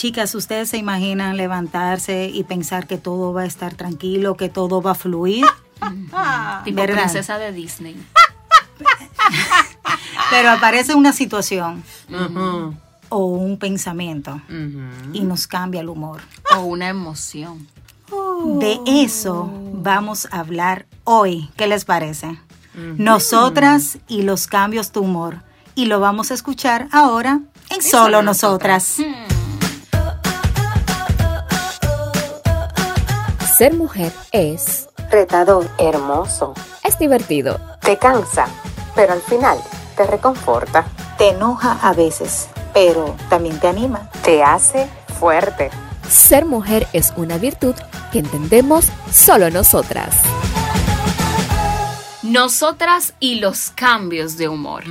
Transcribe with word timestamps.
Chicas, 0.00 0.34
¿ustedes 0.34 0.70
se 0.70 0.78
imaginan 0.78 1.36
levantarse 1.36 2.30
y 2.32 2.42
pensar 2.44 2.86
que 2.86 2.96
todo 2.96 3.34
va 3.34 3.42
a 3.42 3.44
estar 3.44 3.74
tranquilo, 3.74 4.34
que 4.34 4.48
todo 4.48 4.80
va 4.80 4.92
a 4.92 4.94
fluir? 4.94 5.44
Tipo 6.64 6.76
¿Verdad? 6.80 7.02
princesa 7.02 7.36
de 7.36 7.52
Disney. 7.52 8.02
Pero 10.30 10.52
aparece 10.52 10.94
una 10.94 11.12
situación 11.12 11.84
o 13.10 13.26
un 13.26 13.58
pensamiento 13.58 14.40
y 15.12 15.20
nos 15.20 15.46
cambia 15.46 15.82
el 15.82 15.90
humor. 15.90 16.22
O 16.56 16.60
una 16.60 16.88
emoción. 16.88 17.68
De 18.58 18.80
eso 18.86 19.50
vamos 19.74 20.28
a 20.30 20.40
hablar 20.40 20.86
hoy. 21.04 21.50
¿Qué 21.56 21.66
les 21.66 21.84
parece? 21.84 22.38
Nosotras 22.74 23.98
y 24.08 24.22
los 24.22 24.46
cambios 24.46 24.94
de 24.94 25.00
humor. 25.00 25.42
Y 25.74 25.84
lo 25.84 26.00
vamos 26.00 26.30
a 26.30 26.34
escuchar 26.34 26.88
ahora 26.90 27.42
en 27.68 27.82
Solo 27.82 28.22
Nosotras. 28.22 28.96
Ser 33.60 33.74
mujer 33.74 34.10
es, 34.32 34.88
Retador. 35.10 35.68
Hermoso. 35.76 36.54
es 36.82 36.98
divertido. 36.98 37.60
Te 37.82 37.98
cansa, 37.98 38.46
pero 38.94 39.12
al 39.12 39.20
final 39.20 39.58
te 39.98 40.06
reconforta. 40.06 40.86
Te 41.18 41.28
enoja 41.28 41.78
a 41.82 41.92
veces, 41.92 42.48
pero 42.72 43.14
también 43.28 43.60
te 43.60 43.68
anima. 43.68 44.08
Te 44.24 44.42
hace 44.42 44.88
fuerte. 45.18 45.68
Ser 46.08 46.46
mujer 46.46 46.86
es 46.94 47.12
una 47.18 47.36
virtud 47.36 47.74
que 48.10 48.20
entendemos 48.20 48.86
solo 49.12 49.50
nosotras. 49.50 50.16
Nosotras 52.30 53.14
y 53.18 53.40
los 53.40 53.70
cambios 53.70 54.36
de 54.36 54.48
humor. 54.48 54.84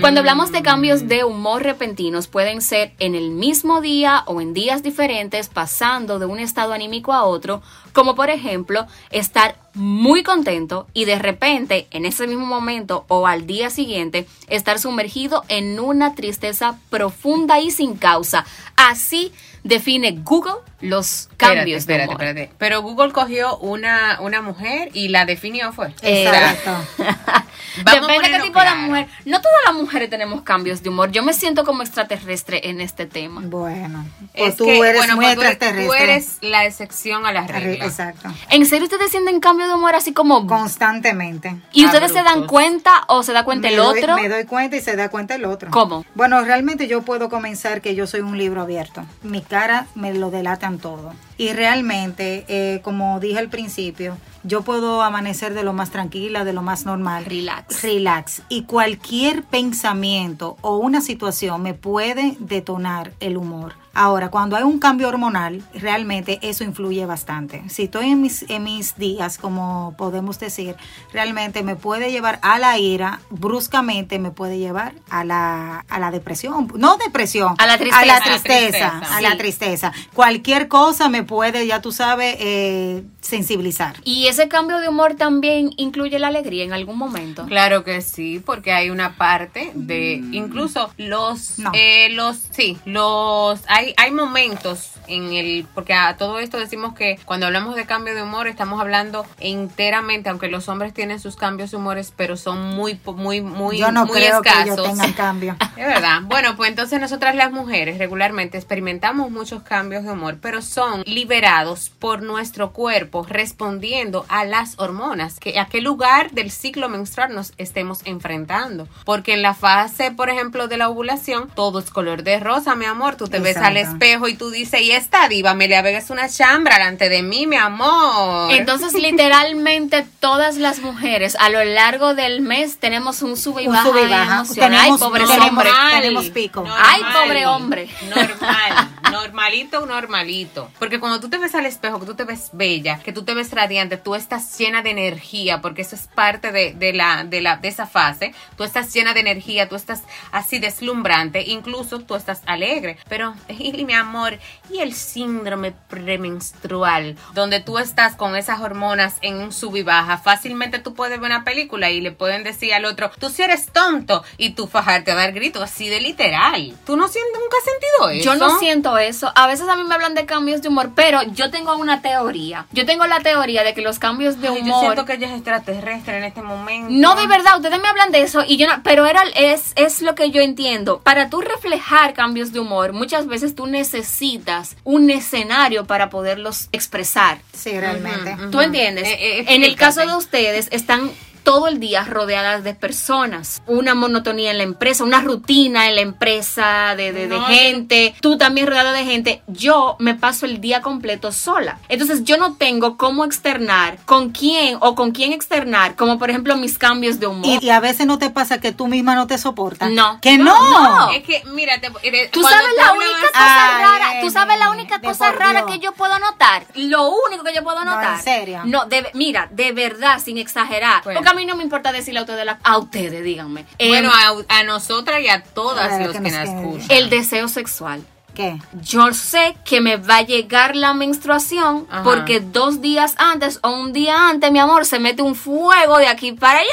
Cuando 0.00 0.20
hablamos 0.20 0.52
de 0.52 0.62
cambios 0.62 1.08
de 1.08 1.24
humor 1.24 1.64
repentinos, 1.64 2.28
pueden 2.28 2.62
ser 2.62 2.92
en 3.00 3.16
el 3.16 3.30
mismo 3.30 3.80
día 3.80 4.22
o 4.26 4.40
en 4.40 4.54
días 4.54 4.84
diferentes, 4.84 5.48
pasando 5.48 6.20
de 6.20 6.26
un 6.26 6.38
estado 6.38 6.72
anímico 6.72 7.12
a 7.12 7.24
otro, 7.24 7.60
como 7.98 8.14
por 8.14 8.30
ejemplo 8.30 8.86
estar 9.10 9.56
muy 9.74 10.22
contento 10.22 10.86
y 10.94 11.04
de 11.04 11.18
repente 11.18 11.88
en 11.90 12.04
ese 12.04 12.28
mismo 12.28 12.46
momento 12.46 13.04
o 13.08 13.26
al 13.26 13.44
día 13.44 13.70
siguiente 13.70 14.28
estar 14.46 14.78
sumergido 14.78 15.42
en 15.48 15.80
una 15.80 16.14
tristeza 16.14 16.78
profunda 16.90 17.58
y 17.58 17.72
sin 17.72 17.96
causa. 17.96 18.46
Así 18.76 19.32
define 19.64 20.12
Google 20.12 20.60
los 20.80 21.28
cambios 21.36 21.78
espérate, 21.78 22.02
de 22.02 22.08
humor. 22.08 22.22
espérate. 22.22 22.54
Pero 22.56 22.82
Google 22.82 23.10
cogió 23.10 23.58
una, 23.58 24.20
una 24.20 24.42
mujer 24.42 24.90
y 24.94 25.08
la 25.08 25.24
definió 25.24 25.72
fue. 25.72 25.92
Exacto. 26.00 26.70
Vamos 27.84 28.08
Depende 28.08 28.28
de 28.28 28.36
qué 28.36 28.42
tipo 28.42 28.60
de 28.60 28.74
mujer. 28.74 29.06
No 29.24 29.40
todas 29.40 29.58
las 29.66 29.74
mujeres 29.74 30.10
tenemos 30.10 30.42
cambios 30.42 30.82
de 30.82 30.88
humor. 30.88 31.10
Yo 31.10 31.22
me 31.22 31.32
siento 31.32 31.64
como 31.64 31.82
extraterrestre 31.82 32.68
en 32.70 32.80
este 32.80 33.06
tema. 33.06 33.42
Bueno, 33.44 34.04
pues 34.34 34.50
Es 34.50 34.56
tú 34.56 34.64
que, 34.66 34.78
eres 34.78 34.96
bueno, 34.96 35.16
muy 35.16 35.24
pues 35.26 35.34
tú 35.36 35.40
eres- 35.42 35.52
extraterrestre. 35.52 35.86
Tú 35.86 35.94
eres 36.04 36.38
la 36.42 36.64
excepción 36.66 37.26
a 37.26 37.32
la 37.32 37.46
regla. 37.46 37.84
Exacto. 37.84 38.28
¿En 38.50 38.66
serio 38.66 38.84
ustedes 38.84 39.10
sienten 39.10 39.40
cambio 39.40 39.66
de 39.68 39.74
humor 39.74 39.94
así 39.94 40.12
como... 40.12 40.46
Constantemente. 40.46 41.56
¿Y 41.72 41.84
ustedes 41.86 42.12
se 42.12 42.22
dan 42.22 42.46
cuenta 42.46 43.04
o 43.08 43.22
se 43.22 43.32
da 43.32 43.44
cuenta 43.44 43.68
me 43.68 43.74
el 43.74 43.80
doy, 43.80 43.98
otro? 43.98 44.16
Me 44.16 44.28
doy 44.28 44.44
cuenta 44.44 44.76
y 44.76 44.80
se 44.80 44.96
da 44.96 45.08
cuenta 45.08 45.34
el 45.34 45.44
otro. 45.44 45.70
¿Cómo? 45.70 46.04
Bueno, 46.14 46.40
realmente 46.42 46.88
yo 46.88 47.02
puedo 47.02 47.28
comenzar 47.28 47.80
que 47.80 47.94
yo 47.94 48.06
soy 48.06 48.20
un 48.20 48.38
libro 48.38 48.62
abierto. 48.62 49.04
Mi 49.22 49.42
cara 49.42 49.86
me 49.94 50.14
lo 50.14 50.30
delatan 50.30 50.78
todo. 50.78 51.12
Y 51.38 51.52
realmente, 51.52 52.44
eh, 52.48 52.80
como 52.82 53.20
dije 53.20 53.38
al 53.38 53.48
principio, 53.48 54.18
yo 54.42 54.62
puedo 54.62 55.02
amanecer 55.02 55.54
de 55.54 55.62
lo 55.62 55.72
más 55.72 55.90
tranquila, 55.90 56.44
de 56.44 56.52
lo 56.52 56.62
más 56.62 56.84
normal. 56.84 57.24
Relax. 57.24 57.82
Relax. 57.82 58.42
Y 58.48 58.64
cualquier 58.64 59.44
pensamiento 59.44 60.56
o 60.62 60.76
una 60.78 61.00
situación 61.00 61.62
me 61.62 61.74
puede 61.74 62.36
detonar 62.40 63.12
el 63.20 63.36
humor. 63.36 63.74
Ahora, 64.00 64.30
cuando 64.30 64.54
hay 64.56 64.62
un 64.62 64.78
cambio 64.78 65.08
hormonal, 65.08 65.60
realmente 65.74 66.38
eso 66.42 66.62
influye 66.62 67.04
bastante. 67.04 67.64
Si 67.68 67.82
estoy 67.82 68.06
en 68.10 68.22
mis, 68.22 68.48
en 68.48 68.62
mis 68.62 68.96
días, 68.96 69.38
como 69.38 69.94
podemos 69.98 70.38
decir, 70.38 70.76
realmente 71.12 71.64
me 71.64 71.74
puede 71.74 72.12
llevar 72.12 72.38
a 72.42 72.60
la 72.60 72.78
ira, 72.78 73.18
bruscamente 73.28 74.20
me 74.20 74.30
puede 74.30 74.56
llevar 74.58 74.94
a 75.10 75.24
la, 75.24 75.84
a 75.88 75.98
la 75.98 76.12
depresión. 76.12 76.70
No 76.76 76.96
depresión, 76.96 77.56
A 77.58 77.66
la 77.66 77.76
tristeza. 77.76 78.00
A 78.02 78.06
la 78.06 78.14
A 78.14 78.18
la 78.20 78.22
tristeza. 78.40 78.98
a 79.16 79.20
la 79.20 79.30
Sí. 79.32 79.38
tristeza. 79.38 79.92
Cualquier 80.14 80.68
cosa 80.68 81.08
me 81.08 81.24
puede, 81.24 81.66
ya 81.66 81.80
tú 81.82 81.90
sabes, 81.90 82.36
eh, 82.38 83.02
sensibilizar. 83.20 83.96
¿Y 84.04 84.28
ese 84.28 84.46
cambio 84.46 84.78
de 84.78 84.88
humor 84.88 85.14
también 85.14 85.70
incluye 85.76 86.20
la 86.20 86.28
alegría 86.28 86.62
en 86.62 86.72
algún 86.72 86.98
momento? 86.98 87.46
Claro 87.46 87.82
que 87.82 88.00
sí, 88.00 88.40
porque 88.46 88.70
hay 88.72 88.90
una 88.90 89.16
parte 89.16 89.72
de 89.74 90.12
incluso 90.30 90.90
los 90.98 91.58
No. 91.58 91.72
eh, 91.74 92.10
los 92.12 92.36
sí, 92.52 92.78
los 92.84 93.60
hay 93.68 93.87
hay 93.96 94.10
momentos 94.10 94.92
en 95.06 95.32
el 95.32 95.66
porque 95.74 95.94
a 95.94 96.16
todo 96.16 96.38
esto 96.38 96.58
decimos 96.58 96.94
que 96.94 97.18
cuando 97.24 97.46
hablamos 97.46 97.76
de 97.76 97.86
cambio 97.86 98.14
de 98.14 98.22
humor 98.22 98.46
estamos 98.48 98.80
hablando 98.80 99.26
enteramente, 99.40 100.28
aunque 100.28 100.48
los 100.48 100.68
hombres 100.68 100.92
tienen 100.94 101.20
sus 101.20 101.36
cambios 101.36 101.70
de 101.70 101.76
humores, 101.76 102.12
pero 102.16 102.36
son 102.36 102.74
muy 102.74 103.00
muy 103.04 103.40
muy 103.40 103.78
yo 103.78 103.90
no 103.90 104.06
muy 104.06 104.18
creo 104.18 104.42
que 104.42 104.48
escasos. 104.48 104.78
ellos 104.78 104.82
tengan 104.88 105.12
cambio. 105.12 105.56
Es 105.78 105.86
verdad. 105.86 106.22
Bueno, 106.22 106.56
pues 106.56 106.70
entonces 106.70 107.00
nosotras 107.00 107.36
las 107.36 107.52
mujeres 107.52 107.98
regularmente 107.98 108.58
experimentamos 108.58 109.30
muchos 109.30 109.62
cambios 109.62 110.02
de 110.02 110.10
humor, 110.10 110.38
pero 110.42 110.60
son 110.60 111.02
liberados 111.06 111.90
por 111.98 112.22
nuestro 112.22 112.72
cuerpo 112.72 113.24
respondiendo 113.28 114.26
a 114.28 114.44
las 114.44 114.78
hormonas, 114.78 115.38
que 115.38 115.58
a 115.58 115.66
qué 115.66 115.80
lugar 115.80 116.32
del 116.32 116.50
ciclo 116.50 116.88
menstrual 116.88 117.34
nos 117.34 117.52
estemos 117.58 118.00
enfrentando. 118.04 118.88
Porque 119.04 119.34
en 119.34 119.42
la 119.42 119.54
fase, 119.54 120.10
por 120.10 120.30
ejemplo, 120.30 120.66
de 120.66 120.76
la 120.76 120.88
ovulación, 120.88 121.48
todo 121.54 121.78
es 121.78 121.90
color 121.90 122.22
de 122.24 122.40
rosa, 122.40 122.74
mi 122.74 122.84
amor. 122.84 123.16
Tú 123.16 123.28
te 123.28 123.38
ves 123.38 123.56
espejo 123.80 124.28
y 124.28 124.34
tú 124.34 124.50
dices, 124.50 124.80
y 124.80 124.92
esta 124.92 125.28
diva, 125.28 125.54
me 125.54 125.66
le 125.68 125.78
es 125.96 126.10
una 126.10 126.28
chambra 126.28 126.76
delante 126.78 127.08
de 127.08 127.22
mí, 127.22 127.46
mi 127.46 127.56
amor. 127.56 128.52
Entonces, 128.52 128.92
literalmente 128.94 130.04
todas 130.20 130.56
las 130.56 130.80
mujeres 130.80 131.36
a 131.38 131.48
lo 131.50 131.62
largo 131.64 132.14
del 132.14 132.40
mes 132.40 132.78
tenemos 132.78 133.22
un 133.22 133.36
sube 133.36 133.62
y 133.62 133.66
Un 133.68 133.74
baja, 133.74 133.88
sube 133.88 134.02
y 134.02 134.08
baja. 134.10 134.34
emocional. 134.36 134.70
Tenemos- 134.70 135.00
Ay, 135.02 135.08
pobre 135.08 135.24
hombre. 135.48 135.70
tenemos 136.00 136.30
pico. 136.30 136.64
Ay, 136.76 137.02
pobre 137.12 137.46
hombre. 137.46 137.88
Normal, 138.08 138.88
normalito, 139.12 139.86
normalito. 139.86 140.70
Porque 140.78 141.00
cuando 141.00 141.20
tú 141.20 141.28
te 141.28 141.38
ves 141.38 141.54
al 141.54 141.66
espejo, 141.66 142.00
que 142.00 142.06
tú 142.06 142.14
te 142.14 142.24
ves 142.24 142.50
bella, 142.52 142.98
que 143.04 143.12
tú 143.12 143.24
te 143.24 143.34
ves 143.34 143.52
radiante, 143.52 143.96
tú 143.96 144.14
estás 144.14 144.56
llena 144.58 144.82
de 144.82 144.90
energía, 144.90 145.60
porque 145.60 145.82
eso 145.82 145.94
es 145.96 146.08
parte 146.14 146.52
de, 146.52 146.72
de 146.74 146.92
la, 146.92 147.24
de 147.24 147.40
la, 147.40 147.56
de 147.56 147.68
esa 147.68 147.86
fase. 147.86 148.34
Tú 148.56 148.64
estás 148.64 148.92
llena 148.92 149.14
de 149.14 149.20
energía, 149.20 149.68
tú 149.68 149.76
estás 149.76 150.02
así 150.32 150.58
deslumbrante, 150.58 151.42
incluso 151.46 152.00
tú 152.00 152.14
estás 152.14 152.42
alegre. 152.46 152.98
Pero, 153.08 153.34
y 153.58 153.84
mi 153.84 153.94
amor, 153.94 154.38
y 154.70 154.78
el 154.78 154.92
síndrome 154.94 155.72
premenstrual, 155.88 157.16
donde 157.34 157.60
tú 157.60 157.78
estás 157.78 158.14
con 158.16 158.36
esas 158.36 158.60
hormonas 158.60 159.16
en 159.22 159.36
un 159.36 159.52
sub 159.52 159.76
y 159.76 159.82
baja, 159.82 160.18
fácilmente 160.18 160.78
tú 160.78 160.94
puedes 160.94 161.20
ver 161.20 161.30
una 161.30 161.44
película 161.44 161.90
y 161.90 162.00
le 162.00 162.12
pueden 162.12 162.44
decir 162.44 162.74
al 162.74 162.84
otro, 162.84 163.10
tú 163.18 163.30
si 163.30 163.42
eres 163.42 163.66
tonto, 163.72 164.24
y 164.36 164.50
tú 164.50 164.66
fajarte 164.66 165.12
a 165.12 165.14
dar 165.14 165.32
gritos 165.32 165.62
así 165.62 165.88
de 165.88 166.00
literal. 166.00 166.74
¿Tú 166.86 166.96
no 166.96 167.08
sientes, 167.08 167.32
nunca 167.40 167.56
has 167.58 167.64
sentido 167.64 168.10
eso? 168.10 168.24
Yo 168.24 168.36
no 168.36 168.58
siento 168.58 168.98
eso. 168.98 169.32
A 169.34 169.46
veces 169.46 169.68
a 169.68 169.76
mí 169.76 169.84
me 169.84 169.94
hablan 169.94 170.14
de 170.14 170.26
cambios 170.26 170.62
de 170.62 170.68
humor, 170.68 170.92
pero 170.94 171.22
yo 171.32 171.50
tengo 171.50 171.74
una 171.76 172.02
teoría. 172.02 172.66
Yo 172.72 172.86
tengo 172.86 173.06
la 173.06 173.20
teoría 173.20 173.64
de 173.64 173.74
que 173.74 173.82
los 173.82 173.98
cambios 173.98 174.40
de 174.40 174.48
Ay, 174.48 174.60
humor. 174.60 174.74
yo 174.74 174.80
siento 174.80 175.04
que 175.04 175.14
ella 175.14 175.28
es 175.28 175.34
extraterrestre 175.34 176.18
en 176.18 176.24
este 176.24 176.42
momento. 176.42 176.88
No, 176.90 177.14
de 177.14 177.26
verdad, 177.26 177.56
ustedes 177.56 177.80
me 177.80 177.88
hablan 177.88 178.12
de 178.12 178.22
eso 178.22 178.44
y 178.46 178.56
yo 178.56 178.66
no, 178.66 178.82
pero 178.82 179.06
era, 179.06 179.22
es, 179.34 179.72
es 179.76 180.02
lo 180.02 180.14
que 180.14 180.30
yo 180.30 180.40
entiendo. 180.40 181.00
Para 181.00 181.30
tú 181.30 181.40
reflejar 181.40 182.14
cambios 182.14 182.52
de 182.52 182.60
humor, 182.60 182.92
muchas 182.92 183.26
veces 183.26 183.47
tú 183.54 183.66
necesitas 183.66 184.76
un 184.84 185.10
escenario 185.10 185.86
para 185.86 186.10
poderlos 186.10 186.68
expresar. 186.72 187.40
Sí, 187.52 187.78
realmente. 187.78 188.34
Ujú. 188.34 188.50
¿Tú 188.50 188.60
entiendes? 188.60 189.08
Eh, 189.08 189.40
eh, 189.40 189.44
en 189.48 189.64
el 189.64 189.76
caso 189.76 190.06
de 190.06 190.14
ustedes, 190.14 190.68
están 190.70 191.10
todo 191.48 191.66
el 191.66 191.80
día 191.80 192.04
rodeadas 192.04 192.62
de 192.62 192.74
personas, 192.74 193.62
una 193.66 193.94
monotonía 193.94 194.50
en 194.50 194.58
la 194.58 194.64
empresa, 194.64 195.02
una 195.02 195.22
rutina 195.22 195.88
en 195.88 195.94
la 195.94 196.02
empresa 196.02 196.94
de, 196.94 197.10
de- 197.14 197.26
No, 197.26 197.42
gente, 197.46 198.14
tú 198.20 198.36
también 198.36 198.66
rodeada 198.66 198.92
de 198.92 199.04
gente, 199.06 199.42
yo 199.46 199.96
me 199.98 200.14
paso 200.14 200.44
el 200.44 200.60
día 200.60 200.82
completo 200.82 201.32
sola. 201.32 201.78
Entonces 201.88 202.24
yo 202.24 202.36
no 202.36 202.56
tengo 202.56 202.98
cómo 202.98 203.24
externar 203.24 203.96
con 204.04 204.28
quién 204.28 204.76
o 204.80 204.94
con 204.94 205.12
quién 205.12 205.32
externar, 205.32 205.96
como 205.96 206.18
por 206.18 206.28
ejemplo 206.28 206.54
mis 206.56 206.76
cambios 206.76 207.18
de 207.18 207.28
humor. 207.28 207.46
Y, 207.62 207.64
y 207.66 207.70
a 207.70 207.80
veces 207.80 208.06
no 208.06 208.18
te 208.18 208.28
pasa 208.28 208.60
que 208.60 208.72
tú 208.72 208.86
misma 208.86 209.14
no 209.14 209.26
te 209.26 209.38
soportas. 209.38 209.90
No. 209.90 210.20
Que 210.20 210.36
no. 210.36 210.52
No. 210.70 211.10
Es 211.12 211.22
que, 211.24 211.42
mírate, 211.46 211.90
eh, 212.02 212.28
Tú 212.30 212.42
sabes 212.42 212.68
la 212.76 212.92
única 212.92 213.20
cosa 213.32 213.76
Ay, 213.78 213.84
rara, 213.84 214.20
tú 214.20 214.30
sabes 214.30 214.58
la 214.58 214.70
única 214.70 214.98
de 214.98 215.08
cosa 215.08 215.32
rara 215.32 215.64
que 215.64 215.78
yo 215.78 215.92
puedo 215.92 216.18
notar. 216.18 216.66
Lo 216.74 217.08
único 217.26 217.42
que 217.42 217.54
yo 217.54 217.62
puedo 217.62 217.84
No, 217.86 217.94
notar. 217.94 218.16
¿en 218.16 218.22
serio? 218.22 218.60
No, 218.66 218.84
de- 218.84 219.10
mira, 219.14 219.48
de 219.50 219.72
verdad, 219.72 220.20
sin 220.22 220.36
exagerar. 220.36 221.02
Bueno. 221.04 221.20
Porque 221.20 221.30
a 221.30 221.34
mí 221.34 221.37
no 221.46 221.56
me 221.56 221.62
importa 221.64 221.92
decirle 221.92 222.20
a 222.20 222.22
ustedes, 222.22 222.44
la- 222.44 222.58
a 222.62 222.78
ustedes, 222.78 223.22
díganme. 223.24 223.64
Eh, 223.78 223.88
Bueno, 223.88 224.10
a, 224.12 224.58
a 224.60 224.62
nosotras 224.64 225.20
y 225.20 225.28
a 225.28 225.42
todas 225.42 225.92
Eh, 225.92 226.04
los 226.04 226.16
que 226.16 226.22
que 226.22 226.30
nos 226.30 226.48
escuchan. 226.48 226.86
el 226.96 227.10
deseo 227.10 227.48
sexual. 227.48 228.04
¿Qué? 228.34 228.56
Yo 228.82 229.12
sé 229.14 229.56
que 229.64 229.80
me 229.80 229.96
va 229.96 230.18
a 230.18 230.22
llegar 230.22 230.76
la 230.76 230.94
menstruación 230.94 231.86
Ajá. 231.90 232.04
porque 232.04 232.38
dos 232.38 232.80
días 232.80 233.14
antes 233.18 233.58
o 233.62 233.70
un 233.70 233.92
día 233.92 234.28
antes, 234.28 234.52
mi 234.52 234.60
amor, 234.60 234.86
se 234.86 235.00
mete 235.00 235.22
un 235.22 235.34
fuego 235.34 235.98
de 235.98 236.06
aquí 236.06 236.32
para 236.32 236.60
allá. 236.60 236.68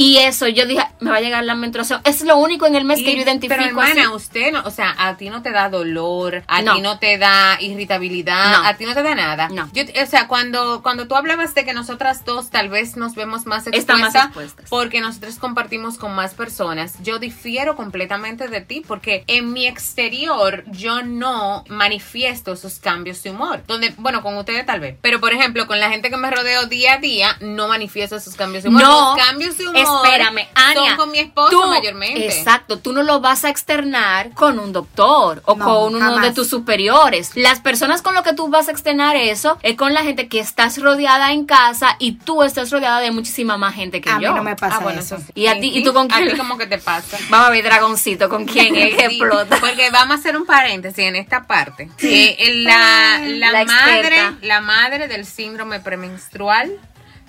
Y 0.00 0.18
eso, 0.18 0.46
yo 0.46 0.64
dije, 0.64 0.80
me 1.00 1.10
va 1.10 1.16
a 1.16 1.20
llegar 1.20 1.42
la 1.42 1.56
menstruación. 1.56 2.00
Es 2.04 2.22
lo 2.22 2.36
único 2.36 2.66
en 2.66 2.76
el 2.76 2.84
mes 2.84 3.00
que 3.00 3.16
yo 3.16 3.22
identifico. 3.22 3.56
Pero 3.56 3.68
hermana, 3.68 4.02
así. 4.04 4.14
usted 4.14 4.52
no, 4.52 4.62
o 4.64 4.70
sea, 4.70 4.94
a 4.96 5.16
ti 5.16 5.28
no 5.28 5.42
te 5.42 5.50
da 5.50 5.68
dolor, 5.68 6.44
a 6.46 6.62
No. 6.62 6.76
ti 6.76 6.80
no 6.82 7.00
te 7.00 7.18
da 7.18 7.58
irritabilidad, 7.60 8.52
No. 8.52 8.64
a 8.64 8.74
ti 8.74 8.84
no 8.86 8.94
te 8.94 9.02
da 9.02 9.16
nada. 9.16 9.48
No. 9.48 9.68
Yo, 9.72 9.82
o 10.00 10.06
sea, 10.06 10.28
cuando, 10.28 10.82
cuando 10.84 11.08
tú 11.08 11.16
hablabas 11.16 11.52
de 11.56 11.64
que 11.64 11.72
nosotras 11.72 12.24
dos 12.24 12.48
tal 12.50 12.68
vez 12.68 12.96
nos 12.96 13.16
vemos 13.16 13.44
más 13.46 13.66
expuestas, 13.66 13.98
más 13.98 14.14
expuestas. 14.14 14.66
porque 14.70 15.00
nosotros 15.00 15.34
compartimos 15.40 15.98
con 15.98 16.14
más 16.14 16.34
personas, 16.34 16.94
yo 17.02 17.18
difiero 17.18 17.74
completamente 17.74 18.46
de 18.46 18.60
ti 18.60 18.84
porque 18.86 19.24
en 19.26 19.52
mi 19.52 19.66
exterior 19.66 20.62
yo 20.68 21.02
no 21.02 21.64
manifiesto 21.68 22.52
esos 22.52 22.78
cambios 22.78 23.20
de 23.24 23.30
humor. 23.32 23.64
Donde, 23.66 23.92
bueno, 23.98 24.22
con 24.22 24.36
ustedes 24.36 24.64
tal 24.64 24.78
vez, 24.78 24.96
pero 25.02 25.18
por 25.18 25.32
ejemplo, 25.32 25.66
con 25.66 25.80
la 25.80 25.90
gente 25.90 26.08
que 26.08 26.16
me 26.16 26.30
rodeo 26.30 26.66
día 26.66 26.94
a 26.94 26.98
día, 26.98 27.36
no 27.40 27.66
manifiesto 27.66 28.14
esos 28.14 28.36
cambios 28.36 28.62
de 28.62 28.68
humor. 28.68 28.82
No, 28.82 29.16
Los 29.16 29.26
cambios 29.26 29.58
de 29.58 29.66
humor 29.66 29.87
espérame, 29.96 30.46
Ania. 30.54 30.88
son 30.90 30.96
con 30.96 31.10
mi 31.10 31.18
esposo 31.18 31.50
tú- 31.50 31.66
mayormente. 31.68 32.26
Exacto, 32.26 32.78
tú 32.78 32.92
no 32.92 33.02
lo 33.02 33.20
vas 33.20 33.44
a 33.44 33.48
externar 33.50 34.30
con 34.34 34.58
un 34.58 34.72
doctor 34.72 35.42
o 35.44 35.56
No, 35.56 35.64
con 35.64 35.94
uno 35.96 36.04
jamás. 36.04 36.22
de 36.22 36.32
tus 36.32 36.48
superiores. 36.48 37.32
Las 37.34 37.60
personas 37.60 38.02
con 38.02 38.14
lo 38.14 38.22
que 38.22 38.32
tú 38.32 38.48
vas 38.48 38.68
a 38.68 38.70
externar 38.72 39.16
eso 39.16 39.58
es 39.62 39.76
con 39.76 39.94
la 39.94 40.02
gente 40.02 40.28
que 40.28 40.40
estás 40.40 40.78
rodeada 40.80 41.32
en 41.32 41.46
casa 41.46 41.96
y 41.98 42.12
tú 42.12 42.42
estás 42.42 42.70
rodeada 42.70 43.00
de 43.00 43.10
muchísima 43.10 43.56
más 43.56 43.74
gente 43.74 44.00
que 44.00 44.10
A 44.10 44.18
mí 44.18 44.24
yo. 44.24 44.34
no 44.34 44.42
me 44.42 44.56
pasa 44.56 44.76
Ah, 44.76 44.80
bueno, 44.80 45.00
eso. 45.00 45.16
sí. 45.18 45.24
¿Y 45.34 45.46
a 45.46 45.60
ti- 45.60 45.68
y 45.70 45.78
Sí, 45.78 45.84
tú 45.84 45.92
con 45.92 46.10
¿A 46.12 46.16
quién? 46.16 46.30
ti 46.32 46.36
cómo 46.36 46.56
que 46.58 46.66
te 46.66 46.78
pasa? 46.78 47.18
Vamos 47.30 47.48
a 47.48 47.50
ver, 47.50 47.64
dragoncito, 47.64 48.28
¿con 48.28 48.44
quién 48.44 48.74
es 48.76 48.94
que 48.94 49.08
Sí, 49.08 49.16
explota? 49.16 49.58
Porque 49.60 49.90
vamos 49.90 50.16
a 50.16 50.18
hacer 50.20 50.36
un 50.36 50.46
paréntesis 50.46 50.98
en 51.04 51.16
esta 51.16 51.46
parte. 51.46 51.88
Que 51.98 52.36
el- 52.38 52.64
la, 52.64 53.18
la 53.24 53.52
La 53.52 53.64
madre, 53.64 53.98
experta. 54.00 54.34
la 54.42 54.60
madre 54.60 55.08
del 55.08 55.24
síndrome 55.26 55.80
premenstrual 55.80 56.70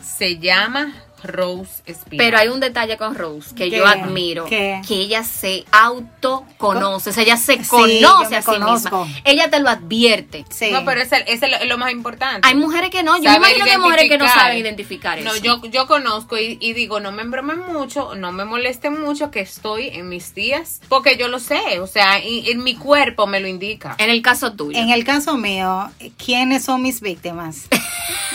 se 0.03 0.37
llama 0.39 0.93
Rose 1.23 1.81
Spear. 1.87 2.17
Pero 2.17 2.37
hay 2.37 2.47
un 2.49 2.59
detalle 2.59 2.97
con 2.97 3.15
Rose 3.15 3.53
que 3.55 3.69
¿Qué? 3.69 3.77
yo 3.77 3.85
admiro, 3.85 4.45
¿Qué? 4.45 4.81
que 4.87 4.95
ella 4.95 5.23
se 5.23 5.65
autoconoce, 5.71 7.09
o 7.09 7.13
sea, 7.13 7.23
ella 7.23 7.37
se 7.37 7.63
Sí, 7.63 7.69
conoce 7.69 8.35
a 8.35 8.41
sí 8.41 8.45
conozco. 8.45 9.05
misma. 9.05 9.21
Ella 9.25 9.49
te 9.49 9.59
lo 9.59 9.69
advierte. 9.69 10.45
Sí. 10.49 10.71
No, 10.71 10.85
pero 10.85 11.01
ese 11.01 11.23
ese 11.27 11.45
es 11.47 11.59
lo, 11.61 11.65
lo 11.65 11.77
más 11.77 11.91
importante. 11.91 12.47
Hay 12.47 12.55
mujeres 12.55 12.89
que 12.89 13.03
no, 13.03 13.17
yo 13.17 13.29
me 13.31 13.37
imagino 13.37 13.65
que 13.65 13.71
hay 13.71 13.77
mujeres 13.77 14.09
que 14.09 14.17
no 14.17 14.27
saben 14.27 14.57
identificar 14.57 15.19
No, 15.21 15.33
eso. 15.33 15.43
yo, 15.43 15.61
yo 15.65 15.87
conozco 15.87 16.37
y, 16.37 16.57
y 16.61 16.73
digo, 16.73 16.99
no 16.99 17.11
me 17.11 17.21
embromen 17.21 17.59
mucho, 17.71 18.15
no 18.15 18.31
me 18.31 18.45
molesten 18.45 18.99
mucho 19.01 19.31
que 19.31 19.39
estoy 19.41 19.87
en 19.89 20.09
mis 20.09 20.33
días, 20.35 20.81
porque 20.89 21.17
yo 21.17 21.27
lo 21.27 21.39
sé, 21.39 21.79
o 21.79 21.87
sea, 21.87 22.19
en 22.19 22.63
mi 22.63 22.75
cuerpo 22.75 23.27
me 23.27 23.39
lo 23.39 23.47
indica. 23.47 23.95
En 23.97 24.09
el 24.09 24.21
caso 24.21 24.53
tuyo. 24.53 24.77
En 24.77 24.89
el 24.89 25.03
caso 25.03 25.37
mío, 25.37 25.89
¿quiénes 26.23 26.63
son 26.65 26.81
mis 26.81 27.01
víctimas? 27.01 27.67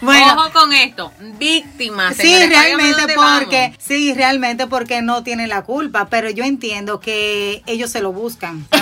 bueno, 0.00 0.34
Ojo 0.34 0.52
con 0.52 0.72
esto, 0.72 1.12
víctimas. 1.38 2.16
Sí, 2.16 2.22
señores, 2.22 2.48
realmente 2.50 3.14
porque, 3.14 3.60
vamos. 3.60 3.76
sí, 3.78 4.14
realmente 4.14 4.66
porque 4.66 5.02
no 5.02 5.22
tienen 5.22 5.48
la 5.48 5.62
culpa, 5.62 6.08
pero 6.08 6.30
yo 6.30 6.44
entiendo 6.44 7.00
que 7.00 7.62
ellos 7.66 7.90
se 7.90 8.00
lo 8.00 8.12
buscan. 8.12 8.66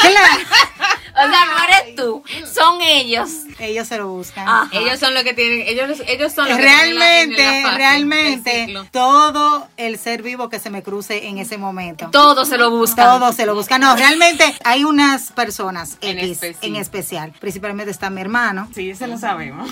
Claro, 0.00 0.44
O 1.16 1.30
sea, 1.30 1.44
no 1.46 1.64
eres 1.64 1.94
tú, 1.96 2.22
son 2.52 2.82
ellos. 2.82 3.30
ellos 3.60 3.86
se 3.86 3.98
lo 3.98 4.08
buscan. 4.08 4.48
Ajá. 4.48 4.68
Ellos 4.72 4.98
son 4.98 5.14
los 5.14 5.22
que 5.22 5.32
tienen, 5.32 5.62
ellos, 5.68 6.00
ellos 6.08 6.32
son 6.32 6.48
los 6.48 6.58
que 6.58 6.64
están 6.64 6.88
en 6.88 6.94
la- 6.96 7.04
la 7.04 7.06
Realmente, 7.06 7.62
fase 7.62 7.76
realmente, 7.76 8.74
todo 8.90 9.68
el 9.76 9.96
ser 9.98 10.22
vivo 10.22 10.48
que 10.48 10.58
se 10.58 10.70
me 10.70 10.82
cruce 10.82 11.28
en 11.28 11.38
ese 11.38 11.56
momento. 11.56 12.08
Todos 12.10 12.48
se 12.48 12.58
lo 12.58 12.70
buscan. 12.70 13.06
Todo 13.20 13.32
se 13.32 13.46
lo 13.46 13.54
busca. 13.54 13.78
No, 13.78 13.94
realmente 13.96 14.44
hay 14.64 14.82
unas 14.84 15.30
personas 15.32 15.98
En 16.00 16.18
X 16.18 16.30
específico. 16.32 16.66
en 16.66 16.76
especial. 16.76 17.32
Principalmente 17.40 17.90
está 17.92 18.10
mi 18.10 18.20
hermano. 18.20 18.68
Sí, 18.74 18.90
eso 18.90 19.06
lo 19.06 19.16
sabemos. 19.18 19.70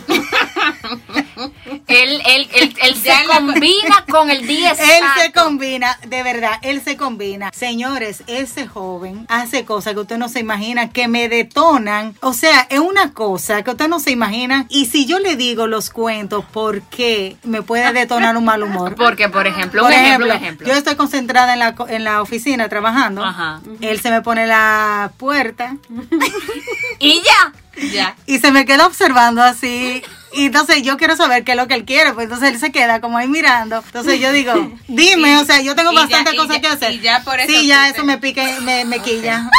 Él, 1.89 2.23
él, 2.27 2.49
él, 2.55 2.77
él 2.83 2.95
se 2.97 3.13
combina 3.27 4.05
con 4.09 4.31
el 4.31 4.47
día 4.47 4.71
Él 4.73 4.77
se 4.77 4.99
exacto. 4.99 5.43
combina, 5.45 5.99
de 6.07 6.23
verdad, 6.23 6.53
él 6.63 6.81
se 6.83 6.97
combina. 6.97 7.51
Señores, 7.53 8.23
ese 8.27 8.67
joven 8.67 9.27
hace 9.29 9.65
cosas 9.65 9.95
que 9.95 10.01
usted 10.01 10.19
no 10.19 10.29
se 10.29 10.41
imagina, 10.41 10.91
que 10.91 11.09
me 11.09 11.29
detonan. 11.33 12.15
O 12.21 12.33
sea, 12.35 12.67
es 12.71 12.79
una 12.79 13.13
cosa 13.13 13.63
que 13.63 13.71
usted 13.71 13.89
no 13.89 13.99
se 13.99 14.11
imagina. 14.11 14.67
Y 14.69 14.87
si 14.87 15.07
yo 15.07 15.19
le 15.19 15.35
digo 15.37 15.67
los 15.67 15.91
cuentos, 15.91 16.45
¿por 16.45 16.83
qué 16.83 17.37
me 17.43 17.63
puede 17.63 17.93
detonar 17.93 18.37
un 18.37 18.45
mal 18.45 18.63
humor? 18.63 18.95
Porque, 18.97 19.29
por 19.29 19.47
ejemplo, 19.47 19.83
Por 19.83 19.91
un 19.91 19.97
ejemplo, 19.97 20.27
ejemplo, 20.27 20.27
un 20.37 20.43
ejemplo. 20.43 20.67
yo 20.69 20.75
estoy 20.75 20.95
concentrada 20.97 21.53
en 21.55 21.59
la, 21.59 21.75
en 21.89 22.05
la 22.05 22.23
oficina 22.23 22.69
trabajando. 22.69 23.25
Ajá. 23.25 23.61
Él 23.81 24.01
se 24.01 24.11
me 24.11 24.21
pone 24.23 24.47
la 24.47 25.11
puerta 25.17 25.77
Y 26.99 27.23
ya. 27.23 27.53
ya. 27.93 28.17
y 28.27 28.39
se 28.39 28.53
me 28.53 28.65
queda 28.65 28.87
observando 28.87 29.43
así. 29.43 30.03
Y 30.35 30.47
entonces 30.47 30.83
yo 30.83 30.97
quiero 30.97 31.15
saber 31.15 31.45
qué 31.45 31.53
es 31.53 31.59
lo 31.59 31.69
que 31.69 31.75
él 31.75 31.85
quiere. 31.85 32.13
Pues 32.13 32.25
entonces 32.25 32.51
él 32.51 32.59
se 32.59 32.73
queda 32.73 33.01
como 33.01 33.19
ahí 33.19 33.29
mirando. 33.29 33.83
Entonces 33.85 34.19
yo 34.21 34.33
digo, 34.33 34.53
dime, 34.89 35.33
Y- 35.33 35.37
o 35.37 35.45
sea, 35.45 35.61
yo 35.61 35.75
tengo 35.75 35.93
bastantes 35.93 36.35
cosas 36.35 36.57
ya- 36.57 36.61
que 36.61 36.69
hacer. 36.69 36.93
y 36.93 37.01
ya 37.01 37.23
por 37.25 37.39
eso 37.41 37.53
Sí, 37.53 37.67
ya 37.67 37.89
eso 37.89 38.05
me 38.05 38.17
pique, 38.19 38.57
me, 38.63 38.85
me 38.85 39.01
quilla. 39.01 39.51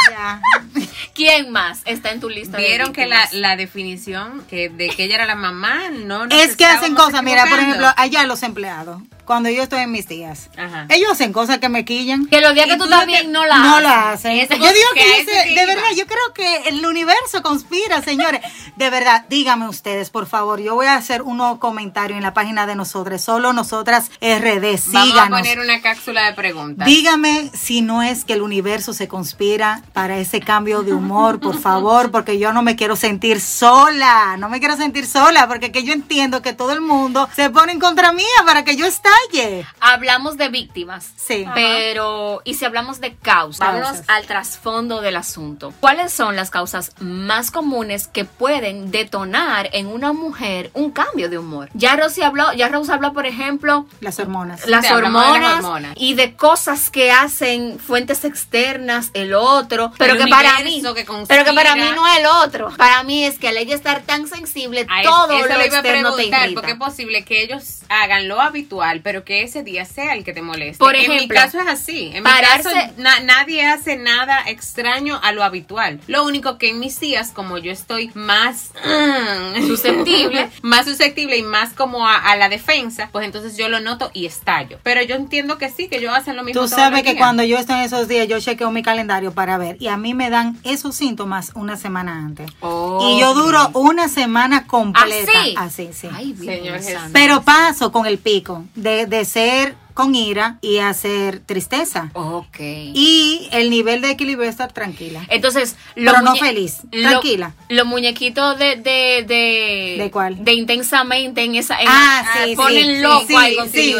¿Quién 1.14 1.50
más 1.50 1.82
está 1.84 2.10
en 2.12 2.20
tu 2.20 2.28
lista? 2.28 2.56
de 2.56 2.64
Vieron 2.64 2.92
que 2.92 3.06
la, 3.06 3.28
la 3.32 3.56
definición 3.56 4.44
que 4.48 4.68
de 4.68 4.88
que 4.90 5.04
ella 5.04 5.16
era 5.16 5.26
la 5.26 5.34
mamá 5.34 5.90
no 5.90 6.26
nos 6.26 6.38
Es 6.38 6.56
que 6.56 6.64
hacen 6.64 6.94
cosas, 6.94 7.22
mira, 7.22 7.46
por 7.46 7.58
ejemplo, 7.58 7.88
allá 7.96 8.24
los 8.24 8.42
empleados, 8.42 9.02
cuando 9.24 9.48
yo 9.50 9.62
estoy 9.62 9.80
en 9.80 9.90
mis 9.92 10.06
días, 10.08 10.50
Ajá. 10.56 10.86
ellos 10.90 11.10
hacen 11.12 11.32
cosas 11.32 11.58
que 11.58 11.68
me 11.68 11.84
quillan. 11.84 12.26
Que 12.26 12.40
los 12.40 12.54
días 12.54 12.66
que 12.66 12.72
tú 12.72 12.78
tú 12.78 12.84
estás 12.84 13.00
no 13.00 13.06
te- 13.06 13.12
bien 13.12 13.32
no 13.32 13.44
la 13.46 13.58
no 13.58 13.80
la 13.80 14.10
hacen. 14.12 14.36
Yo 14.36 14.46
digo 14.56 14.88
que 14.94 15.20
ese 15.20 15.30
que 15.30 15.54
de 15.54 15.62
iba. 15.62 15.66
verdad, 15.66 15.90
yo 15.96 16.06
creo 16.06 16.32
que 16.34 16.68
el 16.68 16.84
universo 16.86 17.42
conspira, 17.42 18.02
señores. 18.02 18.40
De 18.76 18.90
verdad, 18.90 19.24
díganme 19.28 19.68
ustedes, 19.68 20.10
por 20.10 20.26
favor. 20.26 20.60
Yo 20.60 20.74
voy 20.74 20.86
a 20.86 20.96
hacer 20.96 21.22
unos 21.22 21.58
comentarios 21.58 22.16
en 22.16 22.22
la 22.22 22.34
página 22.34 22.66
de 22.66 22.74
nosotros, 22.76 23.20
solo 23.22 23.52
nosotras 23.52 24.10
RD. 24.20 24.62
Vamos 24.62 24.96
a 24.96 25.04
Síganos. 25.04 25.38
poner 25.40 25.58
una 25.60 25.80
cápsula 25.80 26.26
de 26.26 26.32
preguntas. 26.34 26.86
Dígame 26.86 27.50
si 27.54 27.80
no 27.82 28.02
es 28.02 28.24
que 28.24 28.34
el 28.34 28.42
universo 28.42 28.92
se 28.92 29.08
conspira 29.08 29.82
para 29.92 30.18
ese 30.18 30.40
cambio 30.40 30.82
de 30.82 30.92
humor, 30.92 31.40
por 31.40 31.58
favor, 31.58 32.10
porque 32.10 32.38
yo 32.38 32.52
no 32.52 32.62
me 32.62 32.76
quiero 32.76 32.96
sentir 32.96 33.40
sola, 33.40 34.36
no 34.38 34.48
me 34.48 34.58
quiero 34.60 34.76
sentir 34.76 35.06
sola, 35.06 35.48
porque 35.48 35.72
que 35.72 35.82
yo 35.84 35.92
entiendo 35.92 36.42
que 36.42 36.52
todo 36.52 36.72
el 36.72 36.80
mundo 36.80 37.28
se 37.34 37.50
pone 37.50 37.72
en 37.72 37.80
contra 37.80 38.12
mía 38.12 38.24
para 38.46 38.64
que 38.64 38.76
yo 38.76 38.86
estalle. 39.24 39.66
Hablamos 39.80 40.36
de 40.36 40.48
víctimas. 40.48 41.10
Sí. 41.16 41.44
Pero, 41.54 42.42
¿y 42.44 42.54
si 42.54 42.64
hablamos 42.64 43.00
de 43.00 43.14
causas? 43.16 43.60
Vámonos 43.60 44.02
al 44.08 44.26
trasfondo 44.26 45.00
del 45.00 45.16
asunto. 45.16 45.72
¿Cuáles 45.80 46.12
son 46.12 46.36
las 46.36 46.50
causas 46.50 46.92
más 47.00 47.50
comunes 47.50 48.06
que 48.08 48.24
pueden 48.24 48.90
detonar 48.90 49.68
en 49.72 49.86
una 49.86 50.12
mujer 50.12 50.70
un 50.74 50.90
cambio 50.90 51.28
de 51.28 51.38
humor? 51.38 51.70
Ya 51.74 51.96
Rosy 51.96 52.22
habló, 52.22 52.52
ya 52.52 52.68
Rose 52.68 52.92
habló, 52.92 53.12
por 53.12 53.26
ejemplo, 53.26 53.86
Las 54.00 54.18
hormonas. 54.18 54.66
las 54.66 54.90
hormonas, 54.90 55.40
las 55.40 55.54
hormonas. 55.64 55.92
y 55.96 56.14
de 56.14 56.34
cosas 56.36 56.90
que 56.90 57.10
hacen 57.12 57.78
fuentes 57.78 58.24
externas, 58.24 59.10
el 59.14 59.34
otro, 59.34 59.92
pero 59.98 60.14
El 60.14 60.18
que 60.24 60.26
para 60.28 60.60
mí, 60.60 60.82
que 60.82 61.04
pero 61.28 61.44
que 61.44 61.52
para 61.52 61.74
mí 61.76 61.82
no 61.94 62.06
es 62.06 62.18
el 62.18 62.26
otro. 62.26 62.70
Para 62.76 63.02
mí 63.02 63.24
es 63.24 63.38
que 63.38 63.48
al 63.48 63.56
ella 63.56 63.74
estar 63.74 64.02
tan 64.02 64.26
sensible, 64.28 64.86
A 64.88 65.00
eso- 65.02 65.10
todo 65.10 65.32
eso 65.38 65.48
lo 65.48 65.58
le 65.58 65.66
iba 65.66 65.76
a 65.76 65.80
externo 65.80 66.10
te 66.10 66.16
preguntar, 66.16 66.42
irrita. 66.44 66.60
porque 66.60 66.72
es 66.72 66.78
posible 66.78 67.24
que 67.24 67.42
ellos 67.42 67.80
hagan 67.88 68.28
lo 68.28 68.40
habitual, 68.40 69.00
pero 69.04 69.22
que 69.24 69.42
ese 69.44 69.62
día 69.62 69.84
sea 69.84 70.14
el 70.14 70.24
que 70.24 70.32
te 70.32 70.42
moleste. 70.42 70.78
Por 70.78 70.96
en 70.96 71.08
mi 71.08 71.16
ejemplo, 71.16 71.36
caso 71.38 71.60
es 71.60 71.68
así. 71.68 72.10
En 72.12 72.24
pararse- 72.24 72.74
mi 72.74 72.80
caso 72.80 72.92
na- 72.98 73.20
nadie 73.20 73.64
hace 73.64 73.96
nada 73.96 74.40
extraño 74.48 75.20
a 75.22 75.30
lo 75.30 75.44
habitual. 75.44 76.00
Lo 76.08 76.24
único 76.24 76.58
que 76.58 76.70
en 76.70 76.80
mis 76.80 76.98
días, 76.98 77.30
como 77.30 77.58
yo 77.58 77.70
estoy 77.70 78.10
más 78.14 78.72
mm, 78.84 79.66
Susceptible. 79.66 80.50
más 80.62 80.86
susceptible 80.86 81.36
y 81.36 81.42
más 81.42 81.72
como 81.74 82.08
a, 82.08 82.16
a 82.16 82.34
la 82.36 82.48
defensa, 82.48 83.08
pues 83.12 83.24
entonces 83.26 83.56
yo 83.56 83.68
lo 83.68 83.78
noto 83.80 84.10
y 84.14 84.26
estallo. 84.26 84.78
Pero 84.82 85.02
yo 85.02 85.14
entiendo 85.14 85.58
que 85.58 85.68
sí, 85.70 85.88
que 85.88 85.98
ellos 85.98 86.12
hacen 86.16 86.36
lo 86.36 86.42
mismo. 86.42 86.62
Tú 86.62 86.68
sabes 86.68 87.02
que 87.02 87.10
días. 87.12 87.18
cuando 87.22 87.42
yo 87.44 87.58
estoy 87.58 87.76
en 87.76 87.82
esos 87.82 88.08
días, 88.08 88.26
yo 88.26 88.40
chequeo 88.40 88.70
mi 88.70 88.82
calendario 88.82 89.32
para 89.32 89.58
ver, 89.58 89.76
y 89.78 89.88
a 89.88 89.96
mí 89.96 90.14
me 90.14 90.30
dan 90.30 90.58
esos 90.64 90.96
síntomas 90.96 91.52
una 91.54 91.76
semana 91.76 92.18
antes. 92.18 92.50
Y 92.50 93.20
yo 93.20 93.34
duro 93.34 93.70
una 93.74 94.08
semana 94.08 94.66
completa. 94.66 95.32
¿Así? 95.40 95.54
Así, 95.56 95.90
sí. 95.92 96.08
Ay, 96.12 96.32
Virgen 96.32 96.58
Señor 96.64 96.78
Jesús. 96.78 97.10
Pero 97.12 97.42
paso 97.42 97.92
con 97.92 98.06
el 98.06 98.18
pico 98.18 98.64
de, 98.74 98.93
de 99.06 99.24
ser 99.24 99.74
con 99.94 100.14
ira 100.16 100.58
y 100.60 100.78
hacer 100.78 101.38
tristeza. 101.38 102.10
Ok. 102.14 102.56
Y 102.58 103.48
el 103.52 103.70
nivel 103.70 104.00
de 104.00 104.10
equilibrio 104.10 104.44
es 104.48 104.50
estar 104.50 104.72
tranquila. 104.72 105.24
Entonces, 105.28 105.76
Pero 105.94 106.20
no 106.20 106.34
feliz, 106.34 106.78
lo- 106.90 107.10
tranquila. 107.10 107.52
Los 107.68 107.86
muñequitos 107.86 108.58
de, 108.58 108.74
de, 108.74 109.24
de. 109.26 109.96
¿De 109.98 110.10
cuál? 110.10 110.44
De 110.44 110.52
intensamente 110.54 111.42
en 111.44 111.54
esa. 111.54 111.80
en- 111.80 111.86
Ah, 111.88 112.24
ah, 112.26 112.44
sí, 112.44 112.56
Ponen 112.56 112.86
sí, 112.96 113.00
loco 113.02 113.24
sí, 113.28 113.36
ahí 113.36 113.56
sí, 113.72 113.94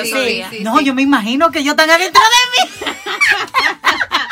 sí. 0.50 0.64
No, 0.64 0.80
yo 0.80 0.94
me 0.94 1.02
imagino 1.02 1.52
que 1.52 1.62
yo 1.62 1.70
están 1.72 1.88
adentro 1.90 2.20
de 2.22 2.90
mí. 2.90 2.92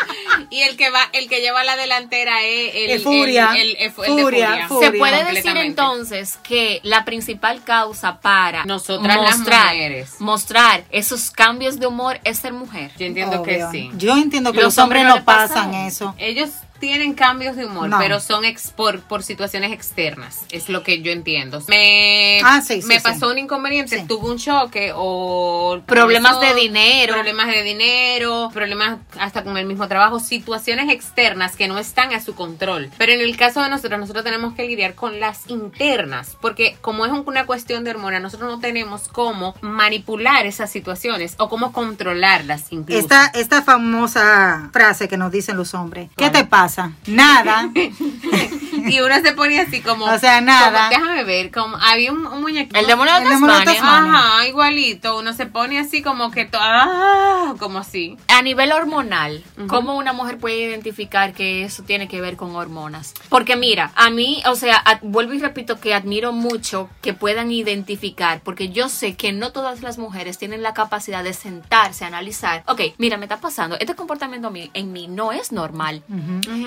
Y 0.51 0.63
el 0.63 0.77
que 0.77 0.91
va, 0.91 1.09
el 1.13 1.29
que 1.29 1.41
lleva 1.41 1.65
la 1.65 1.77
delantera 1.77 2.43
es 2.45 2.75
el, 2.75 2.91
El 2.91 3.01
furia. 3.01 3.53
el- 3.55 3.61
el- 3.61 3.69
el- 3.71 3.77
el 3.77 3.85
de 3.87 3.91
Furia, 3.91 4.17
furia. 4.23 4.69
furia. 4.69 4.91
Se 4.91 4.99
puede 4.99 5.25
decir 5.35 5.57
entonces 5.57 6.39
que 6.43 6.81
la 6.83 7.05
principal 7.05 7.63
causa 7.65 8.21
para 8.21 8.65
Nosotras 8.65 9.17
las 9.21 9.39
mostrar, 9.39 9.75
mujeres. 9.75 10.15
mostrar 10.21 10.85
esos 10.91 11.31
cambios 11.31 11.79
de 11.79 11.87
humor 11.87 12.21
es 12.25 12.39
ser 12.39 12.53
mujer. 12.53 12.91
Yo 12.99 13.07
entiendo 13.07 13.43
que 13.43 13.65
sí. 13.71 13.91
Yo 13.97 14.17
entiendo 14.17 14.53
que 14.53 14.59
Los 14.59 14.77
los, 14.77 14.79
hombres 14.79 15.03
hombres 15.03 15.03
no 15.05 15.09
no 15.11 15.17
le 15.17 15.23
pasan 15.23 15.71
pasan. 15.71 15.75
eso. 15.87 16.15
Ellos 16.19 16.51
tienen 16.83 17.15
cambios 17.15 17.55
de 17.55 17.65
humor, 17.65 17.89
No. 17.89 17.99
pero 18.01 18.19
son 18.19 18.45
ex 18.45 18.73
por, 18.73 19.03
por 19.03 19.23
situaciones 19.23 19.71
externas, 19.71 20.45
es 20.51 20.69
lo 20.69 20.83
que 20.83 21.01
yo 21.01 21.13
entiendo. 21.13 21.63
Me, 21.69 22.41
Ah, 22.43 22.61
sí, 22.61 22.83
sí, 22.83 22.89
me 22.89 22.97
sí. 22.97 23.03
pasó 23.05 23.31
un 23.31 23.39
inconveniente, 23.39 24.05
tuve 24.09 24.29
un 24.33 24.37
choque 24.37 24.91
o... 24.93 25.81
Problemas 25.87 26.41
de 26.41 26.55
dinero. 26.57 27.15
Problemas 27.15 27.47
de 27.47 27.63
dinero, 27.63 28.51
problemas 28.53 28.99
hasta 29.17 29.45
con 29.45 29.57
el 29.57 29.65
mismo 29.67 29.87
trabajo, 29.87 30.19
situaciones 30.19 30.91
externas 30.91 31.55
que 31.55 31.69
no 31.69 31.79
están 31.79 32.13
a 32.15 32.21
su 32.21 32.35
control. 32.35 32.91
Pero 32.99 33.13
en 33.13 33.21
el 33.21 33.37
caso 33.37 33.63
de 33.63 33.69
nosotros, 33.69 34.01
nosotros 34.01 34.25
tenemos 34.25 34.55
que 34.55 34.65
lidiar 34.67 34.97
con 34.97 35.21
las 35.21 35.49
internas, 35.49 36.37
porque 36.41 36.77
como 36.81 37.07
es 37.07 37.13
un- 37.13 37.23
una 37.27 37.47
cuestión 37.47 37.85
de 37.85 37.93
hormona, 37.93 38.19
nosotros 38.19 38.51
no 38.51 38.59
tenemos 38.59 39.07
cómo 39.07 39.55
manipular 39.61 40.47
esas 40.47 40.69
situaciones 40.73 41.37
o 41.39 41.49
cómo 41.49 41.71
controlarlas 41.73 42.65
incluso. 42.73 42.99
Esta, 43.01 43.27
esta 43.35 43.63
famosa 43.63 44.69
frase 44.73 45.07
que 45.07 45.17
nos 45.17 45.31
dicen 45.31 45.57
los 45.57 45.75
hombres. 45.75 46.11
¿Qué 46.17 46.29
te 46.29 46.45
pasa? 46.45 46.72
Nada. 47.07 47.71
y 47.75 49.01
uno 49.01 49.15
se 49.23 49.33
pone 49.33 49.61
así 49.61 49.81
como... 49.81 50.05
O 50.07 50.19
sea, 50.19 50.41
nada. 50.41 50.89
como, 50.89 51.01
déjame 51.03 51.25
ver, 51.25 51.51
como 51.51 51.77
había 51.77 52.13
un, 52.13 52.27
un 52.27 52.41
muñequito. 52.41 52.79
El 52.79 52.87
demonio 52.87 53.15
de 53.15 53.29
Tasmania. 53.29 53.65
Tasmania. 53.65 54.13
Ajá, 54.19 54.47
igualito. 54.47 55.19
Uno 55.19 55.33
se 55.33 55.47
pone 55.47 55.79
así 55.79 56.03
como 56.03 56.31
que... 56.31 56.45
to- 56.45 56.59
ah, 56.61 57.55
como 57.59 57.79
así. 57.79 58.17
A 58.29 58.43
nivel 58.43 58.73
hormonal, 58.73 59.45
Ujú. 59.59 59.67
¿cómo 59.67 59.97
una 59.97 60.13
mujer 60.13 60.39
puede 60.39 60.59
identificar 60.59 61.33
que 61.33 61.65
eso 61.65 61.83
tiene 61.83 62.09
que 62.09 62.21
ver 62.21 62.37
con 62.37 62.55
hormonas? 62.57 63.15
Porque 63.29 63.57
mira, 63.57 63.93
a 63.95 64.11
mí, 64.11 64.43
o 64.47 64.57
sea, 64.57 64.83
vuelvo 65.03 65.33
y 65.35 65.39
repito 65.39 65.81
que 65.81 65.95
admiro 65.95 66.33
mucho 66.33 66.89
que 67.03 67.13
puedan 67.15 67.51
identificar, 67.51 68.41
porque 68.43 68.71
yo 68.71 68.89
sé 68.89 69.15
que 69.17 69.33
no 69.33 69.53
todas 69.53 69.83
las 69.83 69.99
mujeres 69.99 70.39
tienen 70.39 70.63
la 70.63 70.75
capacidad 70.75 71.23
de 71.25 71.35
sentarse, 71.35 72.05
analizar, 72.05 72.63
ok, 72.67 72.81
mira, 72.99 73.17
me 73.17 73.25
está 73.27 73.39
pasando, 73.39 73.77
este 73.79 73.95
comportamiento 73.95 74.49
a 74.49 74.53
en 74.75 74.93
mí 74.93 75.09
no 75.09 75.33
es 75.33 75.53
normal. 75.53 76.03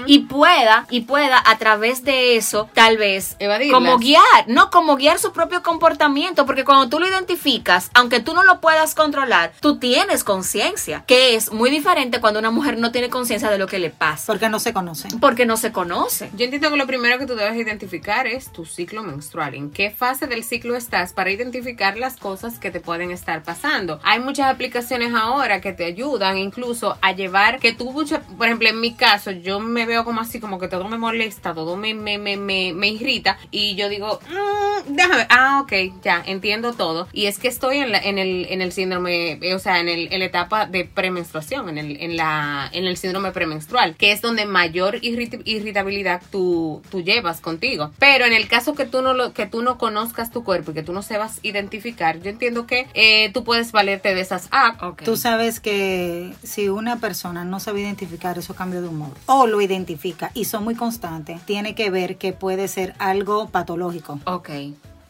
Y 0.06 0.20
pueda, 0.20 0.86
y 0.90 1.02
pueda 1.02 1.42
a 1.46 1.58
través 1.58 2.04
de 2.04 2.36
eso, 2.38 2.70
tal 2.74 2.98
vez, 2.98 3.36
Evadirlas. 3.40 3.74
como 3.80 3.98
guiar, 3.98 4.22
no, 4.48 4.70
como 4.70 4.96
guiar 4.96 5.20
su 5.20 5.32
propio 5.32 5.62
comportamiento, 5.64 6.46
porque 6.46 6.64
cuando 6.66 6.90
tú 6.90 7.00
lo 7.00 7.08
identificas, 7.08 7.90
aunque 7.94 8.20
tú 8.20 8.34
no 8.34 8.44
lo 8.44 8.60
puedas 8.62 8.96
controlar, 8.96 9.54
tú 9.60 9.78
tienes 9.78 10.24
conciencia, 10.24 11.04
que 11.08 11.36
es 11.36 11.52
muy 11.52 11.70
diferente 11.70 12.20
cuando 12.22 12.40
una 12.40 12.52
mujer 12.52 12.78
no 12.78 12.92
tiene 12.92 13.10
conciencia 13.10 13.50
de 13.50 13.58
lo 13.58 13.68
que 13.68 13.80
le 13.80 13.90
pasa, 13.90 14.26
Porque 14.28 14.50
no 14.50 14.60
se 14.60 14.74
conocen. 14.74 15.20
porque 15.20 15.46
no 15.46 15.58
se 15.58 15.72
conoce. 15.72 16.30
Yo 16.36 16.46
entiendo 16.46 16.70
que 16.72 16.78
lo 16.78 16.88
primero 16.88 17.18
que 17.20 17.26
tú 17.26 17.36
debes 17.36 17.56
identificar 17.58 18.28
es 18.28 18.52
tu 18.52 18.66
ciclo 18.66 19.04
menstrual. 19.04 19.56
¿En 19.56 19.72
qué 19.72 19.90
fase 19.92 20.28
del 20.28 20.44
ciclo 20.44 20.76
estás 20.76 21.14
para 21.14 21.32
identificar 21.32 21.98
las 21.98 22.18
cosas 22.18 22.60
que 22.60 22.72
te 22.72 22.80
pueden 22.80 23.12
estar 23.12 23.44
pasando? 23.44 24.00
Hay 24.04 24.20
muchas 24.20 24.52
aplicaciones 24.52 25.14
ahora 25.14 25.62
que 25.62 25.74
te 25.74 25.86
ayudan 25.86 26.38
incluso 26.38 26.98
a 27.02 27.12
llevar 27.12 27.60
que 27.60 27.74
tú, 27.74 27.94
por 28.38 28.48
ejemplo, 28.48 28.70
en 28.70 28.80
mi 28.82 28.94
caso, 28.96 29.32
yo 29.32 29.60
me 29.60 29.85
veo 29.86 30.04
como 30.06 30.22
así, 30.22 30.40
como 30.40 30.60
que 30.60 30.68
todo 30.68 30.88
me 30.88 30.98
molesta, 30.98 31.54
todo 31.54 31.76
me, 31.78 31.94
me, 31.94 32.18
me, 32.18 32.38
me, 32.38 32.74
me 32.74 32.88
irrita 32.90 33.38
y 33.52 33.76
yo 33.76 33.90
digo, 33.90 34.20
"Mm, 34.30 34.94
déjame, 34.96 35.28
ah, 35.30 35.62
ok, 35.64 35.74
ya, 36.04 36.24
entiendo 36.26 36.74
todo. 36.74 37.08
Y 37.14 37.26
es 37.26 37.40
que 37.40 37.48
estoy 37.48 37.78
en, 37.78 37.92
la- 37.92 38.00
en, 38.00 38.18
el, 38.18 38.46
en 38.50 38.62
el 38.62 38.72
síndrome, 38.72 39.34
eh, 39.42 39.54
o 39.56 39.60
sea, 39.60 39.80
en, 39.80 39.90
el, 39.90 40.12
en 40.12 40.20
la 40.20 40.26
etapa 40.26 40.66
de 40.66 40.86
premenstruación, 40.86 41.70
en 41.70 41.78
el, 41.78 41.98
en, 42.02 42.18
la, 42.18 42.70
en 42.72 42.86
el 42.86 42.98
síndrome 42.98 43.32
premenstrual, 43.32 43.96
que 43.96 44.12
es 44.12 44.22
donde 44.22 44.46
mayor 44.46 44.96
irrit- 45.02 45.42
irritabilidad 45.46 46.22
tú, 46.32 46.82
tú 46.90 47.02
llevas 47.02 47.42
contigo. 47.42 47.92
Pero 48.00 48.26
en 48.26 48.34
el 48.34 48.48
caso 48.48 48.76
que 48.76 48.86
tú 48.86 49.02
no 49.02 49.14
lo, 49.14 49.34
que 49.34 49.46
tú 49.46 49.62
no 49.62 49.78
conozcas 49.78 50.32
tu 50.32 50.44
cuerpo 50.44 50.72
y 50.72 50.74
que 50.74 50.84
tú 50.84 50.94
no 50.94 51.02
sepas 51.02 51.40
identificar, 51.44 52.20
yo 52.22 52.30
entiendo 52.30 52.68
que 52.68 52.88
eh, 52.94 53.32
tú 53.34 53.44
puedes 53.44 53.72
valerte 53.72 54.14
de 54.14 54.22
esas 54.22 54.48
apps. 54.52 54.82
Ok. 54.84 55.04
Tú 55.04 55.18
sabes 55.18 55.60
que 55.60 56.34
si 56.44 56.70
una 56.70 57.00
persona 57.00 57.44
no 57.46 57.60
sabe 57.60 57.82
identificar 57.82 58.38
esos 58.38 58.56
cambios 58.56 58.84
de 58.84 58.90
humor 58.90 59.12
o 59.26 59.48
lo 59.48 59.62
identifica 59.66 60.32
y 60.34 60.46
son 60.46 60.64
muy 60.64 60.76
constantes, 60.76 61.42
tiene 61.42 61.76
que 61.76 61.90
ver 61.90 62.18
que 62.18 62.34
puede 62.34 62.68
ser 62.68 62.96
algo 63.00 63.50
patológico. 63.50 64.20
Ok. 64.26 64.50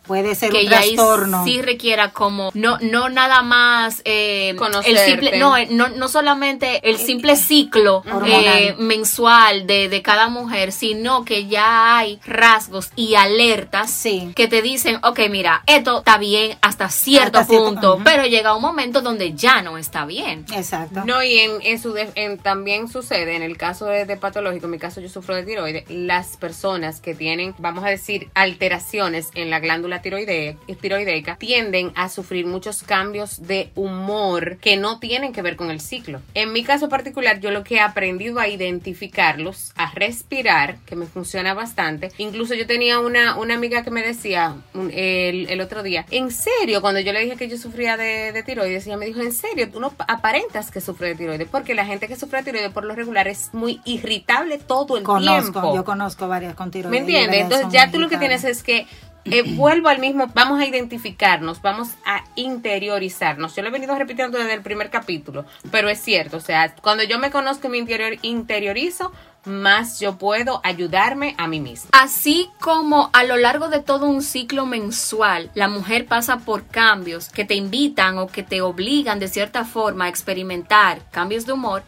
Puede 0.07 0.35
ser 0.35 0.51
que 0.51 0.63
un 0.65 0.69
ya 0.69 0.79
ahí 0.79 0.95
trastorno. 0.95 1.43
sí 1.45 1.61
requiera 1.61 2.11
como 2.11 2.51
no 2.53 2.77
no 2.81 3.09
nada 3.09 3.41
más 3.41 4.01
eh, 4.05 4.49
el 4.51 4.55
Conocerte. 4.55 5.05
simple 5.05 5.37
no, 5.37 5.57
eh, 5.57 5.67
no 5.71 5.87
no 5.89 6.07
solamente 6.07 6.87
el 6.89 6.97
simple 6.97 7.35
ciclo 7.35 8.03
eh, 8.25 8.75
mensual 8.77 9.67
de, 9.67 9.89
de 9.89 10.01
cada 10.01 10.29
mujer 10.29 10.71
sino 10.71 11.25
que 11.25 11.47
ya 11.47 11.97
hay 11.97 12.19
rasgos 12.25 12.89
y 12.95 13.15
alertas 13.15 13.91
Sí. 13.91 14.31
que 14.35 14.47
te 14.47 14.61
dicen 14.61 14.97
ok 15.03 15.19
mira 15.29 15.63
esto 15.67 15.99
está 15.99 16.17
bien 16.17 16.57
hasta 16.61 16.89
cierto 16.89 17.39
Hasta 17.39 17.49
cierto- 17.49 17.65
punto 17.65 17.99
pero 18.03 18.25
llega 18.25 18.55
un 18.55 18.61
momento 18.61 19.01
donde 19.01 19.33
ya 19.33 19.61
no 19.61 19.77
está 19.77 20.05
bien 20.05 20.45
Exacto. 20.53 21.03
No, 21.05 21.23
y 21.23 21.37
en, 21.39 21.51
en 21.61 21.81
su 21.81 21.93
de- 21.93 22.11
en- 22.15 22.37
también 22.37 22.87
sucede, 22.87 23.35
en 23.35 23.41
el 23.43 23.57
caso 23.57 23.85
de, 23.85 24.05
de 24.05 24.17
patológico, 24.17 24.65
en 24.65 24.71
mi 24.71 24.77
caso 24.79 25.01
yo 25.01 25.09
sufro 25.09 25.35
de 25.35 25.43
tiroides, 25.43 25.83
las 25.89 26.37
personas 26.37 27.01
que 27.01 27.15
tienen, 27.15 27.55
vamos 27.57 27.83
a 27.83 27.89
decir, 27.89 28.29
alteraciones 28.35 29.29
en 29.35 29.49
la 29.49 29.59
glándula 29.59 29.94
tiroide, 30.01 30.57
tiroideica, 30.81 31.35
tienden 31.37 31.91
a 31.95 32.09
sufrir 32.09 32.45
muchos 32.45 32.83
cambios 32.83 33.45
de 33.47 33.69
humor 33.75 34.57
que 34.57 34.77
no 34.77 34.99
tienen 34.99 35.33
que 35.33 35.41
ver 35.41 35.55
con 35.55 35.71
el 35.71 35.79
ciclo. 35.81 36.21
En 36.33 36.51
mi 36.53 36.63
caso 36.63 36.89
particular, 36.89 37.39
yo 37.39 37.51
lo 37.51 37.63
que 37.63 37.75
he 37.75 37.79
aprendido 37.79 38.39
a 38.39 38.47
identificarlos, 38.47 39.71
a 39.75 39.91
respirar, 39.93 40.77
que 40.85 40.95
me 40.95 41.05
funciona 41.05 41.53
bastante. 41.53 42.11
Incluso 42.17 42.53
yo 42.53 42.65
tenía 42.67 42.99
una, 42.99 43.35
una 43.37 43.55
amiga 43.55 43.83
que 43.83 43.91
me 43.91 44.01
decía 44.01 44.55
un- 44.73 44.91
el, 44.93 45.49
el 45.49 45.61
otro 45.61 45.83
día, 45.83 46.05
en 46.11 46.31
serio, 46.31 46.81
cuando 46.81 46.99
yo 46.99 47.13
le 47.13 47.21
dije 47.21 47.35
que 47.35 47.47
yo 47.47 47.57
sufría 47.57 47.97
de, 47.97 48.31
de 48.31 48.43
tiroides, 48.43 48.85
ella 48.87 48.97
me 48.97 49.05
dijo, 49.05 49.21
en 49.21 49.31
serio, 49.33 49.69
tú 49.69 49.79
no 49.79 49.93
aparentas 50.07 50.71
que 50.71 50.81
sufre 50.81 51.09
de 51.09 51.15
tiroides, 51.15 51.47
porque 51.49 51.73
la 51.75 51.85
gente 51.85 52.07
que 52.07 52.15
sufre 52.15 52.39
de 52.39 52.45
tiroides 52.45 52.71
por 52.71 52.85
lo 52.85 52.95
regular 52.95 53.27
es 53.27 53.49
muy 53.53 53.81
irritable 53.85 54.57
todo 54.57 54.97
el 54.97 55.03
Conozco, 55.03 55.51
tiempo. 55.51 55.75
yo 55.75 55.83
conozco 55.85 56.27
varias 56.27 56.55
con 56.55 56.71
tiroides. 56.71 56.91
¿Me 56.91 56.97
entiendes? 57.05 57.41
Entonces 57.41 57.67
ya 57.71 57.91
tú 57.91 57.99
lo 57.99 58.09
que 58.09 58.17
tienes 58.17 58.43
es 58.43 58.63
que 58.63 58.87
eh, 59.25 59.43
vuelvo 59.55 59.89
al 59.89 59.99
mismo, 59.99 60.27
vamos 60.33 60.59
a 60.59 60.65
identificarnos, 60.65 61.61
vamos 61.61 61.89
a 62.05 62.23
interiorizarnos. 62.35 63.55
Yo 63.55 63.61
lo 63.61 63.69
he 63.69 63.71
venido 63.71 63.95
repitiendo 63.95 64.37
desde 64.37 64.53
el 64.53 64.61
primer 64.61 64.89
capítulo, 64.89 65.45
pero 65.71 65.89
es 65.89 65.99
cierto, 65.99 66.37
o 66.37 66.41
sea, 66.41 66.75
cuando 66.75 67.03
yo 67.03 67.19
me 67.19 67.31
conozco 67.31 67.67
y 67.67 67.71
me 67.71 67.77
interior, 67.77 68.17
interiorizo, 68.21 69.11
más 69.45 69.99
yo 69.99 70.17
puedo 70.17 70.59
ayudarme 70.63 71.35
a 71.37 71.47
mí 71.47 71.59
misma. 71.59 71.89
Así 71.93 72.49
como 72.59 73.09
a 73.13 73.23
lo 73.23 73.37
largo 73.37 73.69
de 73.69 73.79
todo 73.79 74.07
un 74.07 74.21
ciclo 74.21 74.65
mensual, 74.65 75.51
la 75.53 75.67
mujer 75.67 76.07
pasa 76.07 76.39
por 76.39 76.65
cambios 76.67 77.29
que 77.29 77.45
te 77.45 77.55
invitan 77.55 78.17
o 78.17 78.27
que 78.27 78.43
te 78.43 78.61
obligan 78.61 79.19
de 79.19 79.27
cierta 79.27 79.63
forma 79.63 80.05
a 80.05 80.09
experimentar 80.09 81.09
cambios 81.11 81.45
de 81.45 81.53
humor, 81.53 81.83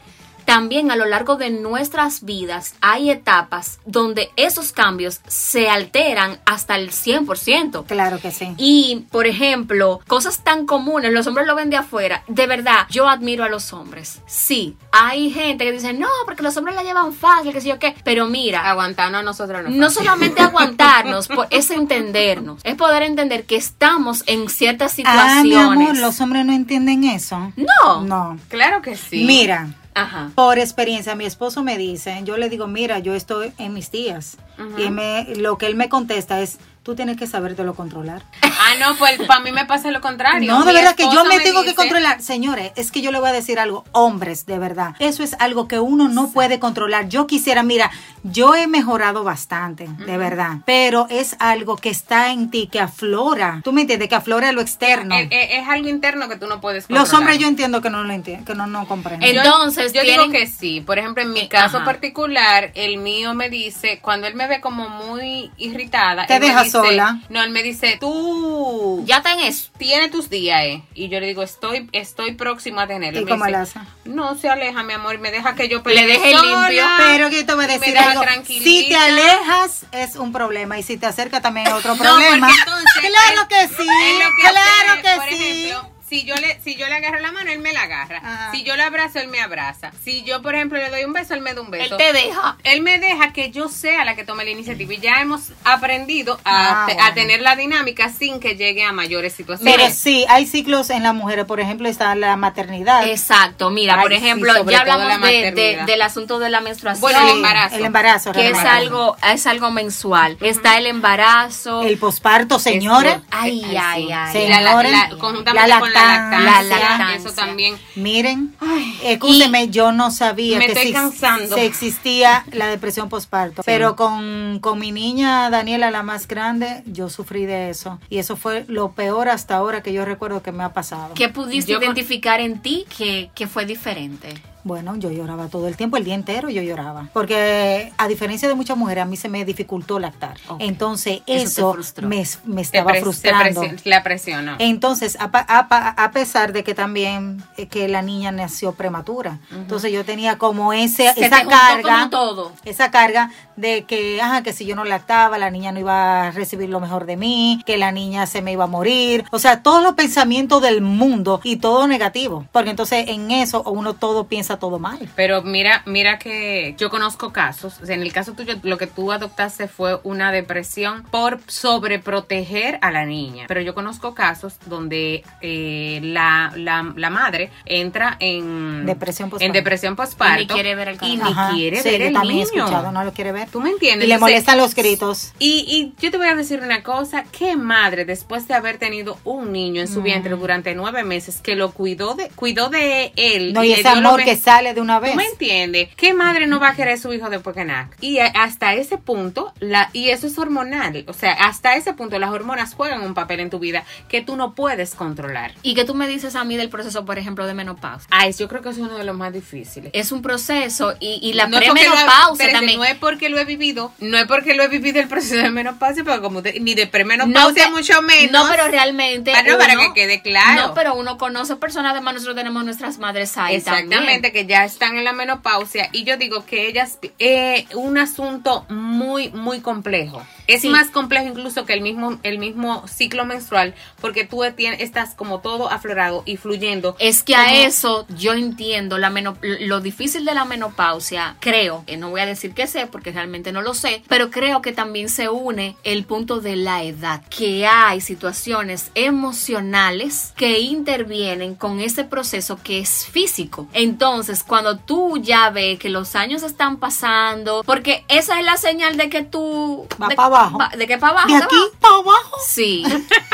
también 0.48 0.92
a 0.92 0.96
lo 0.96 1.06
largo 1.06 1.36
de 1.36 1.50
nuestras 1.50 2.24
vidas 2.24 2.74
hay 2.80 3.12
etapas 3.12 3.80
donde 3.86 4.30
esos 4.38 4.72
cambios 4.72 5.20
se 5.28 5.68
alteran 5.70 6.40
hasta 6.46 6.78
el 6.78 6.92
100%. 6.92 7.86
Claro 7.86 8.20
que 8.22 8.32
sí. 8.32 8.54
Y, 8.58 9.06
por 9.12 9.28
ejemplo, 9.28 10.00
cosas 10.08 10.46
tan 10.46 10.66
comunes, 10.66 11.12
los 11.12 11.28
hombres 11.28 11.46
lo 11.48 11.54
ven 11.54 11.70
de 11.70 11.76
afuera. 11.76 12.24
De 12.30 12.48
verdad, 12.48 12.88
yo 12.90 13.10
admiro 13.10 13.44
a 13.44 13.50
los 13.50 13.74
hombres. 13.74 14.22
Sí, 14.26 14.78
hay 14.94 15.32
gente 15.32 15.66
que 15.66 15.74
dice, 15.74 15.92
no, 15.92 16.08
porque 16.26 16.44
los 16.44 16.56
hombres 16.56 16.76
la 16.78 16.84
llevan 16.84 17.12
fácil, 17.12 17.52
que 17.52 17.60
sé 17.60 17.68
yo 17.68 17.78
qué. 17.78 17.94
Pero 18.06 18.28
mira, 18.28 18.70
Aguantarnos 18.70 19.20
a 19.20 19.24
nosotros 19.24 19.64
no. 19.64 19.70
no 19.70 19.90
solamente 19.90 20.42
aguantarnos, 20.48 21.28
es 21.50 21.72
entendernos, 21.72 22.62
es 22.64 22.76
poder 22.76 23.04
entender 23.04 23.46
que 23.46 23.58
estamos 23.58 24.24
en 24.28 24.48
ciertas 24.48 24.94
Ah, 24.94 24.96
situaciones. 25.42 25.44
mi 25.44 25.56
amor, 25.56 25.98
los 25.98 26.22
hombres 26.22 26.46
no 26.46 26.54
entienden 26.54 27.04
eso. 27.04 27.52
No. 27.58 28.02
No. 28.04 28.40
Claro 28.48 28.82
que 28.82 28.96
sí. 28.96 29.26
Mira, 29.26 29.68
Ajá. 29.98 30.32
por 30.36 30.60
experiencia, 30.60 31.16
mi 31.16 31.26
esposo 31.26 31.64
me 31.64 31.78
dice, 31.78 32.22
yo 32.24 32.38
le 32.38 32.50
digo, 32.50 32.68
mira, 32.68 33.00
yo 33.00 33.14
estoy 33.14 33.52
en 33.58 33.74
mis 33.74 33.92
días. 33.92 34.38
Ujú. 34.58 34.80
Y 34.82 34.90
me, 34.90 35.36
lo 35.36 35.58
que 35.58 35.66
él 35.66 35.76
me 35.76 35.90
contesta 35.90 36.42
es, 36.42 36.60
tú 36.88 36.96
tienes 36.96 37.18
que 37.18 37.28
sabértelo 37.28 37.76
controlar. 37.76 38.22
Ah, 38.42 38.76
no, 38.80 38.96
pues 38.96 39.18
para 39.28 39.42
mí 39.42 39.52
me 39.52 39.66
pasa 39.66 39.92
lo 39.92 40.00
contrario. 40.00 40.50
No, 40.50 40.64
de 40.64 40.72
verdad 40.72 40.96
que 40.96 41.04
yo 41.04 41.26
me 41.26 41.42
tengo 41.42 41.66
que 41.66 41.76
controlar. 41.76 42.22
Señores, 42.22 42.72
es 42.78 42.94
que 42.94 43.02
yo 43.02 43.12
le 43.12 43.20
voy 43.20 43.28
a 43.30 43.34
decir 43.34 43.60
algo, 43.60 43.84
hombres, 43.92 44.46
de 44.46 44.58
verdad. 44.58 44.96
Eso 45.00 45.22
es 45.22 45.36
algo 45.40 45.68
que 45.68 45.82
uno 45.82 46.08
no 46.08 46.30
puede 46.32 46.60
controlar. 46.60 47.10
Yo 47.10 47.28
quisiera, 47.28 47.62
mira, 47.62 47.92
yo 48.24 48.56
he 48.56 48.68
mejorado 48.68 49.26
bastante, 49.26 49.90
de 50.06 50.18
verdad. 50.18 50.60
Pero 50.66 51.08
es 51.10 51.36
algo 51.40 51.76
que 51.76 51.90
está 51.90 52.32
en 52.32 52.50
ti, 52.52 52.68
que 52.72 52.80
aflora. 52.80 53.60
¿Tú 53.66 53.74
me 53.74 53.82
entiendes? 53.82 54.08
Que 54.08 54.16
aflora 54.16 54.54
lo 54.54 54.62
externo. 54.62 55.14
Es 55.30 55.68
algo 55.68 55.90
interno 55.90 56.30
que 56.30 56.38
tú 56.38 56.48
no 56.48 56.62
puedes 56.62 56.86
Los 56.90 57.00
controlar. 57.00 57.20
hombres 57.20 57.40
yo 57.40 57.48
entiendo 57.50 57.82
que 57.82 57.90
no 57.90 58.06
lo 58.06 58.14
entienden, 58.14 58.46
que 58.46 58.56
no, 58.56 58.66
no 58.66 58.88
comprenden. 58.88 59.34
Yo- 59.34 59.42
Entonces, 59.42 59.92
yo 59.92 60.04
tienen- 60.04 60.32
digo 60.32 60.40
que 60.40 60.48
sí. 60.48 60.80
Por 60.80 61.00
ejemplo, 61.00 61.22
en 61.22 61.34
mi 61.34 61.42
Eh, 61.42 61.48
caso 61.50 61.78
ajá. 61.78 61.86
particular, 61.86 62.72
el 62.76 62.98
mío 62.98 63.34
me 63.34 63.50
dice, 63.50 64.00
cuando 64.02 64.26
él 64.28 64.36
me 64.36 64.48
ve 64.48 64.62
como 64.62 64.88
muy 64.88 65.52
irritada, 65.58 66.26
Te 66.28 66.36
él 66.36 66.40
me 66.40 66.48
deja 66.48 66.64
dice- 66.64 66.77
sola. 66.84 67.20
No, 67.30 67.44
él 67.44 67.50
me 67.52 67.64
dice, 67.64 67.98
tú 68.00 69.04
Ya 69.06 69.18
está 69.18 69.34
en 69.34 69.40
eso. 69.42 69.70
tiene 69.78 70.10
tus 70.10 70.30
días, 70.30 70.62
eh. 70.64 70.84
Y 70.94 71.10
yo 71.10 71.20
le 71.20 71.28
digo, 71.28 71.44
estoy, 71.44 71.90
estoy 71.92 72.34
próxima 72.36 72.84
a 72.84 72.88
tenerlo. 72.88 73.20
¿Y 73.22 73.26
me 73.26 73.32
dice? 73.32 73.80
No 74.06 74.36
se 74.38 74.50
aleja, 74.50 74.84
mi 74.84 74.94
amor, 74.94 75.16
y 75.16 75.18
me 75.20 75.32
deja 75.32 75.56
que 75.56 75.68
yo 75.70 75.82
Le 75.86 76.06
deje 76.08 76.34
sola. 76.34 76.70
limpio. 76.70 76.86
Pero 76.98 77.30
que 77.30 77.44
te 77.44 77.54
voy 77.54 77.66
a 77.66 77.68
me 77.68 77.98
algo. 77.98 78.24
Si 78.46 78.88
te 78.90 78.96
alejas 78.96 79.86
es 79.92 80.16
un 80.16 80.32
problema 80.32 80.78
y 80.80 80.84
si 80.84 80.98
te 80.98 81.06
acercas 81.06 81.42
también 81.42 81.68
es 81.68 81.74
otro 81.74 81.96
No, 81.96 82.02
problema. 82.04 82.50
entonces 82.50 82.92
claro 83.02 83.48
que 83.48 83.68
sí. 83.68 83.88
lo 83.88 84.30
que 84.36 84.42
claro 84.42 84.92
hace, 84.94 85.02
que 85.02 85.16
por 85.16 85.30
sí. 85.30 85.66
ejemplo, 85.70 85.97
si 86.10 86.24
yo 86.24 86.36
le, 86.36 86.60
si 86.64 86.76
yo 86.76 86.88
le 86.88 86.96
agarro 86.96 87.20
la 87.20 87.32
mano, 87.32 87.50
él 87.52 87.60
me 87.60 87.74
la 87.74 87.82
agarra. 87.84 88.18
Ajá. 88.24 88.52
Si 88.52 88.64
yo 88.64 88.76
le 88.76 88.84
abrazo, 88.84 89.20
él 89.20 89.28
me 89.28 89.42
abraza. 89.42 89.92
Si 90.04 90.24
yo, 90.24 90.42
por 90.42 90.56
ejemplo, 90.56 90.78
le 90.78 90.90
doy 90.90 91.04
un 91.04 91.14
beso, 91.14 91.34
él 91.34 91.42
me 91.42 91.54
da 91.54 91.62
un 91.62 91.70
beso. 91.72 91.96
Él 91.96 91.98
te 91.98 92.14
deja. 92.14 92.58
Él 92.64 92.82
me 92.82 93.00
deja 93.00 93.34
que 93.34 93.52
yo 93.52 93.68
sea 93.70 94.06
la 94.06 94.16
que 94.16 94.24
tome 94.24 94.44
la 94.46 94.52
iniciativa 94.52 94.94
y 94.94 94.98
ya 95.00 95.22
hemos 95.22 95.52
aprendido 95.64 96.40
a, 96.44 96.84
Ah, 96.84 96.86
bueno. 96.86 97.04
a 97.06 97.14
tener 97.14 97.42
la 97.42 97.56
dinámica 97.56 98.10
sin 98.10 98.40
que 98.40 98.56
llegue 98.56 98.84
a 98.84 98.92
mayores 98.92 99.34
situaciones. 99.34 99.76
Pero 99.76 99.90
sí, 99.94 100.26
hay 100.30 100.46
ciclos 100.46 100.90
en 100.90 101.04
las 101.04 101.14
mujeres, 101.14 101.46
por 101.46 101.60
ejemplo, 101.60 101.88
está 101.90 102.16
la 102.16 102.36
maternidad. 102.38 103.08
Exacto, 103.08 103.70
mira, 103.70 103.96
Ay, 103.96 104.02
por 104.02 104.14
ejemplo, 104.14 104.54
ya 104.70 104.82
hablamos 104.82 105.08
la 105.08 105.18
de- 105.28 105.84
del 105.86 106.02
asunto 106.02 106.40
de 106.40 106.50
la 106.50 106.62
menstruación. 106.62 107.02
Bueno, 107.02 107.20
el 107.22 107.30
embarazo. 107.38 107.76
El 107.76 107.86
embarazo. 107.86 108.32
que 108.32 108.48
es 108.48 108.52
realmente. 108.54 108.70
algo, 108.78 109.18
es 109.34 109.48
algo 109.48 109.72
mensual. 109.72 110.38
Está 110.42 110.78
el 110.78 110.88
embarazo. 110.88 111.82
El 111.84 111.98
posparto, 111.98 112.60
señores. 112.60 113.16
Es- 113.16 113.22
Ay, 113.32 113.64
ay, 113.80 114.12
ay. 114.12 114.32
Sí, 114.34 114.48
la- 114.48 114.62
la- 114.62 114.70
Señores, 114.72 114.92
la- 114.92 115.10
conjuntamente 115.18 115.68
la 115.68 115.80
con 115.80 115.94
la 115.94 115.97
lactancia. 116.02 116.40
lactancia, 116.40 116.80
La 116.80 116.90
lactancia. 116.98 117.16
eso 117.30 117.36
también. 117.36 117.76
Miren, 117.96 118.56
escúcheme, 119.04 119.70
yo 119.70 119.92
no 119.92 120.12
sabía 120.12 120.58
Me 120.60 120.66
que 120.66 120.72
estoy 120.74 120.88
sí- 120.88 120.94
cansando. 120.94 121.56
se 121.56 121.66
existía 121.66 122.46
la 122.52 122.68
depresión 122.68 123.10
postparto. 123.10 123.64
Pero 123.66 123.96
con, 123.96 124.60
con 124.60 124.80
mi 124.80 124.92
niña 124.92 125.50
Daniela, 125.50 125.92
la 125.92 126.04
más 126.04 126.28
grande, 126.28 126.84
yo 126.86 127.10
sufrí 127.10 127.46
de 127.46 127.70
eso. 127.70 128.00
Y 128.10 128.18
eso 128.20 128.36
fue 128.36 128.66
lo 128.68 128.92
peor 128.92 129.30
hasta 129.30 129.56
ahora 129.56 129.82
que 129.84 129.94
yo 129.94 130.06
recuerdo 130.06 130.42
que 130.44 130.52
me 130.52 130.64
ha 130.64 130.74
pasado. 130.74 131.14
¿Qué 131.16 131.30
pudiste 131.30 131.72
Yo 131.72 131.78
con- 131.80 131.86
identificar 131.86 132.40
en 132.40 132.62
ti 132.62 132.86
que, 132.98 133.30
que 133.36 133.48
fue 133.48 133.66
diferente? 133.66 134.34
Bueno, 134.68 134.96
yo 134.98 135.10
lloraba 135.10 135.48
todo 135.48 135.68
el 135.68 135.78
tiempo, 135.78 135.98
el 135.98 136.04
día 136.04 136.14
entero 136.16 136.50
yo 136.50 136.62
lloraba. 136.62 137.08
Porque 137.14 137.92
a 137.98 138.08
diferencia 138.08 138.48
de 138.50 138.56
muchas 138.56 138.78
mujeres, 138.78 139.02
a 139.04 139.06
mí 139.06 139.16
se 139.18 139.30
me 139.30 139.46
dificultó 139.46 139.98
lactar. 140.00 140.38
Entonces, 140.60 141.22
Eso 141.26 141.78
eso, 141.80 142.02
me, 142.06 142.24
me 142.46 142.62
estaba 142.62 142.92
te 142.92 143.02
frustrando. 143.02 143.62
presi- 143.64 143.82
la 143.86 144.04
presiona. 144.04 144.56
Entonces, 144.60 145.18
a, 145.20 145.30
a 145.34 146.04
a 146.04 146.12
pesar 146.12 146.52
de 146.54 146.64
que 146.64 146.76
también 146.76 147.42
eh, 147.58 147.68
que 147.68 147.88
la 147.88 148.02
niña 148.02 148.32
nació 148.32 148.74
prematura, 148.74 149.40
entonces 149.52 149.92
yo 149.92 150.04
tenía 150.04 150.38
como 150.38 150.74
ese, 150.74 151.14
Se 151.14 151.26
esa 151.26 151.46
carga, 151.46 152.10
todo. 152.10 152.52
esa 152.66 152.92
carga 152.92 153.32
de 153.56 153.86
que, 153.86 154.22
ajá, 154.22 154.44
que 154.44 154.54
si 154.54 154.66
yo 154.66 154.76
no 154.76 154.84
lactaba, 154.84 155.38
la 155.38 155.50
niña 155.50 155.72
no 155.72 155.80
iba 155.80 156.28
a 156.28 156.32
recibir 156.32 156.70
lo 156.70 156.80
mejor 156.80 157.06
de 157.06 157.16
mí, 157.18 157.62
que 157.66 157.78
la 157.78 157.92
niña 157.92 158.26
se 158.28 158.42
me 158.42 158.52
iba 158.52 158.66
a 158.66 158.68
morir, 158.68 159.24
o 159.32 159.40
sea, 159.40 159.64
todos 159.64 159.82
los 159.82 159.94
pensamientos 159.96 160.62
del 160.62 160.82
mundo 160.82 161.40
y 161.44 161.56
todo 161.58 161.88
negativo, 161.88 162.46
porque 162.52 162.70
entonces 162.70 163.06
en 163.08 163.32
eso 163.32 163.64
uno 163.64 163.94
todo 163.96 164.26
piensa 164.26 164.57
todo 164.60 164.80
mal. 164.80 165.00
Pero 165.16 165.42
mira, 165.42 165.82
mira 165.86 166.18
que 166.20 166.76
yo 166.78 166.90
conozco 166.90 167.32
casos, 167.34 167.80
o 167.82 167.86
sea, 167.86 167.96
en 167.96 168.02
el 168.02 168.12
caso 168.14 168.34
tuyo 168.34 168.56
lo 168.64 168.78
que 168.78 168.88
tú 168.88 169.12
adoptaste 169.12 169.68
fue 169.68 170.00
una 170.04 170.32
depresión 170.32 171.04
por 171.12 171.40
sobreproteger 171.48 172.80
a 172.82 172.92
la 172.92 173.06
niña. 173.06 173.46
Pero 173.48 173.62
yo 173.62 173.74
conozco 173.74 174.14
casos 174.14 174.56
donde 174.66 175.24
eh, 175.42 176.00
la, 176.04 176.52
la, 176.56 176.94
la 176.96 177.10
madre 177.10 177.52
entra 177.66 178.18
en 178.20 178.86
Depresión 178.86 179.30
postparto. 179.30 179.46
En 179.46 179.52
depresión 179.54 179.96
postparto. 179.96 180.42
Y 180.44 180.46
ni 180.48 180.54
quiere 180.54 180.76
ver 180.76 180.90
al 180.90 180.98
Y 181.02 181.18
ni 181.18 181.34
quiere 181.56 181.82
sí, 181.82 181.90
ver 181.90 182.02
el 182.04 182.14
también 182.14 182.42
he 182.42 182.52
niño. 182.52 182.66
escuchado, 182.66 182.92
no 182.92 183.04
lo 183.04 183.14
quiere 183.14 183.32
ver. 183.32 183.50
¿Tú 183.50 183.60
me 183.62 183.70
entiendes? 183.70 184.06
Y 184.06 184.08
le 184.08 184.16
Entonces, 184.16 184.34
molestan 184.34 184.58
los 184.58 184.76
gritos. 184.76 185.34
Y, 185.40 185.66
y 185.68 185.94
yo 186.02 186.12
te 186.12 186.18
voy 186.18 186.28
a 186.28 186.36
decir 186.36 186.62
una 186.62 186.84
cosa, 186.84 187.24
qué 187.32 187.56
madre 187.56 188.06
después 188.06 188.48
de 188.48 188.54
haber 188.54 188.78
tenido 188.78 189.18
un 189.24 189.52
niño 189.52 189.82
en 189.82 189.88
su 189.88 190.02
vientre 190.02 190.36
durante 190.36 190.76
nueve 190.76 191.04
meses 191.04 191.42
que 191.42 191.56
lo 191.56 191.72
cuidó 191.72 192.16
de, 192.16 192.30
cuidó 192.36 192.70
de 192.70 193.12
él. 193.16 193.54
No, 193.54 193.64
y 193.64 193.74
ese 193.74 193.88
amor 193.88 194.24
que 194.24 194.36
sale 194.48 194.74
de 194.74 194.82
una 194.82 195.00
vez. 195.00 195.12
¿Tú 195.12 195.18
me 195.18 195.26
entiendes? 195.26 195.90
¿Qué 195.96 196.14
madre 196.14 196.48
no 196.48 196.60
va 196.60 196.70
a 196.70 196.76
querer 196.76 196.94
a 196.94 196.98
su 196.98 197.12
hijo 197.14 197.30
después 197.30 197.56
que 197.56 197.66
nazca? 197.66 197.98
Y 198.02 198.20
hasta 198.20 198.74
ese 198.74 198.98
punto, 198.98 199.54
la, 199.60 199.90
y 199.94 200.10
eso 200.10 200.28
es 200.28 200.38
hormonal, 200.38 201.04
o 201.08 201.14
sea, 201.14 201.34
hasta 201.34 201.76
ese 201.76 201.94
punto 201.94 202.18
las 202.20 202.30
hormonas 202.32 202.74
juegan 202.74 203.02
un 203.02 203.14
papel 203.14 203.40
en 203.42 203.50
tu 203.50 203.60
vida 203.60 203.84
que 204.10 204.22
tú 204.22 204.36
no 204.36 204.54
puedes 204.54 204.96
controlar. 204.96 205.54
¿Y 205.64 205.76
qué 205.76 205.84
tú 205.86 205.94
me 205.96 206.08
dices 206.08 206.36
a 206.36 206.44
mí 206.44 206.56
del 206.58 206.70
proceso, 206.70 207.06
por 207.06 207.18
ejemplo, 207.20 207.46
de 207.46 207.54
menopausia? 207.54 208.08
Ay, 208.12 208.34
yo 208.34 208.48
creo 208.48 208.62
que 208.62 208.70
es 208.70 208.78
uno 208.78 208.98
de 208.98 209.04
los 209.04 209.16
más 209.16 209.34
difíciles. 209.34 209.92
Es 209.94 210.12
un 210.12 210.22
proceso 210.22 210.96
y, 211.00 211.20
y 211.22 211.34
la 211.34 211.48
No 211.48 211.58
premenopausia 211.58 212.52
también. 212.52 212.80
No 212.80 212.86
es 212.86 212.96
porque 212.96 213.30
lo 213.30 213.38
he 213.38 213.46
vivido, 213.46 213.92
no 214.00 214.18
es 214.18 214.26
porque 214.28 214.54
lo 214.54 214.64
he 214.64 214.68
vivido 214.68 215.00
el 215.00 215.08
proceso 215.08 215.36
de 215.36 215.50
menopausia, 215.52 216.04
pero 216.04 216.22
como 216.22 216.42
te- 216.42 216.60
ni 216.60 216.74
de 216.74 216.88
premenopausia 216.88 217.66
pe- 217.66 217.72
mucho 217.72 218.02
menos. 218.02 218.32
No, 218.32 218.50
pero 218.50 218.68
realmente. 218.68 219.34
Ah, 219.34 219.44
no, 219.44 219.58
para 219.58 219.74
uno- 219.74 219.94
que 219.94 220.02
quede 220.02 220.22
claro. 220.22 220.68
No, 220.68 220.74
pero 220.74 220.96
uno 220.96 221.18
conoce 221.18 221.56
personas, 221.56 221.92
además 221.92 222.16
nosotros 222.16 222.36
tenemos 222.36 222.64
nuestras 222.64 222.98
madres 223.00 223.38
ahí 223.38 223.56
Exactamente, 223.56 223.96
también. 223.96 224.22
Que 224.38 224.46
ya 224.46 224.66
están 224.66 224.98
en 225.00 225.04
la 225.04 225.14
menopausia 225.14 225.90
y 225.94 226.04
yo 226.04 226.16
digo 226.16 226.46
que 226.46 226.68
ellas 226.68 227.00
es 227.18 227.66
un 227.74 227.98
asunto 227.98 228.68
muy 228.70 229.30
muy 229.30 229.62
complejo. 229.62 230.22
Es 230.46 230.62
Sí. 230.62 230.70
más 230.70 230.92
complejo 230.92 231.28
incluso 231.28 231.66
que 231.66 231.74
el 231.74 231.82
mismo 231.82 232.20
el 232.22 232.38
mismo 232.38 232.88
ciclo 232.88 233.26
menstrual 233.26 233.74
porque 234.00 234.26
tú 234.26 234.44
tienes, 234.56 234.80
estás 234.82 235.16
como 235.16 235.40
todo 235.40 235.72
aflorado 235.72 236.22
y 236.28 236.38
fluyendo. 236.38 236.96
Es 237.00 237.24
que 237.24 237.36
a 237.36 237.46
como- 237.46 237.58
eso 237.58 238.06
yo 238.16 238.34
entiendo 238.34 239.00
la 239.00 239.10
meno- 239.10 239.38
lo 239.42 239.82
difícil 239.82 240.24
de 240.24 240.36
la 240.36 240.46
menopausia, 240.46 241.36
creo, 241.40 241.84
que 241.88 241.98
no 241.98 242.12
voy 242.12 242.22
a 242.22 242.28
decir 242.28 242.54
que 242.54 242.68
sé 242.68 242.86
porque 242.86 243.12
realmente 243.12 243.52
no 243.52 243.64
lo 243.64 243.74
sé, 243.74 244.04
pero 244.08 244.30
creo 244.30 244.62
que 244.62 244.72
también 244.72 245.10
se 245.10 245.30
une 245.30 245.76
el 245.84 246.04
punto 246.06 246.42
de 246.42 246.56
la 246.58 246.84
edad, 246.84 247.24
que 247.36 247.66
hay 247.66 248.02
situaciones 248.02 248.92
emocionales 248.94 250.34
que 250.36 250.60
intervienen 250.60 251.56
con 251.56 251.80
ese 251.80 252.04
proceso 252.04 252.60
que 252.64 252.80
es 252.80 253.08
físico. 253.08 253.68
Entonces, 253.74 254.17
cuando 254.46 254.78
tú 254.78 255.18
ya 255.18 255.50
ves 255.50 255.80
que 255.80 255.90
los 255.90 256.16
años 256.16 256.44
están 256.44 256.78
pasando, 256.78 257.64
porque 257.66 258.04
esa 258.08 258.40
es 258.40 258.46
la 258.46 258.58
señal 258.58 258.98
de 258.98 259.10
que 259.10 259.24
tú 259.24 259.88
Va 260.02 260.08
de- 260.08 260.16
pa' 260.16 260.26
abajo. 260.26 260.58
va- 260.58 260.70
de 260.70 260.88
que 260.88 260.98
para 260.98 261.14
abajo. 261.14 261.28
De 261.30 261.36
aquí 261.36 261.56
para 261.80 261.96
abajo. 261.96 262.38
Sí. 262.48 262.84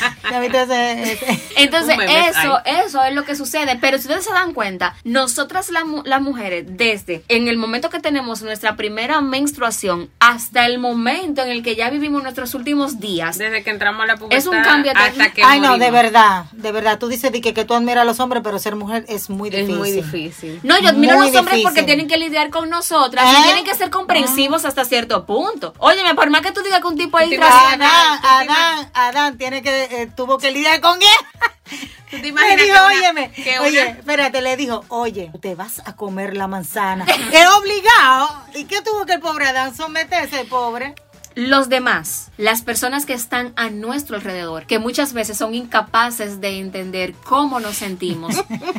Entonces, 1.56 1.96
eso, 2.08 2.58
eso 2.64 3.02
es 3.04 3.14
lo 3.14 3.24
que 3.24 3.34
sucede. 3.36 3.76
Pero 3.80 3.98
si 3.98 4.04
ustedes 4.04 4.24
se 4.24 4.32
dan 4.32 4.52
cuenta, 4.52 4.94
nosotras 5.04 5.70
la 5.70 5.84
mu- 5.84 6.02
las 6.04 6.20
mujeres, 6.22 6.64
desde 6.68 7.22
en 7.28 7.48
el 7.48 7.56
momento 7.56 7.90
que 7.90 8.00
tenemos 8.00 8.42
nuestra 8.42 8.76
primera 8.76 9.20
menstruación 9.20 10.10
hasta 10.20 10.66
el 10.66 10.78
momento 10.78 11.42
en 11.42 11.50
el 11.50 11.62
que 11.62 11.76
ya 11.76 11.90
vivimos 11.90 12.22
nuestros 12.22 12.54
últimos 12.54 13.00
días, 13.00 13.38
desde 13.38 13.62
que 13.62 13.70
entramos 13.70 14.02
a 14.04 14.06
la 14.06 14.16
pubertad 14.16 14.38
Es 14.38 14.46
un 14.46 14.60
cambio 14.62 14.92
hasta 14.94 15.32
que 15.32 15.42
Ay, 15.44 15.60
no, 15.60 15.78
de 15.78 15.90
verdad, 15.90 16.44
de 16.52 16.72
verdad. 16.72 16.98
Tú 16.98 17.08
dices 17.08 17.30
que, 17.30 17.54
que 17.54 17.64
tú 17.64 17.74
admiras 17.74 18.02
a 18.02 18.04
los 18.04 18.20
hombres, 18.20 18.42
pero 18.44 18.58
ser 18.58 18.76
mujer 18.76 19.04
es 19.08 19.30
muy 19.30 19.48
Es 19.48 19.54
difícil. 19.56 19.76
muy 19.78 19.90
difícil. 19.92 20.60
no, 20.62 20.78
yo 20.80 20.88
admiro 20.90 21.14
a 21.20 21.26
los 21.26 21.34
hombres 21.36 21.60
porque 21.62 21.82
tienen 21.82 22.08
que 22.08 22.16
lidiar 22.16 22.50
con 22.50 22.68
nosotras 22.70 23.24
¿Eh? 23.26 23.36
y 23.38 23.42
tienen 23.44 23.64
que 23.64 23.74
ser 23.74 23.90
comprensivos 23.90 24.64
hasta 24.64 24.84
cierto 24.84 25.26
punto. 25.26 25.74
Óyeme, 25.78 26.14
por 26.14 26.30
más 26.30 26.42
que 26.42 26.52
tú 26.52 26.62
digas 26.62 26.80
que 26.80 26.86
un 26.86 26.96
tipo 26.96 27.16
ahí 27.16 27.34
Adán, 27.34 27.78
¿tú 27.78 28.22
te 28.22 28.28
Adán, 28.28 28.90
Adán 28.94 29.38
tiene 29.38 29.62
que, 29.62 29.88
eh, 29.90 30.08
tuvo 30.16 30.38
que 30.38 30.50
lidiar 30.50 30.80
con 30.80 30.98
él. 31.00 31.78
¿Tú 32.10 32.16
te 32.16 32.22
Le 32.22 32.28
imaginas 32.28 32.56
dijo, 32.56 32.66
que 32.66 32.72
una- 32.80 32.86
óyeme, 32.86 33.30
que 33.32 33.58
oye, 33.60 33.82
una- 33.82 33.90
espérate, 33.92 34.42
le 34.42 34.56
dijo, 34.56 34.84
oye, 34.88 35.30
te 35.40 35.54
vas 35.54 35.80
a 35.84 35.94
comer 35.94 36.36
la 36.36 36.48
manzana. 36.48 37.04
es 37.32 37.46
obligado. 37.48 38.42
¿Y 38.54 38.64
qué 38.64 38.82
tuvo 38.82 39.06
que 39.06 39.12
el 39.14 39.20
pobre 39.20 39.46
Adán 39.46 39.76
someterse, 39.76 40.44
pobre? 40.46 40.94
Los 41.36 41.68
demás, 41.68 42.32
las 42.38 42.62
personas 42.62 43.06
que 43.06 43.12
están 43.12 43.52
a 43.54 43.70
nuestro 43.70 44.16
alrededor, 44.16 44.66
que 44.66 44.80
muchas 44.80 45.12
veces 45.12 45.38
son 45.38 45.54
incapaces 45.54 46.40
de 46.40 46.58
entender 46.58 47.14
cómo 47.24 47.60
nos 47.60 47.76
sentimos, 47.76 48.34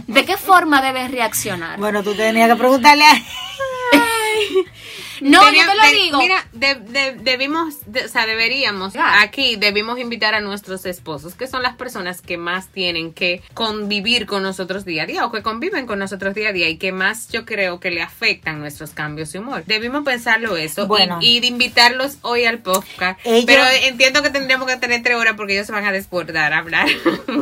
de 0.07 0.25
qué 0.25 0.35
forma 0.35 0.81
debes 0.81 1.09
reaccionar. 1.11 1.79
Bueno, 1.79 2.03
tú 2.03 2.13
tenías 2.13 2.49
que 2.49 2.55
preguntarle 2.57 3.05
a... 3.05 3.13
No, 5.21 5.43
Tenía- 5.45 5.65
yo 5.65 5.71
te 5.71 5.77
lo 5.77 5.83
de- 5.83 5.93
digo. 5.93 6.17
Mira, 6.19 6.47
de- 6.53 6.75
de- 6.75 7.15
debimos, 7.21 7.75
de- 7.85 8.05
o 8.05 8.07
sea, 8.07 8.25
deberíamos, 8.25 8.93
aquí 9.21 9.55
debimos 9.55 9.99
invitar 9.99 10.33
a 10.33 10.39
nuestros 10.41 10.85
esposos, 10.85 11.35
que 11.35 11.47
son 11.47 11.61
las 11.63 11.75
personas 11.75 12.21
que 12.21 12.37
más 12.37 12.67
tienen 12.69 13.13
que 13.13 13.41
convivir 13.53 14.25
con 14.25 14.43
nosotros 14.43 14.83
día 14.85 15.03
a 15.03 15.05
día 15.05 15.25
o 15.25 15.31
que 15.31 15.41
conviven 15.43 15.85
con 15.85 15.99
nosotros 15.99 16.33
día 16.35 16.49
a 16.49 16.53
día 16.53 16.69
y 16.69 16.77
que 16.77 16.91
más 16.91 17.27
yo 17.29 17.45
creo 17.45 17.79
que 17.79 17.91
le 17.91 18.01
afectan 18.01 18.59
nuestros 18.59 18.91
cambios 18.91 19.31
de 19.31 19.39
humor. 19.39 19.63
Debimos 19.65 20.03
pensarlo 20.03 20.57
eso 20.57 20.87
y- 21.21 21.39
de 21.39 21.47
invitarlos 21.47 22.17
hoy 22.21 22.45
al 22.45 22.59
podcast. 22.59 23.19
Ellos- 23.23 23.45
Pero 23.45 23.63
entiendo 23.83 24.21
que 24.23 24.29
tendríamos 24.31 24.67
que 24.67 24.77
tener 24.77 25.03
tres 25.03 25.15
horas 25.17 25.35
porque 25.37 25.53
ellos 25.53 25.67
se 25.67 25.71
van 25.71 25.85
a 25.85 25.91
desbordar 25.91 26.53
a 26.53 26.57
hablar. 26.59 26.87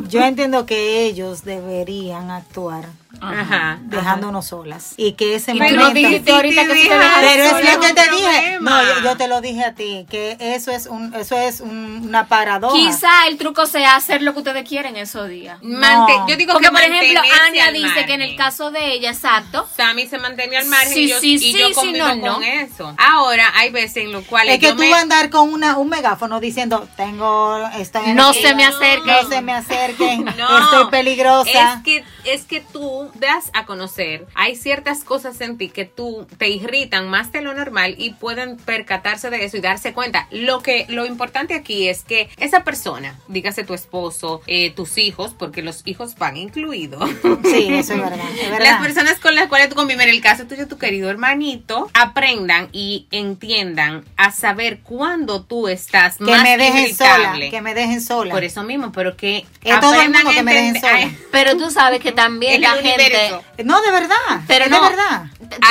Yo 0.09 0.21
entiendo 0.23 0.65
que 0.65 1.05
ellos 1.05 1.43
deberían 1.45 2.31
actuar 2.31 2.85
Ajá. 3.21 3.79
dejándonos 3.81 4.47
solas 4.47 4.93
y 4.95 5.13
que 5.13 5.35
ese 5.35 5.51
Y 5.53 5.57
tú 5.57 5.63
momento 5.63 5.93
dijiste 5.93 6.31
ahorita 6.31 6.67
que 6.67 6.75
si 6.75 6.87
te 6.87 6.93
dejas 6.95 7.17
pero 7.19 7.43
es 7.43 7.73
lo 7.73 7.79
que 7.81 7.93
te 7.93 8.01
dije 8.11 8.57
no 8.61 8.83
yo, 8.83 9.01
yo 9.03 9.17
te 9.17 9.27
lo 9.27 9.41
dije 9.41 9.63
a 9.65 9.73
ti 9.73 10.05
que 10.09 10.37
eso 10.39 10.71
es 10.71 10.85
un 10.85 11.13
eso 11.15 11.35
es 11.35 11.59
un- 11.59 12.05
una 12.07 12.27
paradoja 12.27 12.75
Quizá 12.75 13.09
el 13.27 13.37
truco 13.37 13.65
sea 13.65 13.95
hacer 13.95 14.21
lo 14.21 14.33
que 14.33 14.39
ustedes 14.39 14.67
quieren 14.67 14.95
esos 14.95 15.27
días. 15.27 15.57
Mante- 15.63 16.17
No. 16.17 16.27
yo 16.29 16.37
digo 16.37 16.53
Porque, 16.53 16.67
que 16.67 16.71
por 16.71 16.81
ejemplo, 16.81 17.21
Ania 17.47 17.71
dice 17.71 18.05
que 18.05 18.13
en 18.13 18.21
el 18.21 18.35
caso 18.35 18.69
de 18.71 18.93
ella, 18.93 19.09
exacto, 19.11 19.67
Sammy 19.75 20.07
se 20.07 20.17
mantenía 20.19 20.59
al 20.59 20.67
margen 20.67 20.93
Sí, 20.93 21.03
y 21.05 21.07
yo, 21.09 21.19
sí, 21.19 21.33
y 21.33 21.39
sí, 21.39 21.53
yo 21.57 21.67
sí, 21.69 21.73
convivo 21.73 22.07
no, 22.07 22.15
no. 22.15 22.33
con 22.35 22.43
eso. 22.43 22.93
Ahora 22.97 23.51
hay 23.55 23.71
veces 23.71 23.97
en 24.05 24.11
los 24.11 24.23
cuales 24.25 24.55
es 24.55 24.59
que 24.59 24.67
yo 24.67 24.73
tú 24.75 24.79
me... 24.81 24.89
vas 24.89 24.99
a 24.99 25.01
andar 25.01 25.29
con 25.31 25.51
una, 25.51 25.77
un 25.77 25.89
megáfono 25.89 26.39
diciendo 26.39 26.87
tengo 26.95 27.57
estoy 27.77 28.09
en 28.11 28.15
No 28.15 28.33
se 28.33 28.53
me 28.55 28.65
acerquen. 28.65 29.05
no 29.23 29.29
se 29.29 29.41
me 29.41 29.53
acerquen 29.53 30.25
No, 30.37 30.59
estoy 30.63 30.85
peligrosa 30.91 31.73
Es 31.75 31.83
que, 31.83 32.03
es 32.25 32.43
que 32.45 32.61
tú 32.99 33.12
das 33.19 33.51
a 33.53 33.65
conocer, 33.65 34.25
hay 34.35 34.55
ciertas 34.55 35.03
cosas 35.03 35.39
en 35.41 35.57
ti 35.57 35.69
que 35.69 35.85
tú 35.85 36.27
te 36.38 36.49
irritan 36.49 37.09
más 37.09 37.31
de 37.31 37.41
lo 37.41 37.53
normal 37.53 37.95
y 37.97 38.12
pueden 38.12 38.57
percatarse 38.57 39.29
de 39.29 39.45
eso 39.45 39.57
y 39.57 39.62
darse 39.62 39.93
cuenta. 39.93 40.27
Lo 40.31 40.62
que 40.62 40.85
lo 40.89 41.05
importante 41.05 41.53
aquí 41.53 41.88
es 41.88 42.03
que 42.03 42.29
esa 42.38 42.63
persona, 42.63 43.17
dígase 43.27 43.63
tu 43.63 43.73
esposo, 43.73 44.41
eh, 44.47 44.71
tus 44.71 44.97
hijos, 44.97 45.33
porque 45.38 45.62
los 45.62 45.81
hijos 45.85 46.15
van 46.17 46.38
incluidos. 46.38 47.09
Sí, 47.43 47.73
eso 47.73 47.93
es 47.93 47.99
verdad. 47.99 48.25
es 48.41 48.49
verdad. 48.49 48.65
Las 48.65 48.81
personas 48.81 49.19
con 49.19 49.35
las 49.35 49.47
cuales 49.47 49.69
tú 49.69 49.75
convives, 49.75 50.05
en 50.05 50.12
el 50.12 50.21
caso 50.21 50.45
tuyo, 50.45 50.67
tu 50.67 50.77
querido 50.77 51.09
hermanito, 51.09 51.89
aprendan 51.93 52.69
y 52.71 53.07
entiendan 53.12 54.03
a 54.17 54.31
saber 54.31 54.79
cuándo 54.79 55.43
tú 55.43 55.67
estás 55.67 56.17
que 56.17 56.25
más 56.25 56.43
me 56.43 56.57
dejen 56.57 56.95
sola, 56.95 57.13
irritable. 57.13 57.49
que 57.49 57.62
me 57.62 57.73
dejen 57.73 58.01
sola. 58.01 58.33
Por 58.33 58.43
eso 58.43 58.63
mismo, 58.63 58.91
pero 58.91 59.15
que 59.15 59.45
Es 59.63 59.79
todo 59.79 59.93
el 59.93 59.99
aprendan 59.99 60.23
mundo 60.23 60.38
que 60.38 60.43
me 60.43 60.53
dejen 60.53 60.81
sola. 60.81 61.12
Pero 61.31 61.57
tú 61.57 61.71
sabes 61.71 62.01
que 62.01 62.12
también 62.19 62.62
la 62.62 62.73
universo. 62.73 62.88
Gente... 62.91 63.63
No, 63.63 63.82
de 63.82 63.91
verdad. 63.91 64.41
Pero 64.47 64.67
no. 64.67 64.82
de 64.82 64.89
verdad. 64.89 65.08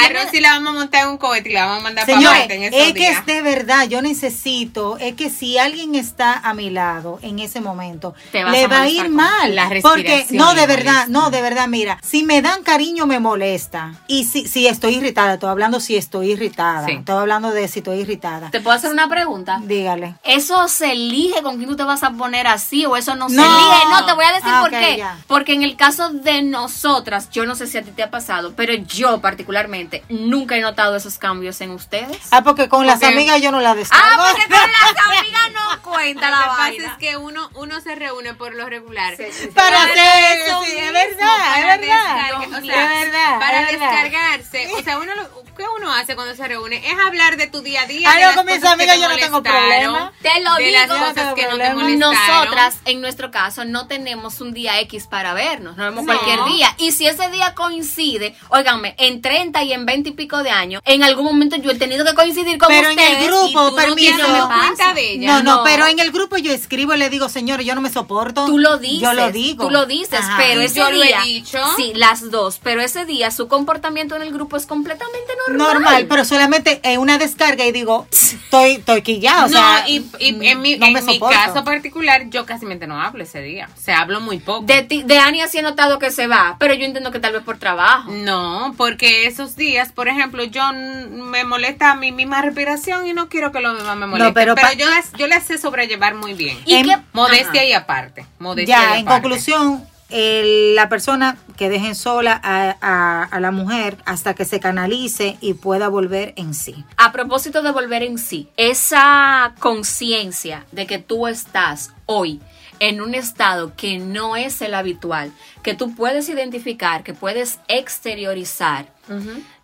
A 0.04 0.24
Rosy 0.24 0.40
la 0.40 0.50
vamos 0.50 0.70
a 0.70 0.78
montar 0.78 1.02
en 1.04 1.08
un 1.10 1.18
cohete 1.18 1.50
y 1.50 1.52
la 1.52 1.64
vamos 1.66 1.80
a 1.80 1.82
mandar 1.84 2.06
para 2.06 2.20
Marte 2.20 2.54
en 2.54 2.62
estos 2.64 2.80
es 2.80 2.92
que 2.92 2.98
días. 3.00 3.18
es 3.20 3.26
de 3.26 3.42
verdad, 3.42 3.88
yo 3.88 4.02
necesito, 4.02 4.96
es 4.98 5.14
que 5.14 5.30
si 5.30 5.58
alguien 5.58 5.94
está 5.94 6.34
a 6.34 6.54
mi 6.54 6.70
lado 6.70 7.18
en 7.22 7.38
ese 7.38 7.60
momento, 7.60 8.14
Te 8.32 8.44
le 8.44 8.64
a 8.64 8.68
va 8.68 8.82
a 8.82 8.88
ir 8.88 9.08
mal. 9.08 9.54
la 9.54 9.68
porque, 9.82 10.26
no, 10.30 10.54
de 10.54 10.66
verdad, 10.66 11.06
no, 11.08 11.30
de 11.30 11.40
verdad, 11.42 11.66
mira, 11.68 11.98
si 12.02 12.22
me 12.24 12.42
dan 12.42 12.62
cariño 12.62 13.06
me 13.06 13.18
molesta. 13.20 13.92
Y 14.06 14.24
si, 14.24 14.46
si 14.46 14.66
estoy 14.66 14.96
irritada, 14.96 15.34
estoy 15.34 15.50
hablando 15.50 15.80
si 15.80 15.96
estoy 15.96 16.32
irritada. 16.32 16.86
Sí. 16.86 16.92
Estoy 16.92 17.16
hablando 17.16 17.50
de 17.50 17.66
si 17.68 17.78
estoy 17.80 18.00
irritada. 18.00 18.50
¿Te 18.50 18.60
puedo 18.60 18.76
hacer 18.76 18.90
una 18.92 19.08
pregunta? 19.08 19.60
Dígale. 19.64 20.14
¿Eso 20.24 20.68
se 20.68 20.92
elige 20.92 21.42
con 21.42 21.56
quién 21.56 21.68
tú 21.68 21.76
te 21.76 21.84
vas 21.84 22.02
a 22.02 22.10
poner 22.10 22.46
así 22.46 22.84
o 22.86 22.96
eso 22.96 23.14
no, 23.16 23.28
se 23.28 23.36
elige? 23.36 23.48
No, 23.90 24.04
te 24.06 24.12
voy 24.12 24.24
a 24.24 24.28
decir 24.32 24.50
Ah, 24.52 24.60
por 24.60 24.70
qué. 24.70 24.96
ya. 24.98 25.18
Porque 25.26 25.52
en 25.54 25.62
el 25.62 25.76
caso 25.76 26.10
de 26.10 26.42
nosotras, 26.42 27.30
yo 27.30 27.46
no 27.46 27.54
sé 27.54 27.66
si 27.66 27.78
a 27.78 27.82
ti 27.82 27.90
te 27.92 28.02
ha 28.02 28.10
pasado, 28.10 28.52
pero 28.54 28.74
yo 28.74 29.20
particularmente 29.20 29.87
nunca 30.08 30.56
he 30.56 30.60
notado 30.60 30.96
esos 30.96 31.18
cambios 31.18 31.60
en 31.60 31.70
ustedes. 31.70 32.18
Ah, 32.30 32.42
porque 32.42 32.68
con 32.68 32.86
las 32.86 33.02
amigas 33.02 33.40
yo 33.40 33.50
no 33.50 33.60
la 33.60 33.74
descargo. 33.74 34.04
Ah, 34.22 34.28
porque 34.32 34.48
con 34.48 34.60
las 34.70 35.06
amigas 35.06 35.52
no 35.54 35.82
cuenta 35.90 36.30
Lo 36.30 36.36
la 36.36 36.42
que 36.42 36.48
pasa 36.78 36.92
es 36.92 36.98
que 36.98 37.16
uno, 37.16 37.50
uno 37.54 37.80
se 37.80 37.94
reúne 37.94 38.34
por 38.34 38.54
lo 38.54 38.66
regular. 38.68 39.14
Para 39.54 39.82
hacer 39.82 40.38
eso 40.46 40.62
sí, 40.64 40.72
es 40.76 40.82
mismo, 40.84 40.92
verdad, 40.92 41.58
es 41.58 41.80
verdad. 41.80 42.42
Es 42.42 42.62
verdad, 42.66 43.38
Para 43.40 43.62
es 43.62 43.70
verdad. 43.80 43.90
descargarse. 43.90 44.68
O 44.74 44.82
sea, 44.82 44.98
uno 44.98 45.14
lo, 45.14 45.44
¿qué 45.56 45.64
uno 45.76 45.92
hace 45.92 46.14
cuando 46.14 46.34
se 46.34 46.46
reúne? 46.46 46.76
Es 46.90 46.98
hablar 47.06 47.36
de 47.36 47.46
tu 47.46 47.60
día 47.62 47.82
a 47.82 47.86
día. 47.86 48.08
Ah, 48.10 48.14
de 48.16 48.20
no, 48.22 48.26
las 48.28 48.36
con 48.36 48.46
mis 48.46 48.54
cosas 48.56 48.72
amigas 48.74 49.00
yo 49.00 49.08
no 49.08 49.16
tengo 49.16 49.42
problema. 49.42 50.12
Te 50.22 50.40
lo 50.42 50.54
de 50.54 50.70
las 50.72 50.88
digo. 50.88 50.98
cosas 50.98 51.14
Yo 51.16 51.24
no 51.24 51.34
que 51.34 51.42
no 51.42 51.48
tengo 51.50 51.58
te 51.64 51.70
problema. 51.70 51.98
Nosotras, 52.12 52.76
en 52.84 53.00
nuestro 53.00 53.30
caso, 53.30 53.64
no 53.64 53.86
tenemos 53.86 54.40
un 54.40 54.52
día 54.52 54.78
X 54.80 55.06
para 55.06 55.32
vernos, 55.34 55.76
nos 55.76 55.86
vemos 55.86 56.04
No. 56.04 56.12
cualquier 56.12 56.44
día. 56.44 56.74
Y 56.78 56.92
si 56.92 57.06
ese 57.06 57.28
día 57.30 57.54
coincide, 57.54 58.36
óiganme, 58.48 58.94
en 58.98 59.20
30 59.22 59.62
y 59.62 59.72
en 59.72 59.77
20 59.86 60.10
y 60.10 60.12
pico 60.12 60.42
de 60.42 60.50
años, 60.50 60.82
en 60.84 61.02
algún 61.02 61.24
momento 61.24 61.56
yo 61.56 61.70
he 61.70 61.74
tenido 61.76 62.04
que 62.04 62.14
coincidir 62.14 62.58
con 62.58 62.68
Pero 62.68 62.88
en 62.90 62.98
ustedes. 62.98 63.18
el 63.22 63.26
grupo, 63.28 63.62
no 63.70 63.74
permiso. 63.74 64.18
No 64.18 64.48
me 64.48 64.54
cuenta 64.54 64.94
de 64.94 65.12
ella. 65.12 65.26
No, 65.32 65.42
no, 65.42 65.56
No. 65.58 65.64
pero 65.64 65.86
en 65.86 65.98
el 65.98 66.10
grupo 66.12 66.36
yo 66.38 66.52
escribo 66.52 66.94
y 66.94 66.98
le 66.98 67.10
digo, 67.10 67.28
señor, 67.28 67.60
yo 67.62 67.74
no 67.74 67.80
me 67.80 67.90
soporto. 67.90 68.46
Tú 68.46 68.58
lo 68.58 68.78
dices. 68.78 69.00
Yo 69.00 69.12
lo 69.12 69.30
digo. 69.32 69.64
Tú 69.64 69.70
lo 69.70 69.86
dices, 69.86 70.20
Ajá. 70.20 70.36
pero 70.38 70.60
ese 70.60 70.76
yo 70.80 70.90
lo 70.90 71.02
he 71.02 71.06
día. 71.08 71.20
dicho. 71.24 71.58
Sí, 71.76 71.92
las 71.94 72.30
dos. 72.30 72.60
Pero 72.62 72.80
ese 72.80 73.04
día 73.04 73.30
su 73.30 73.48
comportamiento 73.48 74.16
en 74.16 74.22
el 74.22 74.32
grupo 74.32 74.56
es 74.56 74.66
completamente 74.66 75.32
normal. 75.48 75.74
Normal, 75.74 76.06
pero 76.08 76.24
solamente 76.24 76.80
en 76.82 77.00
una 77.00 77.18
descarga 77.18 77.64
y 77.66 77.72
digo, 77.72 78.06
estoy, 78.10 78.72
estoy 78.72 79.02
quillada, 79.02 79.46
o 79.46 79.48
no, 79.48 79.56
sea, 79.58 79.88
y, 79.88 80.06
y 80.20 80.28
en 80.46 80.60
mi, 80.60 80.76
no 80.76 80.86
en 80.86 80.92
mi 81.06 81.18
caso 81.18 81.64
particular, 81.64 82.28
yo 82.30 82.46
casi 82.46 82.66
no 82.66 83.00
hablo 83.00 83.22
ese 83.24 83.40
día. 83.42 83.68
O 83.76 83.80
sea, 83.80 84.00
hablo 84.00 84.20
muy 84.20 84.38
poco. 84.38 84.64
De, 84.66 84.82
ti- 84.82 85.02
de 85.02 85.18
Ania 85.18 85.48
sí 85.48 85.58
he 85.58 85.62
notado 85.62 85.98
que 85.98 86.10
se 86.10 86.26
va, 86.26 86.56
pero 86.60 86.74
yo 86.74 86.84
entiendo 86.84 87.10
que 87.10 87.18
tal 87.18 87.32
vez 87.32 87.42
por 87.42 87.58
trabajo. 87.58 88.10
No, 88.12 88.74
porque 88.76 89.26
esos 89.26 89.56
días, 89.56 89.67
por 89.94 90.08
ejemplo, 90.08 90.44
yo 90.44 90.62
me 90.72 91.44
molesta 91.44 91.94
mi 91.94 92.12
misma 92.12 92.42
respiración 92.42 93.06
y 93.06 93.12
no 93.12 93.28
quiero 93.28 93.52
que 93.52 93.60
los 93.60 93.76
demás 93.78 93.96
me 93.96 94.06
molesten. 94.06 94.34
pero 94.34 94.54
pero 94.54 94.72
yo, 94.72 94.86
yo 95.18 95.26
le 95.26 95.40
sé 95.40 95.58
sobrellevar 95.58 96.14
muy 96.14 96.34
bien. 96.34 96.58
¿Y 96.64 96.74
En- 96.74 96.86
qué? 96.86 96.96
Modestia 97.12 97.60
Ajá. 97.60 97.64
y 97.64 97.72
aparte. 97.72 98.26
Modestia 98.38 98.76
ya, 98.76 98.96
y 98.96 99.00
en 99.00 99.06
aparte. 99.08 99.22
conclusión, 99.22 99.84
el- 100.10 100.74
la 100.74 100.88
persona 100.88 101.36
que 101.56 101.68
dejen 101.68 101.94
sola 101.94 102.40
a, 102.42 102.76
a- 102.80 103.24
a 103.24 103.40
la 103.40 103.50
mujer 103.50 103.98
hasta 104.06 104.34
que 104.34 104.44
se 104.44 104.58
canalice 104.60 105.36
y 105.40 105.54
pueda 105.54 105.88
volver 105.88 106.32
en 106.36 106.54
sí. 106.54 106.84
A 106.96 107.12
propósito 107.12 107.62
de 107.62 107.70
volver 107.72 108.02
en 108.02 108.16
sí, 108.18 108.48
esa 108.56 109.52
conciencia 109.58 110.64
de 110.72 110.86
que 110.86 110.98
tú 110.98 111.26
estás 111.26 111.92
hoy 112.06 112.40
en 112.80 113.00
un 113.02 113.14
estado 113.16 113.74
que 113.76 113.98
no 113.98 114.36
es 114.36 114.62
el 114.62 114.72
habitual, 114.74 115.32
que 115.64 115.74
tú 115.74 115.94
puedes 115.96 116.28
identificar, 116.28 117.02
que 117.02 117.12
puedes 117.12 117.58
exteriorizar, 117.66 118.86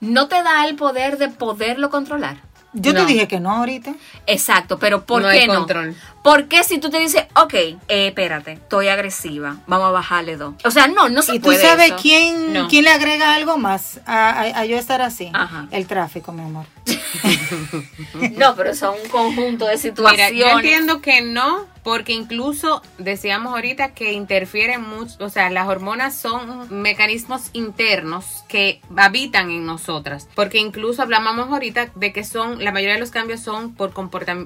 no 0.01 0.29
te 0.29 0.43
da 0.43 0.67
el 0.67 0.77
poder 0.77 1.19
de 1.19 1.29
poderlo 1.29 1.91
controlar. 1.91 2.37
Yo 2.77 2.93
No. 2.93 3.01
te 3.03 3.13
dije 3.13 3.29
que 3.29 3.39
no 3.39 3.53
ahorita. 3.53 3.95
Exacto, 4.27 4.81
pero 4.81 5.05
¿por 5.07 5.23
No 5.23 5.29
qué 5.31 5.43
hay 5.43 5.47
no? 5.47 5.55
control. 5.55 5.95
Porque 6.25 6.65
si 6.65 6.79
tú 6.79 6.91
te 6.91 6.99
dices, 6.99 7.23
ok, 7.37 7.55
eh, 7.55 7.79
espérate, 8.09 8.55
estoy 8.55 8.89
agresiva, 8.89 9.59
vamos 9.69 9.87
a 9.87 9.91
bajarle 9.93 10.37
dos. 10.37 10.55
O 10.65 10.71
sea, 10.73 10.89
no, 10.89 11.09
no 11.09 11.23
se 11.23 11.37
¿Y 11.37 11.39
tú 11.39 11.45
puede 11.45 11.63
sabes 11.63 11.87
eso. 11.93 11.97
quién, 12.03 12.53
No. 12.53 12.67
quién 12.67 12.83
le 12.83 12.91
agrega 12.91 13.35
algo 13.37 13.59
más 13.59 14.01
a, 14.07 14.31
a- 14.31 14.59
a 14.61 14.65
yo 14.65 14.77
estar 14.77 15.03
así? 15.03 15.31
Ajá. 15.33 15.69
El 15.71 15.87
tráfico, 15.87 16.33
mi 16.33 16.43
amor. 16.43 16.67
No, 18.37 18.55
pero 18.57 18.75
son 18.75 18.95
un 19.03 19.09
conjunto 19.09 19.67
de 19.67 19.73
Mira, 19.77 19.79
situaciones. 19.79 20.33
yo 20.35 20.47
entiendo 20.59 21.01
que 21.01 21.21
no, 21.23 21.67
porque 21.85 22.13
incluso 22.13 22.83
decíamos 22.99 23.53
ahorita 23.53 23.95
que 23.95 24.13
interfieren 24.13 24.81
mucho, 24.83 25.15
o 25.21 25.29
sea, 25.29 25.51
las 25.51 25.69
hormonas 25.69 26.17
son 26.19 26.67
mecanismos 26.83 27.51
internos 27.53 28.43
que 28.49 28.81
habitan 28.97 29.51
en 29.51 29.67
nosotras, 29.67 30.29
porque 30.35 30.59
incluso 30.59 31.03
hablábamos 31.03 31.49
ahorita 31.51 31.91
de 31.95 32.13
que 32.13 32.25
son, 32.25 32.65
la 32.65 32.73
mayoría 32.73 32.95
de 32.95 33.01
los 33.01 33.11
cambios 33.11 33.41
son 33.41 33.75
por 33.75 33.93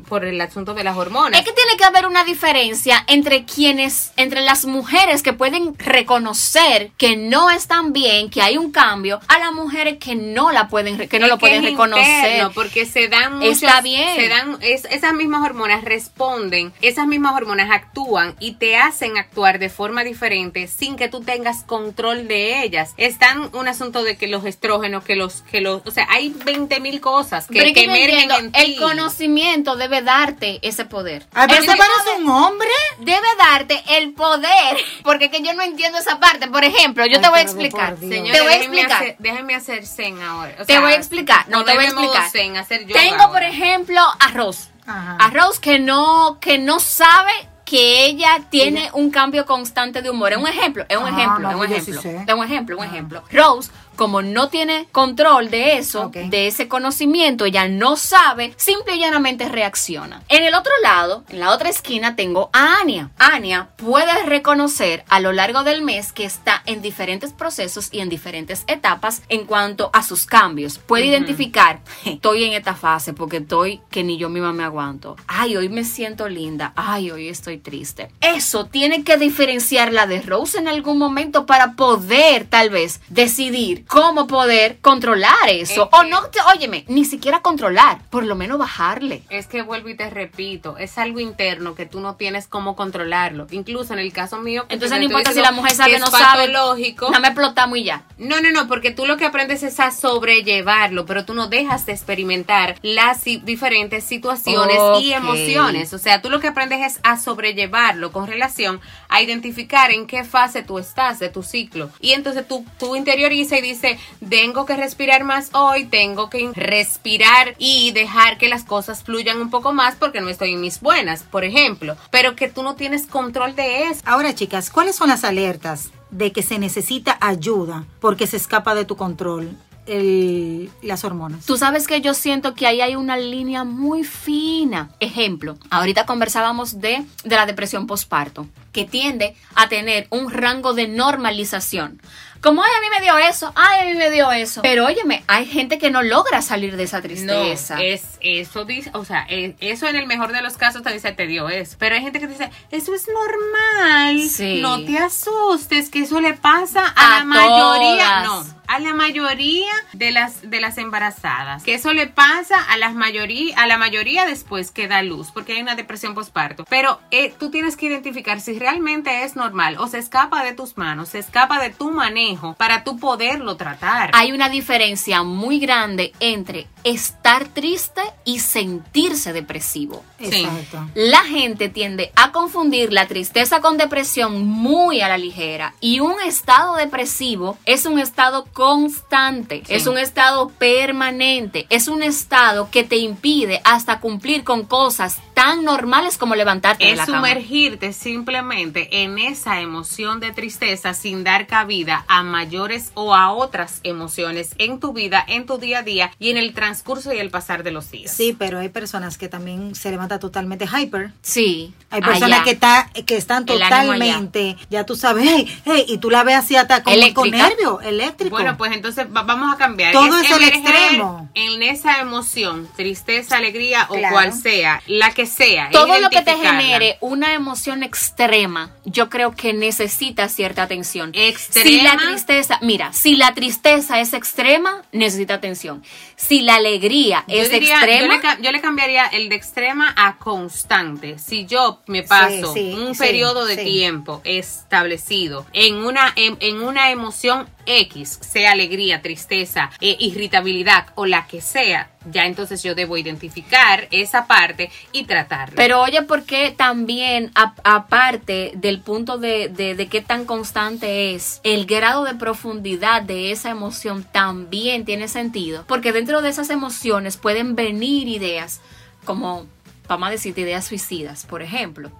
por 0.08 0.24
el 0.24 0.40
asunto 0.40 0.74
de 0.74 0.84
las 0.84 0.96
hormonas. 0.96 1.38
Es 1.40 1.46
que 1.46 1.52
tiene 1.52 1.76
que 1.78 1.84
haber 1.84 2.06
una 2.06 2.24
diferencia 2.24 3.04
entre 3.06 3.44
quienes, 3.44 4.12
entre 4.16 4.40
las 4.42 4.64
mujeres 4.66 5.22
que 5.22 5.32
pueden 5.32 5.74
reconocer 5.78 6.90
que 6.98 7.16
no 7.16 7.50
están 7.50 7.92
bien, 7.92 8.30
que 8.30 8.42
hay 8.42 8.56
un 8.58 8.72
cambio, 8.72 9.20
a 9.28 9.38
las 9.38 9.52
mujeres 9.52 9.98
que 9.98 10.14
no 10.16 10.50
la 10.50 10.68
pueden, 10.68 11.08
que 11.08 11.18
no 11.18 11.26
Es 11.26 11.30
lo 11.32 11.38
pueden 11.38 11.62
reconocer. 11.62 12.06
interno, 12.32 12.50
porque 12.52 12.84
se 12.86 13.08
dan 13.08 13.38
muchos, 13.38 13.62
Está 13.62 13.80
bien. 13.80 14.16
se 14.16 14.28
dan 14.28 14.58
es- 14.60 14.84
esas 14.86 15.12
mismas 15.14 15.44
hormonas 15.44 15.84
responden, 15.84 16.72
esas 16.80 17.06
mismas 17.06 17.27
hormonas 17.34 17.70
actúan 17.70 18.34
y 18.40 18.52
te 18.52 18.76
hacen 18.76 19.16
actuar 19.16 19.58
de 19.58 19.68
forma 19.68 20.04
diferente 20.04 20.66
sin 20.66 20.96
que 20.96 21.08
tú 21.08 21.20
tengas 21.20 21.62
control 21.64 22.28
de 22.28 22.62
ellas. 22.62 22.94
Están 22.96 23.50
un 23.54 23.68
asunto 23.68 24.02
de 24.02 24.16
que 24.16 24.26
los 24.26 24.44
estrógenos, 24.44 25.04
que 25.04 25.16
los 25.16 25.42
que 25.42 25.60
los, 25.60 25.82
o 25.86 25.90
sea, 25.90 26.06
hay 26.10 26.30
20 26.30 26.80
mil 26.80 27.00
cosas 27.00 27.46
que, 27.46 27.60
emergen 27.60 28.30
en 28.30 28.50
el 28.54 28.64
ti. 28.66 28.76
conocimiento 28.76 29.76
debe 29.76 30.02
darte 30.02 30.58
ese 30.62 30.84
poder. 30.84 31.26
Pero 31.32 31.46
El 31.46 31.60
se 31.60 31.66
poder 31.66 31.78
parece 31.78 32.22
un 32.22 32.28
hombre. 32.28 32.68
Debe 33.00 33.26
darte 33.38 33.82
el 33.96 34.12
poder, 34.12 34.76
porque 35.04 35.26
es 35.26 35.30
que 35.30 35.42
yo 35.42 35.54
no 35.54 35.62
entiendo 35.62 35.98
esa 35.98 36.18
parte. 36.18 36.48
Por 36.48 36.64
ejemplo, 36.64 37.06
yo 37.06 37.16
Ay, 37.16 37.22
te 37.22 37.28
voy 37.28 37.38
a 37.38 37.42
explicar. 37.42 37.96
Señores, 37.98 38.32
te 38.32 38.40
voy 38.40 38.52
a 38.52 38.56
déjenme 38.56 38.80
explicar. 38.80 39.02
Hacer, 39.02 39.16
déjenme 39.18 39.54
hacer 39.54 39.86
zen 39.86 40.22
ahora. 40.22 40.54
O 40.60 40.64
Te 40.64 40.78
voy 40.78 40.92
a 40.92 40.96
explicar, 40.96 41.48
no 41.48 41.64
te 41.64 41.74
voy 41.74 41.84
a 41.84 41.88
explicar. 41.88 42.30
zen, 42.30 42.56
hacer 42.56 42.86
yoga 42.86 43.00
Tengo, 43.00 43.30
por 43.30 43.42
ejemplo, 43.42 44.00
arroz. 44.20 44.70
Ajá. 44.88 45.16
Arroz 45.20 45.60
que 45.60 45.78
no, 45.78 46.38
que 46.40 46.58
no 46.58 46.80
sabe 46.80 47.32
que 47.64 48.06
ella 48.06 48.40
tiene 48.48 48.90
un 48.94 49.10
cambio 49.10 49.44
constante 49.44 50.00
de 50.00 50.08
humor. 50.08 50.32
Es 50.32 50.38
un 50.38 50.46
ejemplo, 50.48 50.86
es 50.88 50.96
un 50.96 51.04
Ah, 51.06 51.10
ejemplo, 51.10 51.40
no, 51.42 51.50
es 51.50 51.56
un 51.56 51.66
sí 51.84 51.90
ejemplo. 51.90 52.02
sé. 52.02 52.24
Es 52.26 52.34
un 52.34 52.44
ejemplo, 52.44 52.78
un 52.78 52.84
ejemplo. 52.84 53.22
Rose, 53.30 53.70
como 53.98 54.22
no 54.22 54.48
tiene 54.48 54.86
control 54.92 55.50
de 55.50 55.76
eso, 55.76 56.10
de 56.14 56.46
ese 56.46 56.68
conocimiento, 56.68 57.44
ella 57.44 57.66
no 57.66 57.96
sabe, 57.96 58.54
simple 58.56 58.94
y 58.94 59.00
llanamente 59.00 59.48
reacciona. 59.48 60.22
En 60.28 60.44
el 60.44 60.54
otro 60.54 60.72
lado, 60.84 61.24
en 61.28 61.40
la 61.40 61.50
otra 61.50 61.68
esquina, 61.68 62.14
tengo 62.14 62.48
a 62.52 62.78
Ania. 62.80 63.10
Ania 63.18 63.70
puede 63.76 64.22
reconocer 64.22 65.04
a 65.08 65.18
lo 65.18 65.32
largo 65.32 65.64
del 65.64 65.82
mes 65.82 66.12
que 66.12 66.24
está 66.24 66.62
en 66.64 66.80
diferentes 66.80 67.32
procesos 67.32 67.88
y 67.90 67.98
en 67.98 68.08
diferentes 68.08 68.62
etapas 68.68 69.22
en 69.28 69.46
cuanto 69.46 69.90
a 69.92 70.04
sus 70.04 70.26
cambios. 70.26 70.78
Puede 70.78 71.06
identificar, 71.06 71.80
estoy 72.04 72.44
en 72.44 72.52
esta 72.52 72.76
fase 72.76 73.14
porque 73.14 73.38
estoy 73.38 73.80
que 73.90 74.04
ni 74.04 74.16
yo 74.16 74.28
misma 74.28 74.52
me 74.52 74.62
aguanto. 74.62 75.16
Ay, 75.26 75.56
hoy 75.56 75.68
me 75.68 75.82
siento 75.82 76.28
linda. 76.28 76.72
Ay, 76.76 77.10
hoy 77.10 77.28
estoy 77.28 77.58
triste. 77.58 78.12
Eso 78.20 78.66
tiene 78.66 79.02
que 79.02 79.16
diferenciarla 79.16 80.06
de 80.06 80.22
Rose 80.22 80.56
en 80.56 80.68
algún 80.68 80.98
momento 80.98 81.46
para 81.46 81.72
poder 81.72 82.44
tal 82.44 82.70
vez 82.70 83.00
decidir 83.08 83.87
cómo 83.88 84.26
poder 84.26 84.78
controlar 84.80 85.48
eso. 85.48 85.84
Es 85.84 85.88
O 85.92 86.04
no, 86.04 86.20
óyeme, 86.54 86.84
ni 86.88 87.04
siquiera 87.04 87.40
controlar, 87.40 88.02
por 88.10 88.24
lo 88.24 88.36
menos 88.36 88.58
bajarle. 88.58 89.22
Es 89.30 89.46
que 89.46 89.62
vuelvo 89.62 89.88
y 89.88 89.96
te 89.96 90.08
repito, 90.10 90.76
es 90.78 90.98
algo 90.98 91.18
interno 91.20 91.74
que 91.74 91.86
tú 91.86 92.00
no 92.00 92.14
tienes 92.14 92.46
cómo 92.46 92.76
controlarlo. 92.76 93.46
Incluso 93.50 93.94
en 93.94 93.98
el 93.98 94.12
caso 94.12 94.38
mío, 94.38 94.66
Entonces 94.68 94.98
no 94.98 95.04
importa 95.04 95.32
si 95.32 95.40
la 95.40 95.52
mujer 95.52 95.72
sabe 95.72 95.98
no 95.98 96.06
sabe. 96.06 96.52
No 96.52 97.20
me 97.20 97.28
explotamos 97.28 97.78
y 97.78 97.84
ya. 97.84 98.04
No, 98.18 98.40
no, 98.40 98.50
no, 98.50 98.68
porque 98.68 98.90
tú 98.90 99.06
lo 99.06 99.16
que 99.16 99.24
aprendes 99.24 99.62
es 99.62 99.80
a 99.80 99.90
sobrellevarlo, 99.90 101.06
pero 101.06 101.24
tú 101.24 101.34
no 101.34 101.48
dejas 101.48 101.86
de 101.86 101.92
experimentar 101.92 102.76
las 102.82 103.24
diferentes 103.24 104.04
situaciones 104.04 104.76
y 105.00 105.12
Ok. 105.12 105.16
emociones. 105.16 105.92
O 105.94 105.98
sea, 105.98 106.20
tú 106.20 106.30
lo 106.30 106.40
que 106.40 106.48
aprendes 106.48 106.94
es 106.94 107.00
a 107.02 107.18
sobrellevarlo 107.18 108.12
con 108.12 108.26
relación 108.26 108.80
a 109.08 109.22
identificar 109.22 109.90
en 109.90 110.06
qué 110.06 110.24
fase 110.24 110.62
tú 110.62 110.78
estás 110.78 111.18
de 111.18 111.30
tu 111.30 111.42
ciclo. 111.42 111.90
Y 112.00 112.12
entonces 112.12 112.46
tú, 112.46 112.64
tú 112.78 112.94
interiorizas 112.96 113.58
y 113.58 113.62
dices, 113.62 113.77
dice, 113.80 113.98
tengo 114.28 114.66
que 114.66 114.76
respirar 114.76 115.24
más 115.24 115.50
hoy, 115.54 115.86
tengo 115.86 116.28
que 116.30 116.50
respirar 116.54 117.54
y 117.58 117.92
dejar 117.92 118.38
que 118.38 118.48
las 118.48 118.64
cosas 118.64 119.02
fluyan 119.04 119.40
un 119.40 119.50
poco 119.50 119.72
más 119.72 119.94
porque 119.96 120.20
no 120.20 120.28
estoy 120.28 120.52
en 120.54 120.60
mis 120.60 120.80
buenas, 120.80 121.22
por 121.22 121.44
ejemplo. 121.44 121.96
Pero 122.10 122.34
que 122.36 122.48
tú 122.48 122.62
no 122.62 122.74
tienes 122.74 123.06
control 123.06 123.54
de 123.54 123.84
eso. 123.84 124.00
Ahora, 124.04 124.34
chicas, 124.34 124.70
¿cuáles 124.70 124.96
son 124.96 125.08
las 125.08 125.24
alertas 125.24 125.90
de 126.10 126.32
que 126.32 126.42
se 126.42 126.58
necesita 126.58 127.18
ayuda 127.20 127.84
porque 128.00 128.26
se 128.26 128.36
escapa 128.36 128.74
de 128.74 128.84
tu 128.84 128.96
control 128.96 129.56
el- 129.86 130.70
las 130.82 131.04
hormonas? 131.04 131.44
Tú 131.46 131.56
sabes 131.56 131.86
que 131.86 132.00
yo 132.00 132.14
siento 132.14 132.54
que 132.54 132.66
ahí 132.66 132.80
hay 132.80 132.96
una 132.96 133.16
línea 133.16 133.64
muy 133.64 134.04
fina. 134.04 134.90
Ejemplo, 135.00 135.56
ahorita 135.70 136.06
conversábamos 136.06 136.80
de, 136.80 137.04
de 137.24 137.36
la 137.36 137.46
depresión 137.46 137.86
postparto, 137.86 138.46
que 138.72 138.84
tiende 138.84 139.34
a 139.54 139.68
tener 139.68 140.06
un 140.10 140.30
rango 140.32 140.74
de 140.74 140.88
normalización. 140.88 142.00
Como, 142.40 142.62
ay, 142.62 142.70
a 142.78 142.80
mí 142.80 142.86
me 142.96 143.02
dio 143.02 143.18
eso, 143.18 143.52
ay, 143.56 143.80
a 143.80 143.84
mí 143.86 143.94
me 143.94 144.10
dio 144.10 144.30
eso. 144.30 144.62
Pero 144.62 144.86
óyeme, 144.86 145.24
hay 145.26 145.44
gente 145.44 145.78
que 145.78 145.90
no 145.90 146.02
logra 146.02 146.40
salir 146.40 146.76
de 146.76 146.84
esa 146.84 147.02
tristeza. 147.02 147.74
No, 147.74 147.80
es 147.82 148.04
eso 148.20 148.64
dice, 148.64 148.90
o 148.94 149.04
sea, 149.04 149.26
es- 149.28 149.56
eso 149.58 149.88
en 149.88 149.96
el 149.96 150.06
mejor 150.06 150.30
de 150.32 150.40
los 150.40 150.56
casos 150.56 150.82
te 150.84 150.92
dice 150.92 151.10
te 151.10 151.26
dio 151.26 151.48
eso, 151.48 151.74
pero 151.80 151.96
hay 151.96 152.02
gente 152.02 152.20
que 152.20 152.28
dice, 152.28 152.48
eso 152.70 152.94
es 152.94 153.06
normal, 153.08 154.20
Sí. 154.28 154.60
no 154.60 154.84
te 154.84 154.98
asustes, 154.98 155.90
que 155.90 156.00
eso 156.00 156.20
le 156.20 156.34
pasa 156.34 156.84
a, 156.94 157.16
A 157.16 157.18
la 157.20 157.24
mayoría, 157.24 158.22
todas. 158.24 158.24
no, 158.46 158.58
a 158.68 158.78
la 158.78 158.94
mayoría 158.94 159.72
de 159.92 160.10
las 160.12 160.48
de 160.48 160.60
las 160.60 160.78
embarazadas, 160.78 161.64
que 161.64 161.74
eso 161.74 161.92
le 161.92 162.06
pasa 162.06 162.56
a 162.70 162.76
las 162.76 162.94
mayoría, 162.94 163.56
a 163.58 163.66
la 163.66 163.78
mayoría 163.78 164.26
después 164.26 164.70
que 164.70 164.86
da 164.86 165.02
luz, 165.02 165.28
porque 165.32 165.54
hay 165.54 165.62
una 165.62 165.74
depresión 165.74 166.14
postparto, 166.14 166.64
pero 166.68 167.00
eh, 167.10 167.34
tú 167.38 167.50
tienes 167.50 167.76
que 167.76 167.86
identificar 167.86 168.40
si 168.40 168.56
realmente 168.58 168.67
es 168.72 169.36
normal 169.36 169.76
o 169.78 169.86
se 169.88 169.98
escapa 169.98 170.44
de 170.44 170.52
tus 170.52 170.76
manos, 170.76 171.10
se 171.10 171.18
escapa 171.18 171.60
de 171.60 171.70
tu 171.70 171.90
manejo 171.90 172.54
para 172.54 172.84
tú 172.84 172.98
poderlo 172.98 173.56
tratar. 173.56 174.10
Hay 174.14 174.32
una 174.32 174.48
diferencia 174.48 175.22
muy 175.22 175.58
grande 175.58 176.12
entre 176.20 176.66
estar 176.84 177.48
triste 177.48 178.02
y 178.24 178.38
sentirse 178.40 179.32
depresivo. 179.32 180.04
Sí. 180.18 180.44
Exacto. 180.44 180.88
La 180.94 181.24
gente 181.24 181.68
tiende 181.68 182.12
a 182.16 182.32
confundir 182.32 182.92
la 182.92 183.06
tristeza 183.06 183.60
con 183.60 183.76
depresión 183.76 184.46
muy 184.46 185.00
a 185.00 185.08
la 185.08 185.18
ligera 185.18 185.74
y 185.80 186.00
un 186.00 186.20
estado 186.20 186.76
depresivo 186.76 187.58
es 187.64 187.86
un 187.86 187.98
estado 187.98 188.46
constante, 188.52 189.62
Sí. 189.66 189.74
es 189.74 189.86
un 189.86 189.98
estado 189.98 190.48
permanente, 190.48 191.66
es 191.70 191.88
un 191.88 192.02
estado 192.02 192.70
que 192.70 192.84
te 192.84 192.96
impide 192.96 193.60
hasta 193.64 194.00
cumplir 194.00 194.44
con 194.44 194.64
cosas 194.64 195.18
tan 195.38 195.64
normales 195.64 196.18
como 196.18 196.34
levantarte 196.34 196.84
de 196.84 196.90
es 196.92 196.96
la 196.98 197.06
cama. 197.06 197.18
sumergirte 197.18 197.92
simplemente 197.92 199.02
en 199.02 199.18
esa 199.18 199.60
emoción 199.60 200.20
de 200.20 200.32
tristeza 200.32 200.94
sin 200.94 201.24
dar 201.24 201.46
cabida 201.46 202.04
a 202.08 202.22
mayores 202.22 202.90
o 202.94 203.14
a 203.14 203.32
otras 203.32 203.80
emociones 203.84 204.50
en 204.58 204.80
tu 204.80 204.92
vida, 204.92 205.24
en 205.26 205.46
tu 205.46 205.58
día 205.58 205.78
a 205.78 205.82
día 205.82 206.10
y 206.18 206.30
en 206.30 206.36
el 206.38 206.54
transcurso 206.54 207.12
y 207.12 207.18
el 207.18 207.30
pasar 207.30 207.62
de 207.62 207.70
los 207.70 207.90
días. 207.90 208.12
Sí, 208.14 208.34
pero 208.38 208.58
hay 208.58 208.68
personas 208.68 209.16
que 209.18 209.28
también 209.28 209.74
se 209.74 209.90
levantan 209.90 210.18
totalmente 210.20 210.66
hyper. 210.66 211.12
Sí. 211.22 211.72
Hay 211.90 212.00
personas 212.00 212.40
allá. 212.40 212.44
que, 212.44 212.50
está, 212.50 212.90
que 213.06 213.16
están 213.16 213.46
totalmente, 213.46 214.56
ya 214.70 214.84
tú 214.84 214.96
sabes, 214.96 215.24
hey, 215.28 215.60
hey, 215.64 215.84
y 215.88 215.98
tú 215.98 216.10
la 216.10 216.24
ves 216.24 216.36
así 216.36 216.56
hasta 216.56 216.82
como 216.82 216.94
con 217.14 217.26
Eléctrica. 217.28 217.48
nervio, 217.48 217.80
eléctrico. 217.80 218.30
Bueno, 218.36 218.56
pues 218.56 218.72
entonces 218.72 219.06
va- 219.14 219.22
vamos 219.22 219.54
a 219.54 219.56
cambiar. 219.56 219.92
Todo 219.92 220.18
es 220.20 220.30
el 220.30 220.44
extremo. 220.44 221.28
En 221.34 221.62
esa 221.62 222.00
emoción, 222.00 222.68
tristeza, 222.76 223.36
alegría 223.36 223.86
o 223.88 223.94
Claro. 223.94 224.12
cual 224.14 224.32
sea, 224.32 224.82
la 224.86 225.12
que 225.12 225.26
sea. 225.28 225.70
todo 225.70 226.00
lo 226.00 226.10
que 226.10 226.22
te 226.22 226.36
genere 226.36 226.96
una 227.00 227.34
emoción 227.34 227.82
extrema, 227.82 228.74
yo 228.84 229.08
creo 229.08 229.32
que 229.34 229.52
necesita 229.52 230.28
cierta 230.28 230.62
atención. 230.64 231.10
Extrema. 231.14 231.68
Si 231.68 231.80
la 231.82 231.96
tristeza, 231.96 232.58
mira, 232.62 232.92
si 232.92 233.16
la 233.16 233.34
tristeza 233.34 234.00
es 234.00 234.12
extrema, 234.12 234.82
necesita 234.92 235.34
atención. 235.34 235.82
Si 236.16 236.40
la 236.40 236.56
alegría 236.56 237.24
Yo 237.28 237.36
es 237.36 237.50
diría, 237.50 237.76
extrema, 237.76 238.06
Yo 238.06 238.12
le, 238.14 238.20
ca- 238.20 238.38
yo 238.40 238.52
le 238.52 238.60
cambiaría 238.60 239.06
el 239.06 239.28
de 239.28 239.36
extrema 239.36 239.94
a 239.96 240.16
constante. 240.16 241.18
Si 241.18 241.46
yo 241.46 241.80
me 241.86 242.02
paso 242.02 242.52
sí, 242.54 242.74
un 242.76 242.94
sí, 242.94 242.98
periodo 243.00 243.44
de 243.44 243.56
tiempo 243.56 244.20
establecido 244.24 245.46
en 245.52 245.76
una, 245.76 246.12
en, 246.16 246.36
en 246.40 246.62
una 246.62 246.90
emoción 246.90 247.48
X, 247.68 248.18
sea 248.22 248.52
alegría, 248.52 249.02
tristeza, 249.02 249.70
eh, 249.80 249.96
irritabilidad 250.00 250.86
o 250.94 251.06
la 251.06 251.26
que 251.26 251.40
sea, 251.40 251.90
ya 252.10 252.24
entonces 252.24 252.62
yo 252.62 252.74
debo 252.74 252.96
identificar 252.96 253.86
esa 253.90 254.26
parte 254.26 254.70
y 254.92 255.04
tratarla. 255.04 255.54
Pero 255.56 255.80
oye, 255.82 256.02
porque 256.02 256.50
también, 256.56 257.30
a- 257.34 257.54
aparte 257.64 258.52
del 258.56 258.80
punto 258.80 259.18
de, 259.18 259.48
de 259.48 259.88
qué 259.88 260.00
tan 260.00 260.24
constante 260.24 261.14
es, 261.14 261.40
el 261.44 261.66
grado 261.66 262.04
de 262.04 262.14
profundidad 262.14 263.02
de 263.02 263.30
esa 263.32 263.50
emoción 263.50 264.04
también 264.10 264.84
tiene 264.84 265.08
sentido. 265.08 265.64
Porque 265.68 265.92
dentro 265.92 266.22
de 266.22 266.30
esas 266.30 266.50
emociones 266.50 267.16
pueden 267.16 267.54
venir 267.56 268.08
ideas 268.08 268.60
como, 269.04 269.46
vamos 269.88 270.08
a 270.08 270.10
decir, 270.10 270.38
ideas 270.38 270.66
suicidas, 270.66 271.24
por 271.26 271.42
ejemplo. 271.42 271.90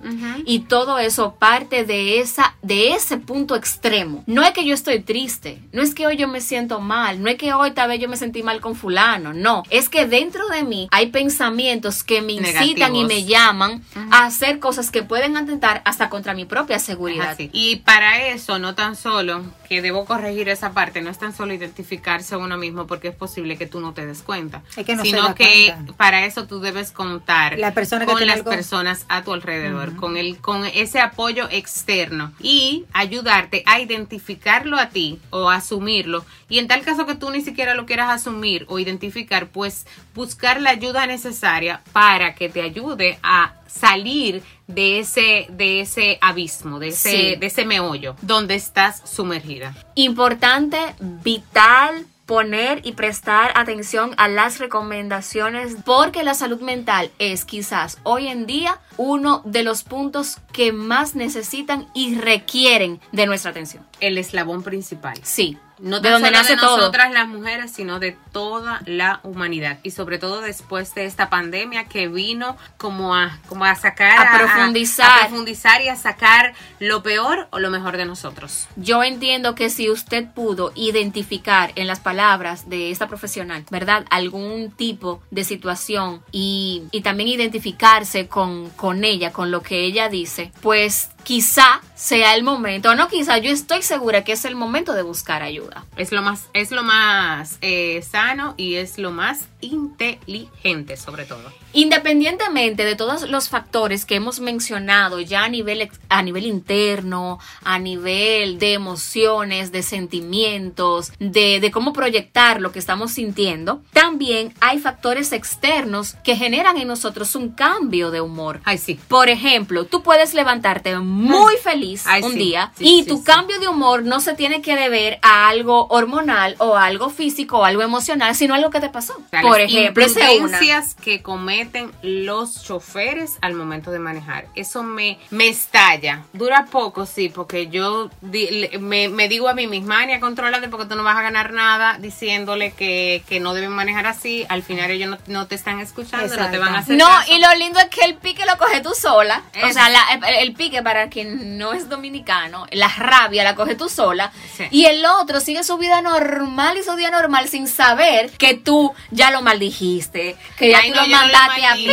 Y 0.44 0.60
todo 0.60 0.98
eso 0.98 1.34
parte 1.38 1.84
de 1.84 2.20
esa 2.20 2.54
de 2.62 2.92
ese 2.92 3.16
punto 3.16 3.56
extremo. 3.56 4.24
No 4.26 4.42
es 4.42 4.52
que 4.52 4.64
yo 4.64 4.74
estoy 4.74 5.00
triste, 5.00 5.60
no 5.72 5.82
es 5.82 5.94
que 5.94 6.06
hoy 6.06 6.16
yo 6.16 6.28
me 6.28 6.40
siento 6.40 6.80
mal, 6.80 7.22
no 7.22 7.28
es 7.30 7.36
que 7.36 7.52
hoy 7.52 7.72
tal 7.72 7.88
vez 7.88 8.00
yo 8.00 8.08
me 8.08 8.16
sentí 8.16 8.42
mal 8.42 8.60
con 8.60 8.74
fulano, 8.74 9.32
no, 9.32 9.62
es 9.70 9.88
que 9.88 10.06
dentro 10.06 10.48
de 10.48 10.64
mí 10.64 10.88
hay 10.90 11.06
pensamientos 11.06 12.04
que 12.04 12.22
me 12.22 12.34
incitan 12.34 12.94
y 12.94 13.04
me 13.04 13.24
llaman 13.24 13.82
a 14.10 14.26
hacer 14.26 14.58
cosas 14.58 14.90
que 14.90 15.02
pueden 15.02 15.36
atentar 15.36 15.82
hasta 15.84 16.08
contra 16.10 16.34
mi 16.34 16.44
propia 16.44 16.78
seguridad. 16.78 17.30
Así. 17.30 17.50
Y 17.52 17.76
para 17.76 18.26
eso, 18.28 18.58
no 18.58 18.74
tan 18.74 18.96
solo, 18.96 19.42
que 19.68 19.82
debo 19.82 20.04
corregir 20.04 20.48
esa 20.48 20.72
parte, 20.72 21.00
no 21.02 21.10
es 21.10 21.18
tan 21.18 21.34
solo 21.34 21.52
identificarse 21.52 22.34
a 22.34 22.38
uno 22.38 22.56
mismo 22.56 22.86
porque 22.86 23.08
es 23.08 23.14
posible 23.14 23.56
que 23.56 23.66
tú 23.66 23.80
no 23.80 23.92
te 23.92 24.06
des 24.06 24.22
cuenta, 24.22 24.62
Es 24.76 24.84
que 24.86 24.96
no 24.96 25.04
se 25.04 25.10
sino 25.10 25.34
que 25.34 25.72
cuenta. 25.74 25.92
para 25.94 26.24
eso 26.24 26.46
tú 26.46 26.60
debes 26.60 26.90
contar 26.90 27.58
La 27.58 27.72
que 27.86 28.04
con 28.06 28.26
las 28.26 28.36
algo- 28.38 28.50
personas 28.50 29.04
a 29.08 29.22
tu 29.22 29.32
alrededor, 29.32 29.96
con 29.96 30.16
el 30.16 30.38
con 30.38 30.64
ese 30.66 31.00
apoyo 31.00 31.48
externo 31.50 32.32
y 32.40 32.84
ayudarte 32.92 33.62
a 33.66 33.80
identificarlo 33.80 34.76
a 34.78 34.88
ti 34.88 35.18
o 35.30 35.50
asumirlo 35.50 36.24
y 36.48 36.58
en 36.58 36.68
tal 36.68 36.82
caso 36.82 37.06
que 37.06 37.14
tú 37.14 37.30
ni 37.30 37.42
siquiera 37.42 37.74
lo 37.74 37.86
quieras 37.86 38.10
asumir 38.10 38.64
o 38.68 38.78
identificar, 38.78 39.48
pues 39.48 39.86
buscar 40.14 40.60
la 40.60 40.70
ayuda 40.70 41.06
necesaria 41.06 41.82
para 41.92 42.34
que 42.34 42.48
te 42.48 42.62
ayude 42.62 43.18
a 43.22 43.54
salir 43.66 44.42
de 44.66 44.98
ese 45.00 45.46
de 45.50 45.80
ese 45.80 46.18
abismo, 46.20 46.78
de 46.78 46.88
ese 46.88 47.10
Sí. 47.10 47.36
de 47.36 47.46
ese 47.46 47.64
meollo 47.64 48.16
donde 48.22 48.54
estás 48.54 49.02
sumergida. 49.08 49.74
Importante, 49.94 50.78
vital 51.00 52.06
poner 52.28 52.86
y 52.86 52.92
prestar 52.92 53.52
atención 53.54 54.12
a 54.18 54.28
las 54.28 54.58
recomendaciones 54.58 55.76
porque 55.82 56.22
la 56.22 56.34
salud 56.34 56.60
mental 56.60 57.10
es 57.18 57.46
quizás 57.46 57.98
hoy 58.02 58.28
en 58.28 58.46
día 58.46 58.78
uno 58.98 59.40
de 59.46 59.62
los 59.62 59.82
puntos 59.82 60.36
que 60.52 60.70
más 60.70 61.14
necesitan 61.14 61.86
y 61.94 62.16
requieren 62.16 63.00
de 63.12 63.24
nuestra 63.24 63.52
atención. 63.52 63.82
El 64.00 64.18
eslabón 64.18 64.62
principal. 64.62 65.18
Sí, 65.22 65.56
No 65.80 66.00
de 66.00 66.10
donde 66.10 66.30
nace 66.30 66.54
de 66.54 66.60
todo. 66.60 66.76
nosotras 66.76 67.12
las 67.12 67.28
mujeres, 67.28 67.70
sino 67.72 67.98
de 67.98 68.16
toda 68.32 68.82
la 68.86 69.20
humanidad. 69.22 69.78
Y 69.82 69.90
sobre 69.90 70.18
todo 70.18 70.40
después 70.40 70.94
de 70.94 71.04
esta 71.04 71.30
pandemia 71.30 71.84
que 71.84 72.08
vino 72.08 72.56
como 72.76 73.14
a, 73.14 73.38
como 73.48 73.64
a 73.64 73.74
sacar, 73.74 74.26
A 74.26 74.38
profundizar. 74.38 75.10
a 75.10 75.26
profundizar 75.28 75.82
y 75.82 75.88
a 75.88 75.96
sacar 75.96 76.54
lo 76.80 77.02
peor 77.02 77.48
o 77.50 77.58
lo 77.58 77.70
mejor 77.70 77.96
de 77.96 78.04
nosotros. 78.04 78.66
Yo 78.76 79.02
entiendo 79.02 79.54
que 79.54 79.70
si 79.70 79.90
usted 79.90 80.26
pudo 80.34 80.72
identificar 80.74 81.72
en 81.76 81.86
las 81.86 82.00
palabras 82.00 82.68
de 82.68 82.90
esta 82.90 83.08
profesional, 83.08 83.64
¿verdad? 83.70 84.04
Algún 84.10 84.70
tipo 84.70 85.22
de 85.30 85.44
situación 85.44 86.22
y, 86.32 86.84
y 86.90 87.00
también 87.02 87.28
identificarse 87.28 88.28
con, 88.28 88.70
con 88.70 89.04
ella, 89.04 89.32
con 89.32 89.50
lo 89.50 89.62
que 89.62 89.84
ella 89.84 90.08
dice, 90.08 90.52
pues 90.60 91.10
quizá 91.28 91.82
sea 91.94 92.34
el 92.36 92.42
momento, 92.42 92.94
no 92.94 93.08
quizá, 93.08 93.36
yo 93.36 93.50
estoy 93.50 93.82
segura 93.82 94.24
que 94.24 94.32
es 94.32 94.46
el 94.46 94.54
momento 94.54 94.94
de 94.94 95.02
buscar 95.02 95.42
ayuda. 95.42 95.84
Es 95.98 96.10
lo 96.10 96.22
más, 96.22 96.48
es 96.54 96.70
lo 96.70 96.82
más 96.82 97.58
eh, 97.60 98.02
sano 98.08 98.54
y 98.56 98.76
es 98.76 98.96
lo 98.96 99.10
más 99.10 99.48
inteligente 99.60 100.96
sobre 100.96 101.26
todo. 101.26 101.52
Independientemente 101.74 102.84
de 102.84 102.96
todos 102.96 103.28
los 103.28 103.50
factores 103.50 104.06
que 104.06 104.14
hemos 104.14 104.40
mencionado 104.40 105.20
ya 105.20 105.44
a 105.44 105.48
nivel, 105.48 105.90
a 106.08 106.22
nivel 106.22 106.46
interno, 106.46 107.40
a 107.62 107.78
nivel 107.78 108.58
de 108.58 108.72
emociones, 108.72 109.70
de 109.70 109.82
sentimientos, 109.82 111.12
de, 111.18 111.60
de 111.60 111.70
cómo 111.70 111.92
proyectar 111.92 112.62
lo 112.62 112.72
que 112.72 112.78
estamos 112.78 113.12
sintiendo, 113.12 113.82
también 113.92 114.54
hay 114.60 114.78
factores 114.78 115.32
externos 115.32 116.14
que 116.24 116.36
generan 116.36 116.78
en 116.78 116.88
nosotros 116.88 117.34
un 117.34 117.50
cambio 117.50 118.10
de 118.10 118.22
humor. 118.22 118.60
Ay, 118.64 118.78
sí. 118.78 118.98
Por 119.08 119.28
ejemplo, 119.28 119.84
tú 119.84 120.02
puedes 120.02 120.32
levantarte 120.32 120.96
muy 120.98 121.17
feliz 121.62 122.04
Ay, 122.06 122.22
un 122.22 122.32
sí, 122.32 122.38
día 122.38 122.72
sí, 122.76 122.84
y 122.84 123.02
sí, 123.02 123.08
tu 123.08 123.18
sí. 123.18 123.24
cambio 123.24 123.58
de 123.58 123.68
humor 123.68 124.02
no 124.04 124.20
se 124.20 124.34
tiene 124.34 124.62
que 124.62 124.76
deber 124.76 125.18
a 125.22 125.48
algo 125.48 125.86
hormonal 125.90 126.54
o 126.58 126.76
algo 126.76 127.10
físico 127.10 127.58
o 127.58 127.64
algo 127.64 127.82
emocional, 127.82 128.34
sino 128.34 128.54
a 128.54 128.56
algo 128.58 128.70
que 128.70 128.80
te 128.80 128.88
pasó. 128.88 129.14
O 129.14 129.28
sea, 129.30 129.40
Por 129.42 129.60
ejemplo, 129.60 130.04
imprudencias 130.04 130.94
que 130.94 131.22
cometen 131.22 131.90
los 132.02 132.62
choferes 132.64 133.38
al 133.40 133.54
momento 133.54 133.90
de 133.90 133.98
manejar. 133.98 134.46
Eso 134.54 134.82
me, 134.82 135.18
me 135.30 135.48
estalla. 135.48 136.22
Dura 136.32 136.66
poco, 136.70 137.06
sí, 137.06 137.28
porque 137.28 137.68
yo 137.68 138.10
di- 138.20 138.68
me, 138.80 139.08
me 139.08 139.28
digo 139.28 139.48
a 139.48 139.54
mí 139.54 139.66
misma, 139.66 140.00
Ania, 140.00 140.20
contrólate 140.20 140.68
porque 140.68 140.86
tú 140.86 140.94
no 140.94 141.02
vas 141.04 141.16
a 141.16 141.22
ganar 141.22 141.52
nada 141.52 141.98
diciéndole 141.98 142.72
que, 142.72 143.22
que 143.28 143.40
no 143.40 143.54
deben 143.54 143.70
manejar 143.70 144.06
así. 144.06 144.46
Al 144.48 144.62
final 144.62 144.90
ellos 144.90 145.10
no, 145.10 145.18
no 145.26 145.46
te 145.46 145.54
están 145.54 145.80
escuchando, 145.80 146.26
no 146.26 146.32
te 146.32 146.34
Exacto. 146.36 146.60
van 146.60 146.74
a 146.74 146.78
hacer 146.80 146.96
No, 146.96 147.06
caso. 147.06 147.32
y 147.32 147.40
lo 147.40 147.54
lindo 147.56 147.78
es 147.80 147.86
que 147.86 148.04
el 148.04 148.14
pique 148.16 148.44
lo 148.46 148.56
coge 148.58 148.80
tú 148.80 148.90
sola. 148.98 149.42
O 149.64 149.72
sea, 149.72 149.88
la- 149.88 150.04
el, 150.28 150.48
el 150.48 150.54
pique, 150.54 150.82
para 150.82 151.07
quien 151.08 151.58
no 151.58 151.72
es 151.72 151.88
dominicano, 151.88 152.66
la 152.72 152.88
rabia 152.88 153.44
la 153.44 153.54
coge 153.54 153.74
tú 153.74 153.88
sola. 153.88 154.32
Sí. 154.56 154.64
Y 154.70 154.84
el 154.86 155.04
otro 155.06 155.40
sigue 155.40 155.64
su 155.64 155.76
vida 155.78 156.00
normal 156.02 156.78
y 156.78 156.82
su 156.82 156.94
día 156.96 157.10
normal 157.10 157.48
sin 157.48 157.66
saber 157.68 158.30
que 158.32 158.54
tú 158.54 158.92
ya 159.10 159.30
lo 159.30 159.42
maldijiste, 159.42 160.36
que 160.56 160.70
ya 160.70 160.78
Ay, 160.78 160.90
tú 160.90 160.96
no, 160.96 161.02
lo 161.02 161.08
no 161.08 161.16
mandaste 161.16 161.64
a 161.66 161.74
mí. 161.74 161.86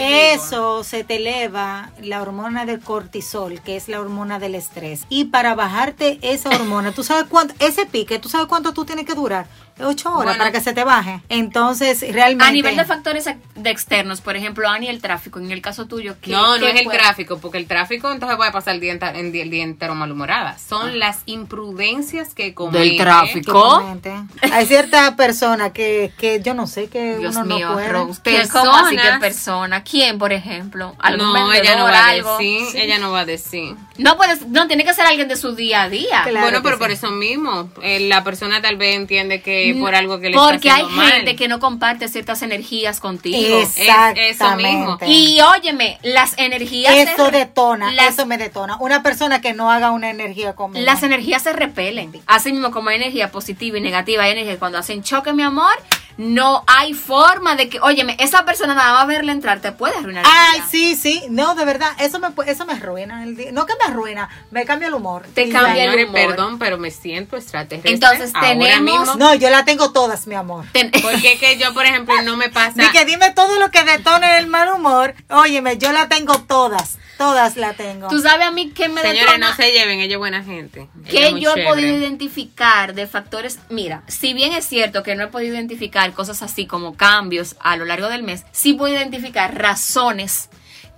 Eso 0.00 0.84
se 0.84 1.04
te 1.04 1.16
eleva 1.16 1.90
la 2.02 2.22
hormona 2.22 2.64
del 2.66 2.80
cortisol, 2.80 3.60
que 3.62 3.76
es 3.76 3.88
la 3.88 4.00
hormona 4.00 4.38
del 4.38 4.54
estrés. 4.54 5.02
Y 5.08 5.24
para 5.26 5.54
bajarte 5.54 6.18
esa 6.22 6.50
hormona, 6.50 6.92
tú 6.92 7.04
sabes 7.04 7.24
cuánto, 7.28 7.54
ese 7.58 7.86
pique, 7.86 8.18
tú 8.18 8.28
sabes 8.28 8.46
cuánto 8.46 8.72
tú 8.72 8.84
tienes 8.84 9.06
que 9.06 9.14
durar. 9.14 9.46
Ocho 9.80 10.10
horas 10.10 10.24
Bueno. 10.24 10.38
para 10.38 10.52
que 10.52 10.60
se 10.60 10.72
te 10.72 10.84
baje. 10.84 11.20
Entonces, 11.28 12.00
realmente. 12.12 12.44
A 12.44 12.52
nivel 12.52 12.76
de 12.76 12.84
factores 12.84 13.24
de 13.24 13.70
externos, 13.70 14.20
por 14.20 14.36
ejemplo, 14.36 14.68
Ani, 14.68 14.86
el 14.86 15.02
tráfico, 15.02 15.40
en 15.40 15.50
el 15.50 15.60
caso 15.60 15.86
tuyo, 15.86 16.14
¿qué- 16.20 16.30
No, 16.30 16.58
no 16.58 16.64
qué 16.66 16.70
es 16.70 16.80
el 16.80 16.88
tráfico, 16.92 17.38
porque 17.38 17.58
el 17.58 17.66
tráfico 17.66 18.12
entonces 18.12 18.33
voy 18.36 18.46
a 18.48 18.52
pasar 18.52 18.74
el 18.74 18.80
día, 18.80 18.92
enta- 18.94 19.14
el 19.14 19.32
día- 19.32 19.42
el 19.42 19.50
día 19.50 19.62
entero 19.64 19.94
malhumorada. 19.94 20.58
Son 20.58 20.98
las 20.98 21.18
imprudencias 21.26 22.34
que 22.34 22.54
cometen. 22.54 22.96
tráfico. 22.98 23.52
Totalmente. 23.52 24.12
Hay 24.52 24.66
cierta 24.66 25.16
persona 25.16 25.72
que, 25.72 26.12
que 26.18 26.40
yo 26.42 26.54
no 26.54 26.66
sé 26.66 26.88
que 26.88 27.16
Dios 27.18 27.36
uno 27.36 27.56
mío, 27.56 27.68
no 27.68 27.74
puede. 27.74 27.88
Rose, 27.88 28.20
¿qué- 28.22 28.48
¿cómo 28.50 28.74
así 28.74 28.96
que 28.96 29.02
Personas- 29.02 29.20
persona? 29.20 29.84
¿Quién, 29.84 30.18
por 30.18 30.32
ejemplo? 30.32 30.94
¿Algún 30.98 31.32
No, 31.32 31.52
ella 31.52 31.76
no 31.76 31.84
va 31.84 32.08
a 32.08 32.12
decir, 32.14 32.66
ella 32.74 32.98
no 32.98 33.10
va 33.12 33.20
a 33.20 33.24
decir. 33.24 33.74
No 33.96 34.16
puedes, 34.16 34.46
no, 34.48 34.66
tiene 34.66 34.84
que 34.84 34.92
ser 34.92 35.06
alguien 35.06 35.28
de 35.28 35.36
su 35.36 35.54
día 35.54 35.82
a 35.82 35.88
día. 35.88 36.22
Claro 36.24 36.40
bueno, 36.40 36.62
pero 36.62 36.76
sí. 36.76 36.80
por 36.80 36.90
eso 36.90 37.10
mismo, 37.10 37.70
eh, 37.82 38.00
la 38.00 38.24
persona 38.24 38.60
tal 38.60 38.76
vez 38.76 38.96
entiende 38.96 39.40
que 39.40 39.76
por 39.78 39.94
algo 39.94 40.18
que 40.18 40.30
le 40.30 40.36
Porque 40.36 40.68
está 40.68 40.74
hay 40.76 40.82
haciendo 40.82 40.96
mal. 41.02 41.12
gente 41.12 41.36
que 41.36 41.48
no 41.48 41.60
comparte 41.60 42.08
ciertas 42.08 42.42
energías 42.42 42.98
contigo. 43.00 43.60
Exactamente. 43.60 44.30
Es 44.30 44.36
eso 44.40 44.56
mismo. 44.56 44.98
Y 45.06 45.40
óyeme, 45.40 45.98
las 46.02 46.34
energías 46.38 46.92
Eso 46.94 47.26
se 47.26 47.30
detona, 47.32 47.92
las, 47.92 48.14
eso 48.14 48.23
me 48.26 48.38
detona. 48.38 48.76
Una 48.80 49.02
persona 49.02 49.40
que 49.40 49.52
no 49.52 49.70
haga 49.70 49.90
una 49.90 50.10
energía 50.10 50.54
conmigo. 50.54 50.84
las 50.84 51.02
energías 51.02 51.42
se 51.42 51.52
repelen. 51.52 52.12
Así 52.26 52.52
mismo 52.52 52.70
como 52.70 52.90
hay 52.90 52.96
energía 52.96 53.30
positiva 53.30 53.78
y 53.78 53.80
negativa, 53.80 54.24
hay 54.24 54.32
energía 54.32 54.58
cuando 54.58 54.78
hacen 54.78 55.02
choque, 55.02 55.32
mi 55.32 55.42
amor, 55.42 55.72
no 56.16 56.62
hay 56.68 56.94
forma 56.94 57.56
de 57.56 57.68
que, 57.68 57.80
óyeme, 57.80 58.16
esa 58.20 58.44
persona 58.44 58.74
nada 58.74 58.92
más 58.94 59.06
verla 59.08 59.32
entrar 59.32 59.58
te 59.60 59.72
puede 59.72 59.96
arruinar. 59.96 60.24
el 60.24 60.30
Ay, 60.32 60.60
día. 60.60 60.68
sí, 60.70 60.94
sí. 60.96 61.22
No, 61.28 61.56
de 61.56 61.64
verdad, 61.64 61.90
eso 61.98 62.20
me, 62.20 62.28
eso 62.46 62.64
me 62.66 62.74
arruina 62.74 63.24
el 63.24 63.36
día. 63.36 63.50
No 63.50 63.66
que 63.66 63.72
me 63.84 63.92
arruina, 63.92 64.28
me 64.52 64.64
cambia 64.64 64.86
el 64.88 64.94
humor. 64.94 65.26
Te 65.34 65.48
cambia 65.48 65.84
el 65.92 66.04
humor. 66.06 66.14
perdón, 66.14 66.58
pero 66.60 66.78
me 66.78 66.92
siento 66.92 67.36
extraterrestre. 67.36 67.92
Entonces, 67.92 68.30
ahora 68.34 68.48
tenemos- 68.48 69.00
mismo, 69.00 69.14
No, 69.16 69.34
yo 69.34 69.50
la 69.50 69.64
tengo 69.64 69.90
todas, 69.92 70.28
mi 70.28 70.36
amor. 70.36 70.64
Ten- 70.72 70.92
Porque 71.02 71.32
es 71.32 71.40
que 71.40 71.58
yo, 71.58 71.74
por 71.74 71.84
ejemplo, 71.84 72.14
no 72.22 72.36
me 72.36 72.48
pasa. 72.50 72.80
Di 72.80 72.88
que 72.90 73.04
dime 73.04 73.32
todo 73.32 73.58
lo 73.58 73.72
que 73.72 73.82
detone 73.82 74.38
el 74.38 74.46
mal 74.46 74.68
humor. 74.72 75.14
Óyeme, 75.30 75.78
yo 75.78 75.90
la 75.90 76.08
tengo 76.08 76.38
todas. 76.42 76.98
Todas 77.18 77.56
la 77.56 77.74
tengo. 77.74 78.08
Tú 78.08 78.20
sabes 78.20 78.46
a 78.46 78.50
mí 78.50 78.70
que 78.70 78.88
me 78.88 79.00
Señores, 79.00 79.20
detona? 79.26 79.50
no 79.50 79.56
se 79.56 79.70
lleven, 79.70 80.00
ella 80.00 80.14
es 80.14 80.18
buena 80.18 80.42
gente. 80.42 80.88
Que 81.08 81.38
yo 81.40 81.54
he 81.56 81.64
podido 81.64 81.96
identificar 81.96 82.94
de 82.94 83.06
factores, 83.06 83.58
mira, 83.70 84.02
si 84.08 84.34
bien 84.34 84.52
es 84.52 84.66
cierto 84.66 85.02
que 85.02 85.14
no 85.14 85.24
he 85.24 85.28
podido 85.28 85.54
identificar 85.54 86.12
cosas 86.12 86.42
así 86.42 86.66
como 86.66 86.96
cambios 86.96 87.56
a 87.60 87.76
lo 87.76 87.84
largo 87.84 88.08
del 88.08 88.22
mes, 88.22 88.44
sí 88.52 88.74
puedo 88.74 88.94
identificar 88.94 89.56
razones 89.56 90.48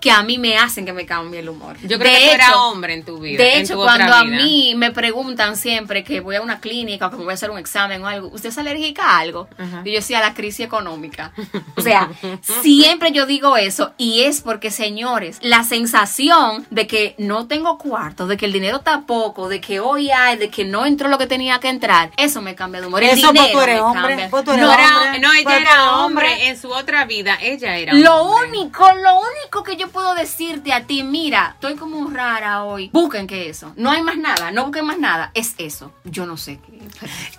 que 0.00 0.10
a 0.10 0.22
mí 0.22 0.38
me 0.38 0.56
hacen 0.58 0.84
que 0.84 0.92
me 0.92 1.06
cambie 1.06 1.40
el 1.40 1.48
humor. 1.48 1.76
Yo 1.82 1.98
creo 1.98 2.12
De 2.12 2.18
que 2.18 2.26
tú 2.26 2.34
eras 2.34 2.48
hecho- 2.50 2.62
hombre 2.68 2.94
en 2.94 3.04
tu 3.04 3.18
vida. 3.18 3.42
De 3.42 3.54
en 3.56 3.62
hecho, 3.64 3.78
otra 3.80 3.94
cuando 3.96 4.14
a 4.14 4.24
mí 4.24 4.74
me 4.76 4.92
preguntan 4.92 5.56
siempre 5.56 6.04
que 6.04 6.20
voy 6.20 6.36
a 6.36 6.42
una 6.42 6.60
clínica 6.60 7.06
o 7.06 7.10
que 7.10 7.16
me 7.16 7.24
voy 7.24 7.30
a 7.32 7.34
hacer 7.34 7.50
un 7.50 7.58
examen 7.58 8.02
o 8.04 8.06
algo, 8.06 8.28
¿usted 8.28 8.50
es 8.50 8.58
alérgica 8.58 9.02
a 9.04 9.18
algo? 9.18 9.48
Y 9.84 9.90
yo 9.92 9.96
decía, 9.96 10.18
a 10.18 10.22
la 10.22 10.34
crisis 10.34 10.66
económica. 10.66 11.32
O 11.76 11.80
sea, 11.80 12.10
siempre 12.62 13.10
yo 13.12 13.26
digo 13.26 13.56
eso 13.56 13.92
y 13.96 14.22
es 14.24 14.42
porque, 14.42 14.70
señores, 14.70 15.38
la 15.40 15.64
sensación 15.64 16.66
de 16.70 16.86
que 16.86 17.14
no 17.18 17.46
tengo 17.46 17.78
cuarto, 17.78 18.26
de 18.26 18.36
que 18.36 18.46
el 18.46 18.52
dinero 18.52 18.78
está 18.78 19.02
poco, 19.06 19.48
de 19.48 19.60
que 19.60 19.80
hoy 19.80 20.10
hay, 20.10 20.36
de 20.36 20.50
que 20.50 20.64
no 20.64 20.84
entró 20.86 21.08
lo 21.08 21.18
que 21.18 21.26
tenía 21.26 21.58
que 21.58 21.68
entrar, 21.68 22.10
eso 22.16 22.42
me 22.42 22.54
cambia 22.54 22.80
de 22.80 22.86
humor. 22.86 23.02
El 23.02 23.10
Eso, 23.10 23.32
pues, 23.32 23.32
dinero 23.32 23.52
tú 23.58 23.60
eres 23.62 23.74
me 23.76 23.80
hombre, 23.80 24.08
cambia. 24.08 24.30
pues, 24.30 24.44
tú 24.44 24.50
eres 24.52 24.62
No, 24.62 24.70
hombre. 24.70 24.84
era, 24.84 25.18
no, 25.18 25.32
ella 25.32 25.42
Pues, 25.44 25.60
era 25.60 25.96
hombre. 25.96 26.48
En 26.48 26.60
su 26.60 26.70
otra 26.70 27.04
vida, 27.06 27.38
ella 27.40 27.76
era 27.78 27.94
Lo 27.94 28.16
hombre. 28.22 28.48
único, 28.60 28.84
lo 28.92 29.14
único 29.20 29.62
que 29.62 29.76
yo 29.76 29.85
puedo 29.88 30.14
decirte 30.14 30.72
a 30.72 30.86
ti, 30.86 31.02
mira, 31.02 31.52
estoy 31.54 31.76
como 31.76 32.08
rara 32.10 32.64
hoy. 32.64 32.90
Busquen 32.92 33.26
que 33.26 33.48
eso. 33.48 33.72
No 33.76 33.90
hay 33.90 34.02
más 34.02 34.16
nada, 34.18 34.50
no 34.50 34.64
busquen 34.64 34.86
más 34.86 34.98
nada. 34.98 35.30
Es 35.34 35.54
eso. 35.58 35.92
Yo 36.04 36.26
no 36.26 36.36
sé 36.36 36.58
qué. 36.58 36.78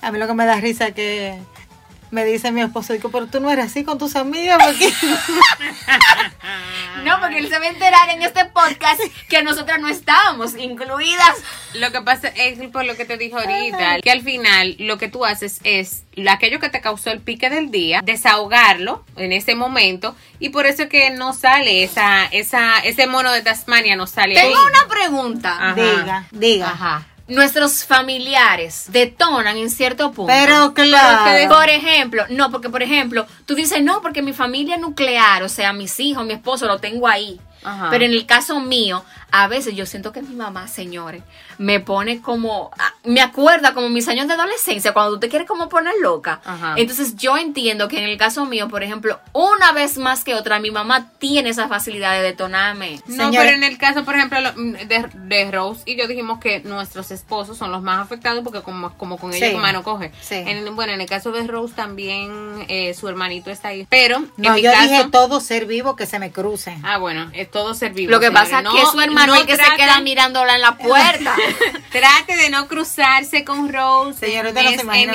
A 0.02 0.12
mí 0.12 0.20
lo 0.20 0.28
que 0.28 0.34
me 0.34 0.46
da 0.46 0.60
risa 0.60 0.92
que 0.92 1.40
me 2.12 2.26
dice 2.26 2.52
mi 2.52 2.62
esposo, 2.62 2.93
digo, 2.93 3.10
pero 3.12 3.28
tú 3.28 3.39
no 3.39 3.50
eres 3.52 3.65
así 3.65 3.84
con 3.84 3.98
tus 3.98 4.15
amigas, 4.15 4.58
porque 4.63 4.91
No, 7.04 7.20
porque 7.22 7.38
él 7.38 7.48
se 7.50 7.58
va 7.60 7.65
a 7.65 7.70
enterar 7.70 8.10
en 8.10 8.22
este 8.22 8.46
podcast 8.46 9.00
que 9.30 9.43
nosotras 9.43 9.80
no 9.80 9.88
estábamos 9.88 10.56
incluidas. 10.58 11.36
Lo 11.76 11.91
que 11.91 12.02
pasa 12.02 12.28
es 12.30 12.60
por 12.70 12.86
lo 12.86 12.96
que 12.96 13.06
te 13.06 13.17
dije 13.17 13.36
ahorita, 13.36 14.00
que 14.02 14.12
al 14.12 14.22
final 14.22 14.76
lo 14.80 14.98
que 14.98 15.08
tú 15.08 15.26
haces 15.26 15.60
es 15.63 16.04
lo- 16.15 16.32
aquello 16.32 16.60
que 16.60 16.70
te 16.70 16.82
causó 16.82 17.12
el 17.12 17.22
pique 17.22 17.50
del 17.50 17.72
día, 17.72 18.02
desahogarlo 18.04 19.06
en 19.15 19.32
ese 19.32 19.56
momento 19.56 20.15
y 20.39 20.50
por 20.50 20.65
eso 20.65 20.84
es 20.84 20.89
que 20.89 21.10
no 21.12 21.34
sale 21.34 21.84
esa, 21.84 22.26
esa, 22.26 22.80
ese 22.80 23.08
mono 23.08 23.32
de 23.32 23.41
Tasmania 23.41 23.96
no 23.96 24.08
sale 24.08 24.38
ahí. 24.39 24.48
Tengo 24.50 24.65
una 24.65 24.88
pregunta. 24.89 25.58
Ajá. 25.60 25.74
diga, 25.76 26.26
diga. 26.32 26.70
Ajá. 26.72 27.08
Nuestros 27.28 27.84
familiares 27.84 28.86
detonan 28.90 29.58
en 29.58 29.70
cierto 29.70 30.12
punto. 30.12 30.32
Pero 30.34 30.74
claro. 30.74 31.54
Por 31.54 31.70
ejemplo, 31.70 32.24
no, 32.30 32.52
porque 32.52 32.70
por 32.70 32.82
ejemplo, 32.82 33.26
tú 33.46 33.56
dices, 33.56 33.84
no, 33.84 34.02
porque 34.02 34.22
mi 34.22 34.34
familia 34.34 34.78
nuclear, 34.78 35.44
o 35.44 35.50
sea, 35.50 35.74
mis 35.74 36.00
hijos, 36.00 36.26
mi 36.26 36.34
esposo, 36.34 36.68
lo 36.68 36.80
tengo 36.80 37.08
ahí. 37.08 37.40
Ajá. 37.63 37.89
Pero 37.89 38.06
en 38.06 38.12
el 38.12 38.26
caso 38.26 38.60
mío, 38.60 39.04
a 39.32 39.48
veces 39.48 39.76
yo 39.76 39.86
siento 39.86 40.12
que 40.12 40.22
mi 40.22 40.36
mamá, 40.36 40.67
señores, 40.67 41.24
me 41.58 41.80
pone 41.80 42.22
como, 42.22 42.70
ah, 42.78 42.93
me 43.04 43.20
acuerda 43.22 43.74
como 43.74 43.89
mis 43.89 44.08
años 44.08 44.28
de 44.28 44.34
adolescencia, 44.36 44.93
cuando 44.93 45.13
tú 45.13 45.20
te 45.22 45.30
quieres 45.30 45.48
como 45.48 45.67
poner 45.70 45.93
loca. 46.02 46.39
Ajá. 46.46 46.76
Entonces 46.78 47.15
yo 47.15 47.36
entiendo 47.38 47.88
que 47.88 47.98
en 47.98 48.06
el 48.06 48.17
caso 48.17 48.46
mío, 48.46 48.67
por 48.70 48.84
ejemplo, 48.84 49.20
una 49.34 49.72
vez 49.72 49.98
más 49.98 50.24
que 50.24 50.36
otra, 50.36 50.60
mi 50.60 50.70
mamá 50.72 51.10
tiene 51.20 51.50
esa 51.50 51.67
facilidad 51.67 52.13
de 52.13 52.22
detonarme. 52.22 53.02
No, 53.08 53.26
Señores- 53.26 53.39
pero 53.52 53.58
en 53.58 53.63
el 53.63 53.78
caso, 53.78 54.06
por 54.06 54.15
ejemplo, 54.15 54.39
lo- 54.39 54.52
de, 54.54 55.10
de 55.13 55.52
Rose 55.52 55.82
y 55.86 55.98
yo 55.98 56.08
dijimos 56.08 56.39
que 56.39 56.60
nuestros 56.62 57.12
esposos 57.12 57.58
son 57.58 57.72
los 57.72 57.82
más 57.82 58.00
afectados 58.00 58.43
porque 58.43 58.62
como, 58.62 58.93
como 58.98 59.17
con 59.17 59.34
ella 59.34 59.48
Sí. 59.48 59.54
tu 59.54 59.60
mano 59.60 59.84
coge. 59.84 60.12
Sí. 60.22 60.36
En- 60.36 60.76
bueno, 60.76 60.93
en 60.93 61.02
el 61.02 61.08
caso 61.10 61.32
de 61.32 61.46
Rose 61.48 61.74
también 61.74 62.65
eh, 62.70 62.93
su 62.93 63.08
hermanito 63.10 63.50
está 63.50 63.70
ahí. 63.70 63.88
Pero 63.89 64.20
No, 64.38 64.50
en 64.50 64.54
mi 64.54 64.62
yo 64.62 64.72
caso, 64.72 64.84
dije 64.89 65.06
todo 65.12 65.39
ser 65.41 65.65
vivo 65.65 65.96
que 65.96 66.06
se 66.06 66.20
me 66.20 66.32
cruce. 66.32 66.78
Ah, 66.84 66.98
bueno, 66.98 67.30
es 67.48 67.52
todo 67.52 67.74
ser 67.74 67.94
vivo. 67.94 68.12
Lo 68.12 68.20
que 68.20 68.28
señores. 68.28 68.50
pasa 68.50 68.58
es 68.60 68.64
No- 68.64 68.74
que 68.76 68.86
su 68.92 69.00
hermano 69.02 69.28
no 69.28 69.36
es 69.36 69.42
el 69.42 69.48
que 69.48 69.56
se 69.56 69.76
queda 69.76 70.00
mirándola 70.02 70.56
en 70.56 70.62
la 70.62 70.78
puerta. 70.78 71.36
Trate 71.92 72.36
de 72.36 72.50
no 72.50 72.68
cruzarse 72.68 73.44
con 73.44 73.72
Rose 73.72 74.44
no 74.44 74.52
se 74.54 74.82
en, 75.02 75.10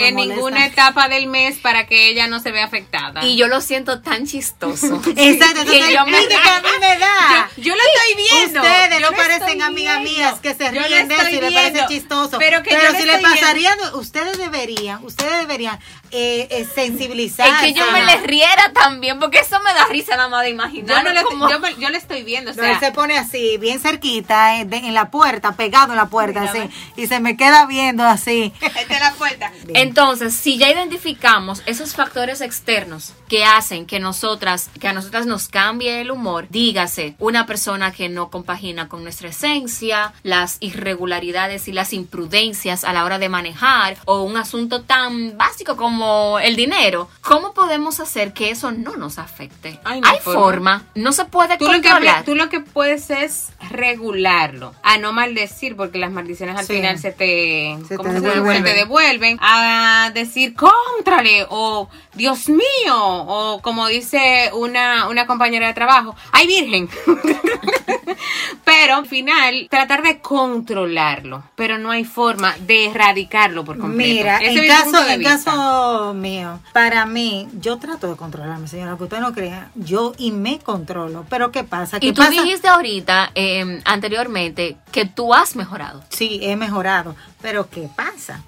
en 0.00 0.16
ningún- 0.16 0.28
ninguna 0.28 0.66
etapa 0.66 1.08
del 1.08 1.26
mes 1.26 1.58
para 1.58 1.86
que 1.86 2.08
ella 2.08 2.26
no 2.26 2.40
se 2.40 2.50
vea 2.52 2.64
afectada. 2.64 3.24
y 3.24 3.36
yo 3.36 3.46
lo 3.48 3.60
siento 3.60 4.00
tan 4.00 4.26
chistoso. 4.26 5.00
Exacto, 5.16 5.64
que 5.64 5.76
entonces, 5.78 5.94
yo 5.94 6.06
me- 6.06 6.26
que 6.28 6.34
a 6.36 6.60
mí 6.60 6.68
me 6.80 6.98
da. 6.98 7.50
yo, 7.56 7.62
yo 7.62 7.74
lo 7.74 7.80
estoy 7.82 8.24
viendo. 8.38 8.60
Ustedes 8.62 8.90
yo 8.90 9.00
no 9.00 9.10
lo 9.10 9.16
parecen 9.16 9.62
amigas 9.62 10.00
mías 10.02 10.40
que 10.40 10.54
se 10.54 10.64
Yo 10.72 10.82
ríen 10.82 11.08
de 11.08 11.14
eso 11.16 11.28
y 11.28 11.40
les 11.40 11.52
parece 11.52 11.86
chistoso. 11.88 12.38
Pero 12.38 12.62
que 12.62 12.70
yo 12.70 12.98
si 12.98 13.04
le 13.04 13.18
pasaría, 13.18 13.76
ustedes 13.94 14.38
deberían, 14.38 15.04
ustedes 15.04 15.38
deberían 15.40 15.78
eh, 16.10 16.46
eh, 16.50 16.66
sensibilizar. 16.74 17.48
Es 17.48 17.54
que 17.60 17.72
yo 17.74 17.90
me 17.90 18.04
les 18.04 18.22
riera 18.22 18.72
también, 18.72 19.18
porque 19.18 19.38
eso 19.40 19.58
me 19.60 19.72
da 19.74 19.86
risa 19.86 20.16
nada 20.16 20.28
más 20.28 20.42
de 20.42 20.48
Yo, 20.50 20.54
imaginar. 20.54 21.04
no 21.04 21.12
lo- 21.12 21.22
como- 21.24 21.50
yo, 21.50 21.58
me- 21.58 21.73
yo 21.78 21.88
lo 21.90 21.96
estoy 21.96 22.22
viendo. 22.22 22.50
O 22.50 22.54
No, 22.54 22.62
sea, 22.62 22.72
él 22.72 22.80
se 22.80 22.92
pone 22.92 23.18
así, 23.18 23.58
bien 23.58 23.80
cerquita, 23.80 24.60
eh, 24.60 24.64
de- 24.64 24.76
en 24.78 24.94
la 24.94 25.10
puerta, 25.10 25.52
pegado 25.52 25.92
en 25.92 25.96
la 25.96 26.06
puerta, 26.06 26.42
así, 26.42 26.58
y 26.96 27.06
se 27.06 27.20
me 27.20 27.36
queda 27.36 27.66
viendo 27.66 28.04
así. 28.04 28.52
la 28.88 29.12
puerta. 29.14 29.52
Entonces, 29.74 30.34
si 30.34 30.58
ya 30.58 30.70
identificamos 30.70 31.62
esos 31.66 31.94
factores 31.94 32.40
externos 32.40 33.12
que 33.28 33.44
hacen 33.44 33.86
que 33.86 34.00
nosotras, 34.00 34.70
que 34.80 34.88
a 34.88 34.92
nosotras 34.92 35.26
nos 35.26 35.48
cambie 35.48 36.00
el 36.00 36.10
humor, 36.10 36.46
dígase, 36.50 37.14
una 37.18 37.46
persona 37.46 37.92
que 37.92 38.08
no 38.08 38.30
compagina 38.30 38.88
con 38.88 39.02
nuestra 39.02 39.28
esencia, 39.28 40.12
las 40.22 40.58
irregularidades 40.60 41.68
y 41.68 41.72
las 41.72 41.92
imprudencias 41.92 42.84
a 42.84 42.92
la 42.92 43.04
hora 43.04 43.18
de 43.18 43.28
manejar, 43.28 43.96
o 44.04 44.22
un 44.22 44.36
asunto 44.36 44.82
tan 44.82 45.36
básico 45.36 45.76
como 45.76 46.38
el 46.38 46.56
dinero, 46.56 47.08
¿cómo 47.20 47.52
podemos 47.54 48.00
hacer 48.00 48.32
que 48.32 48.50
eso 48.50 48.70
no 48.72 48.96
nos 48.96 49.18
afecte? 49.18 49.80
Ay, 49.84 50.00
no 50.00 50.08
hay 50.08 50.14
Hay 50.16 50.20
forma. 50.22 50.40
forma, 50.40 50.82
no 50.94 51.12
se 51.12 51.24
puede 51.24 51.58
Tú 51.64 51.72
lo, 51.72 51.80
que, 51.80 51.90
tú 52.24 52.34
lo 52.34 52.48
que 52.48 52.60
puedes 52.60 53.10
es 53.10 53.48
regularlo, 53.70 54.74
a 54.82 54.98
no 54.98 55.12
maldecir, 55.12 55.76
porque 55.76 55.98
las 55.98 56.10
maldiciones 56.12 56.56
al 56.56 56.66
Sí. 56.66 56.74
final 56.74 56.98
se 56.98 57.12
te, 57.12 57.76
devuelven. 57.88 58.56
Se 58.56 58.62
te 58.62 58.74
devuelven, 58.74 59.38
a 59.40 60.10
decir 60.14 60.54
contrale, 60.54 61.46
o 61.48 61.88
Dios 62.14 62.48
mío, 62.48 62.62
o 62.94 63.60
como 63.62 63.88
dice 63.88 64.50
una, 64.54 65.08
una 65.08 65.26
compañera 65.26 65.66
de 65.66 65.74
trabajo, 65.74 66.14
¡ay 66.32 66.46
virgen! 66.46 66.88
pero 68.64 68.96
al 68.96 69.06
final, 69.06 69.66
tratar 69.70 70.02
de 70.02 70.20
controlarlo, 70.20 71.42
pero 71.54 71.78
no 71.78 71.90
hay 71.90 72.04
forma 72.04 72.54
de 72.60 72.86
erradicarlo 72.86 73.64
por 73.64 73.78
completo. 73.78 74.14
Mira, 74.14 74.38
Ese 74.38 74.60
en 74.60 74.68
caso, 74.68 75.08
en 75.08 75.22
caso 75.22 76.14
mío, 76.14 76.60
para 76.72 77.06
mí, 77.06 77.48
yo 77.60 77.78
trato 77.78 78.08
de 78.08 78.16
controlarme, 78.16 78.68
señora, 78.68 78.96
que 78.96 79.04
usted 79.04 79.20
no 79.20 79.32
crea, 79.32 79.70
yo 79.74 80.12
y 80.18 80.30
me 80.30 80.58
controlo, 80.58 81.24
pero 81.28 81.50
¿qué 81.50 81.64
pasa? 81.64 82.00
¿Qué 82.00 82.08
Y 82.08 82.12
tú 82.12 82.22
pasa? 82.22 82.30
dijiste 82.30 82.68
ahorita, 82.68 83.32
eh, 83.34 83.80
anteriormente, 83.84 84.76
que 84.92 85.04
tú 85.04 85.34
has 85.34 85.56
mejorado. 85.56 86.02
Sí, 86.08 86.40
he 86.42 86.56
mejorado, 86.56 87.16
pero 87.40 87.68
¿qué 87.68 87.88
pasa? 87.94 88.42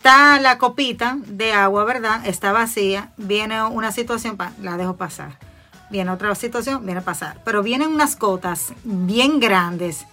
Está 0.00 0.40
la 0.40 0.56
copita 0.56 1.18
de 1.26 1.52
agua, 1.52 1.84
¿verdad? 1.84 2.26
Está 2.26 2.52
vacía, 2.52 3.10
viene 3.18 3.62
una 3.64 3.92
situación, 3.92 4.38
la 4.62 4.78
dejo 4.78 4.96
pasar. 4.96 5.36
Viene 5.90 6.10
otra 6.10 6.34
situación, 6.34 6.86
viene 6.86 7.00
a 7.00 7.04
pasar. 7.04 7.42
Pero 7.44 7.62
vienen 7.62 7.88
unas 7.90 8.16
cotas 8.16 8.72
bien 8.82 9.40
grandes, 9.40 10.06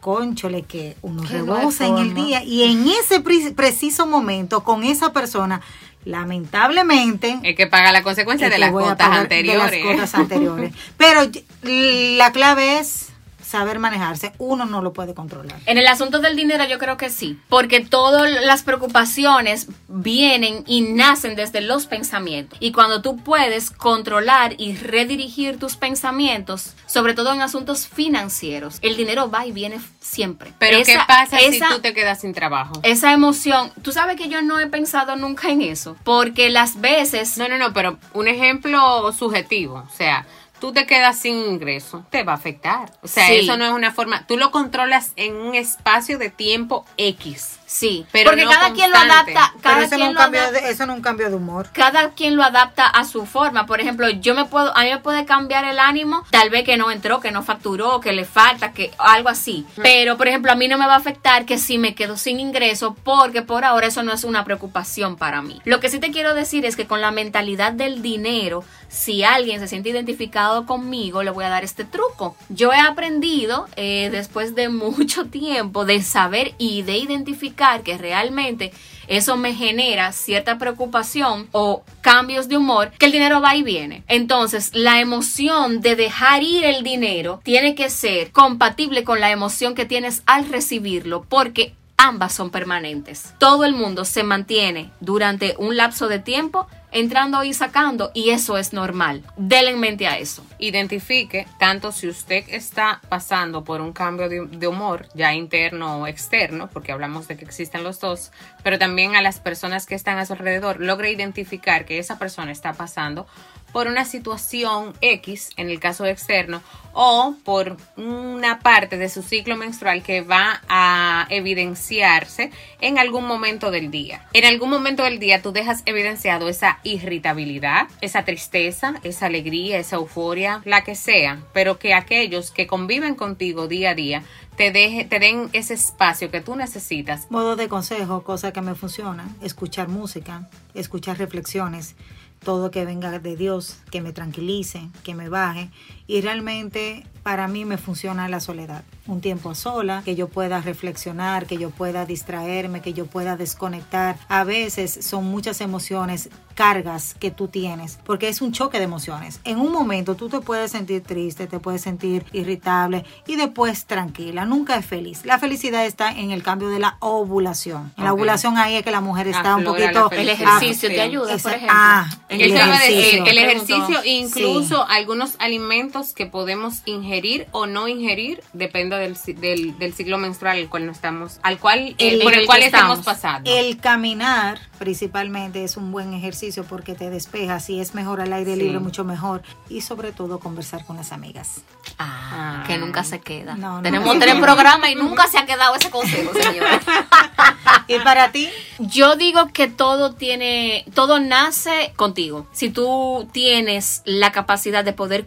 conchole, 0.00 0.62
que 0.62 0.96
uno 1.02 1.24
Que 1.24 1.38
no 1.42 1.56
hay 1.56 1.62
rebosa 1.62 1.88
en 1.88 1.98
el 1.98 2.14
día. 2.14 2.44
Y 2.44 2.62
en 2.62 2.86
ese 2.86 3.18
pre- 3.18 3.50
preciso 3.56 4.06
momento, 4.06 4.62
con 4.62 4.84
esa 4.84 5.12
persona, 5.12 5.60
lamentablemente, 6.04 7.40
El 7.42 7.56
que 7.56 7.66
paga 7.66 7.90
la 7.90 8.04
consecuencia 8.04 8.46
es 8.46 8.52
de 8.52 8.60
las 8.60 8.70
cotas 8.70 9.08
anteriores. 9.08 9.70
De 9.72 9.82
las 9.82 9.94
cotas 9.96 10.14
anteriores. 10.14 10.72
Pero 10.96 11.22
la 11.64 12.30
clave 12.30 12.78
es 12.78 13.08
saber 13.54 13.78
manejarse. 13.78 14.32
Uno 14.38 14.64
no 14.66 14.82
lo 14.82 14.92
puede 14.92 15.14
controlar. 15.14 15.60
En 15.66 15.78
el 15.78 15.86
asunto 15.86 16.18
del 16.18 16.34
dinero 16.34 16.64
yo 16.64 16.78
creo 16.80 16.96
que 16.96 17.08
sí, 17.08 17.38
porque 17.48 17.78
todas 17.80 18.28
las 18.44 18.64
preocupaciones 18.64 19.68
vienen 19.86 20.64
y 20.66 20.80
nacen 20.80 21.36
desde 21.36 21.60
los 21.60 21.86
pensamientos. 21.86 22.58
Y 22.60 22.72
cuando 22.72 23.00
tú 23.00 23.16
puedes 23.18 23.70
controlar 23.70 24.54
y 24.58 24.74
redirigir 24.76 25.58
tus 25.60 25.76
pensamientos, 25.76 26.74
sobre 26.86 27.14
todo 27.14 27.32
en 27.32 27.42
asuntos 27.42 27.86
financieros, 27.86 28.78
el 28.82 28.96
dinero 28.96 29.30
va 29.30 29.46
y 29.46 29.52
viene 29.52 29.78
siempre. 30.00 30.52
Pero 30.58 30.82
¿qué 30.84 30.98
pasa 31.06 31.38
esa- 31.38 31.68
si 31.68 31.74
tú 31.74 31.80
te 31.80 31.94
quedas 31.94 32.20
sin 32.22 32.34
trabajo? 32.34 32.72
Esa 32.82 33.12
emoción, 33.12 33.70
tú 33.82 33.92
sabes 33.92 34.16
que 34.16 34.28
yo 34.28 34.42
no 34.42 34.58
he 34.58 34.66
pensado 34.66 35.14
nunca 35.14 35.48
en 35.50 35.62
eso, 35.62 35.96
porque 36.02 36.50
las 36.50 36.80
veces... 36.80 37.38
No, 37.38 37.48
no, 37.48 37.56
no, 37.58 37.72
pero 37.72 37.98
un 38.14 38.26
ejemplo 38.26 39.12
subjetivo, 39.12 39.84
o 39.88 39.96
sea, 39.96 40.26
tú 40.60 40.72
te 40.72 40.86
quedas 40.86 41.18
sin 41.18 41.34
ingreso, 41.36 42.04
te 42.10 42.22
va 42.22 42.32
a 42.32 42.36
afectar. 42.36 42.90
O 43.02 43.08
sea, 43.08 43.26
Sí. 43.28 43.34
eso 43.40 43.56
no 43.56 43.64
es 43.66 43.72
una 43.72 43.92
forma, 43.92 44.26
tú 44.26 44.36
lo 44.36 44.50
controlas 44.50 45.12
en 45.16 45.34
un 45.36 45.54
espacio 45.54 46.18
de 46.18 46.30
tiempo 46.30 46.84
X. 46.96 47.58
Sí, 47.74 48.06
Pero 48.12 48.30
porque 48.30 48.44
no 48.44 48.52
cada 48.52 48.72
quien 48.72 48.88
lo 48.92 48.96
adapta, 48.96 49.50
Pero 49.54 49.62
cada 49.62 49.84
eso 49.84 49.96
no, 49.96 49.96
quien 49.96 50.02
es 50.02 50.08
un 50.08 50.14
lo 50.14 50.20
cambio 50.20 50.40
adapta. 50.42 50.60
de, 50.60 50.70
eso 50.70 50.86
no 50.86 50.92
es 50.92 50.96
un 50.96 51.02
cambio 51.02 51.28
de 51.28 51.34
humor. 51.34 51.70
cada 51.72 52.10
quien 52.10 52.36
lo 52.36 52.44
adapta 52.44 52.86
a 52.86 53.04
su 53.04 53.26
forma. 53.26 53.66
Por 53.66 53.80
ejemplo, 53.80 54.08
yo 54.08 54.36
me 54.36 54.44
puedo, 54.44 54.76
a 54.76 54.84
mí 54.84 54.90
me 54.90 54.98
puede 54.98 55.24
cambiar 55.24 55.64
el 55.64 55.80
ánimo, 55.80 56.22
tal 56.30 56.50
vez 56.50 56.62
que 56.62 56.76
no 56.76 56.92
entró, 56.92 57.18
que 57.18 57.32
no 57.32 57.42
facturó, 57.42 57.98
que 57.98 58.12
le 58.12 58.24
falta, 58.26 58.70
que 58.70 58.92
algo 58.98 59.28
así. 59.28 59.66
Pero, 59.82 60.16
por 60.16 60.28
ejemplo, 60.28 60.52
a 60.52 60.54
mí 60.54 60.68
no 60.68 60.78
me 60.78 60.86
va 60.86 60.94
a 60.94 60.98
afectar 60.98 61.46
que 61.46 61.58
si 61.58 61.78
me 61.78 61.96
quedo 61.96 62.16
sin 62.16 62.38
ingreso, 62.38 62.94
porque 63.02 63.42
por 63.42 63.64
ahora 63.64 63.88
eso 63.88 64.04
no 64.04 64.12
es 64.12 64.22
una 64.22 64.44
preocupación 64.44 65.16
para 65.16 65.42
mí. 65.42 65.60
Lo 65.64 65.80
que 65.80 65.88
sí 65.88 65.98
te 65.98 66.12
quiero 66.12 66.32
decir 66.34 66.64
es 66.64 66.76
que 66.76 66.86
con 66.86 67.00
la 67.00 67.10
mentalidad 67.10 67.72
del 67.72 68.02
dinero, 68.02 68.62
si 68.88 69.24
alguien 69.24 69.58
se 69.58 69.66
siente 69.66 69.88
identificado 69.88 70.64
conmigo, 70.64 71.24
le 71.24 71.32
voy 71.32 71.44
a 71.44 71.48
dar 71.48 71.64
este 71.64 71.82
truco. 71.82 72.36
Yo 72.50 72.72
he 72.72 72.78
aprendido 72.78 73.66
eh, 73.74 74.10
después 74.12 74.54
de 74.54 74.68
mucho 74.68 75.24
tiempo 75.24 75.84
de 75.84 76.02
saber 76.04 76.54
y 76.58 76.82
de 76.82 76.98
identificar 76.98 77.63
que 77.82 77.98
realmente 77.98 78.72
eso 79.06 79.36
me 79.36 79.54
genera 79.54 80.12
cierta 80.12 80.58
preocupación 80.58 81.48
o 81.52 81.82
cambios 82.00 82.48
de 82.48 82.56
humor, 82.56 82.90
que 82.98 83.06
el 83.06 83.12
dinero 83.12 83.40
va 83.40 83.56
y 83.56 83.62
viene. 83.62 84.02
Entonces, 84.08 84.70
la 84.72 85.00
emoción 85.00 85.80
de 85.80 85.96
dejar 85.96 86.42
ir 86.42 86.64
el 86.64 86.82
dinero 86.82 87.40
tiene 87.42 87.74
que 87.74 87.90
ser 87.90 88.32
compatible 88.32 89.04
con 89.04 89.20
la 89.20 89.30
emoción 89.30 89.74
que 89.74 89.84
tienes 89.84 90.22
al 90.26 90.48
recibirlo, 90.48 91.24
porque 91.28 91.74
ambas 91.96 92.32
son 92.32 92.50
permanentes. 92.50 93.34
Todo 93.38 93.64
el 93.64 93.74
mundo 93.74 94.04
se 94.04 94.22
mantiene 94.22 94.90
durante 95.00 95.54
un 95.58 95.76
lapso 95.76 96.08
de 96.08 96.18
tiempo 96.18 96.66
entrando 96.94 97.42
y 97.42 97.52
sacando 97.52 98.12
y 98.14 98.30
eso 98.30 98.56
es 98.56 98.72
normal. 98.72 99.24
Denle 99.36 99.72
en 99.72 99.80
mente 99.80 100.06
a 100.06 100.16
eso. 100.16 100.46
Identifique 100.58 101.46
tanto 101.58 101.90
si 101.90 102.08
usted 102.08 102.44
está 102.48 103.00
pasando 103.08 103.64
por 103.64 103.80
un 103.80 103.92
cambio 103.92 104.28
de, 104.28 104.46
de 104.46 104.68
humor, 104.68 105.08
ya 105.14 105.34
interno 105.34 105.98
o 105.98 106.06
externo, 106.06 106.70
porque 106.72 106.92
hablamos 106.92 107.26
de 107.26 107.36
que 107.36 107.44
existen 107.44 107.82
los 107.82 107.98
dos, 107.98 108.30
pero 108.62 108.78
también 108.78 109.16
a 109.16 109.22
las 109.22 109.40
personas 109.40 109.86
que 109.86 109.96
están 109.96 110.18
a 110.18 110.26
su 110.26 110.34
alrededor, 110.34 110.80
logre 110.80 111.10
identificar 111.10 111.84
que 111.84 111.98
esa 111.98 112.18
persona 112.18 112.52
está 112.52 112.74
pasando 112.74 113.26
por 113.74 113.88
una 113.88 114.04
situación 114.04 114.94
X, 115.00 115.50
en 115.56 115.68
el 115.68 115.80
caso 115.80 116.06
externo, 116.06 116.62
o 116.92 117.34
por 117.44 117.76
una 117.96 118.60
parte 118.60 118.96
de 118.96 119.08
su 119.08 119.20
ciclo 119.22 119.56
menstrual 119.56 120.04
que 120.04 120.20
va 120.20 120.62
a 120.68 121.26
evidenciarse 121.28 122.52
en 122.80 122.98
algún 122.98 123.26
momento 123.26 123.72
del 123.72 123.90
día. 123.90 124.26
En 124.32 124.44
algún 124.44 124.70
momento 124.70 125.02
del 125.02 125.18
día 125.18 125.42
tú 125.42 125.50
dejas 125.50 125.82
evidenciado 125.86 126.48
esa 126.48 126.78
irritabilidad, 126.84 127.88
esa 128.00 128.24
tristeza, 128.24 128.94
esa 129.02 129.26
alegría, 129.26 129.78
esa 129.78 129.96
euforia, 129.96 130.62
la 130.64 130.84
que 130.84 130.94
sea, 130.94 131.42
pero 131.52 131.80
que 131.80 131.94
aquellos 131.94 132.52
que 132.52 132.68
conviven 132.68 133.16
contigo 133.16 133.66
día 133.66 133.90
a 133.90 133.94
día 133.96 134.22
te, 134.56 134.70
deje, 134.70 135.04
te 135.04 135.18
den 135.18 135.50
ese 135.52 135.74
espacio 135.74 136.30
que 136.30 136.40
tú 136.40 136.54
necesitas. 136.54 137.28
Modo 137.28 137.56
de 137.56 137.68
consejo, 137.68 138.22
cosa 138.22 138.52
que 138.52 138.60
me 138.60 138.76
funciona, 138.76 139.28
escuchar 139.42 139.88
música, 139.88 140.48
escuchar 140.74 141.18
reflexiones, 141.18 141.96
todo 142.44 142.70
que 142.70 142.84
venga 142.84 143.18
de 143.18 143.36
Dios, 143.36 143.78
que 143.90 144.00
me 144.00 144.12
tranquilice, 144.12 144.88
que 145.02 145.14
me 145.14 145.28
baje. 145.28 145.70
Y 146.06 146.20
realmente 146.20 147.06
para 147.22 147.48
mí 147.48 147.64
me 147.64 147.78
funciona 147.78 148.28
la 148.28 148.38
soledad. 148.40 148.84
Un 149.06 149.20
tiempo 149.22 149.50
a 149.50 149.54
sola, 149.54 150.02
que 150.04 150.14
yo 150.14 150.28
pueda 150.28 150.60
reflexionar, 150.60 151.46
que 151.46 151.56
yo 151.56 151.70
pueda 151.70 152.04
distraerme, 152.04 152.82
que 152.82 152.92
yo 152.92 153.06
pueda 153.06 153.36
desconectar. 153.36 154.16
A 154.28 154.44
veces 154.44 154.98
son 155.02 155.24
muchas 155.26 155.60
emociones, 155.62 156.28
cargas 156.54 157.14
que 157.18 157.30
tú 157.30 157.48
tienes, 157.48 157.98
porque 158.04 158.28
es 158.28 158.40
un 158.42 158.52
choque 158.52 158.78
de 158.78 158.84
emociones. 158.84 159.40
En 159.44 159.58
un 159.58 159.72
momento 159.72 160.14
tú 160.14 160.28
te 160.28 160.40
puedes 160.40 160.70
sentir 160.70 161.02
triste, 161.02 161.46
te 161.46 161.58
puedes 161.58 161.80
sentir 161.82 162.24
irritable 162.32 163.04
y 163.26 163.36
después 163.36 163.86
tranquila. 163.86 164.44
Nunca 164.44 164.76
es 164.76 164.84
feliz. 164.86 165.24
La 165.24 165.38
felicidad 165.38 165.84
está 165.86 166.10
en 166.12 166.30
el 166.30 166.42
cambio 166.42 166.68
de 166.68 166.78
la 166.78 166.96
ovulación. 167.00 167.92
En 167.96 168.04
la 168.04 168.12
ovulación 168.12 168.56
ahí 168.58 168.76
es 168.76 168.82
que 168.82 168.90
la 168.90 169.00
mujer 169.00 169.28
está 169.28 169.56
un 169.56 169.66
Aflora 169.66 169.92
poquito... 169.92 170.10
El 170.12 170.28
ejercicio 170.28 170.88
te 170.90 170.94
Sí. 170.96 171.00
ayuda, 171.00 171.36
por 171.38 171.52
ejemplo. 171.52 171.68
ah, 171.72 172.06
el 172.28 172.40
ejercicio. 172.52 173.24
el 173.26 173.38
ejercicio, 173.38 174.04
incluso 174.04 174.86
algunos 174.88 175.36
alimentos 175.38 175.93
que 176.14 176.26
podemos 176.26 176.82
ingerir 176.86 177.46
o 177.52 177.66
no 177.66 177.86
ingerir, 177.88 178.42
depende 178.52 178.96
del, 178.96 179.16
del, 179.40 179.78
del 179.78 179.94
ciclo 179.94 180.18
menstrual 180.18 180.58
al 180.58 180.68
cual 180.68 180.86
no 180.86 180.92
estamos, 180.92 181.38
al 181.42 181.58
cual, 181.58 181.94
El- 181.98 182.20
por 182.22 182.32
el, 182.34 182.40
el 182.40 182.46
cual 182.46 182.62
estamos 182.62 182.98
estamos. 182.98 183.04
pasando. 183.04 183.50
El 183.50 183.78
caminar 183.78 184.58
principalmente 184.78 185.62
es 185.64 185.76
un 185.76 185.92
buen 185.92 186.12
ejercicio 186.14 186.64
porque 186.64 186.94
te 186.94 187.10
despejas 187.10 187.70
y 187.70 187.80
es 187.80 187.94
mejor 187.94 188.20
al 188.20 188.32
aire 188.32 188.54
Sí. 188.54 188.60
libre, 188.62 188.78
mucho 188.80 189.04
mejor. 189.04 189.42
Y 189.68 189.80
sobre 189.82 190.12
todo 190.12 190.38
conversar 190.40 190.84
con 190.84 190.96
las 190.96 191.12
amigas. 191.12 191.62
Ah, 191.98 192.30
Ah. 192.36 192.64
que 192.66 192.76
nunca 192.78 193.04
se 193.04 193.20
queda. 193.20 193.54
No, 193.54 193.76
no. 193.76 193.82
Tenemos 193.82 194.18
tres 194.18 194.34
programas 194.36 194.90
y 194.90 194.94
nunca 194.96 195.26
se 195.28 195.38
ha 195.38 195.46
quedado 195.46 195.74
ese 195.76 195.90
consejo, 195.90 196.32
señores. 196.34 196.80
¿Y 197.88 197.98
para 198.00 198.32
ti? 198.32 198.48
Yo 198.78 199.16
digo 199.16 199.48
que 199.52 199.68
todo 199.68 200.14
tiene, 200.14 200.84
todo 200.94 201.20
nace 201.20 201.92
contigo. 201.96 202.46
Si 202.52 202.70
tú 202.70 203.28
tienes 203.32 204.02
la 204.04 204.32
capacidad 204.32 204.84
de 204.84 204.92
poder 204.92 205.26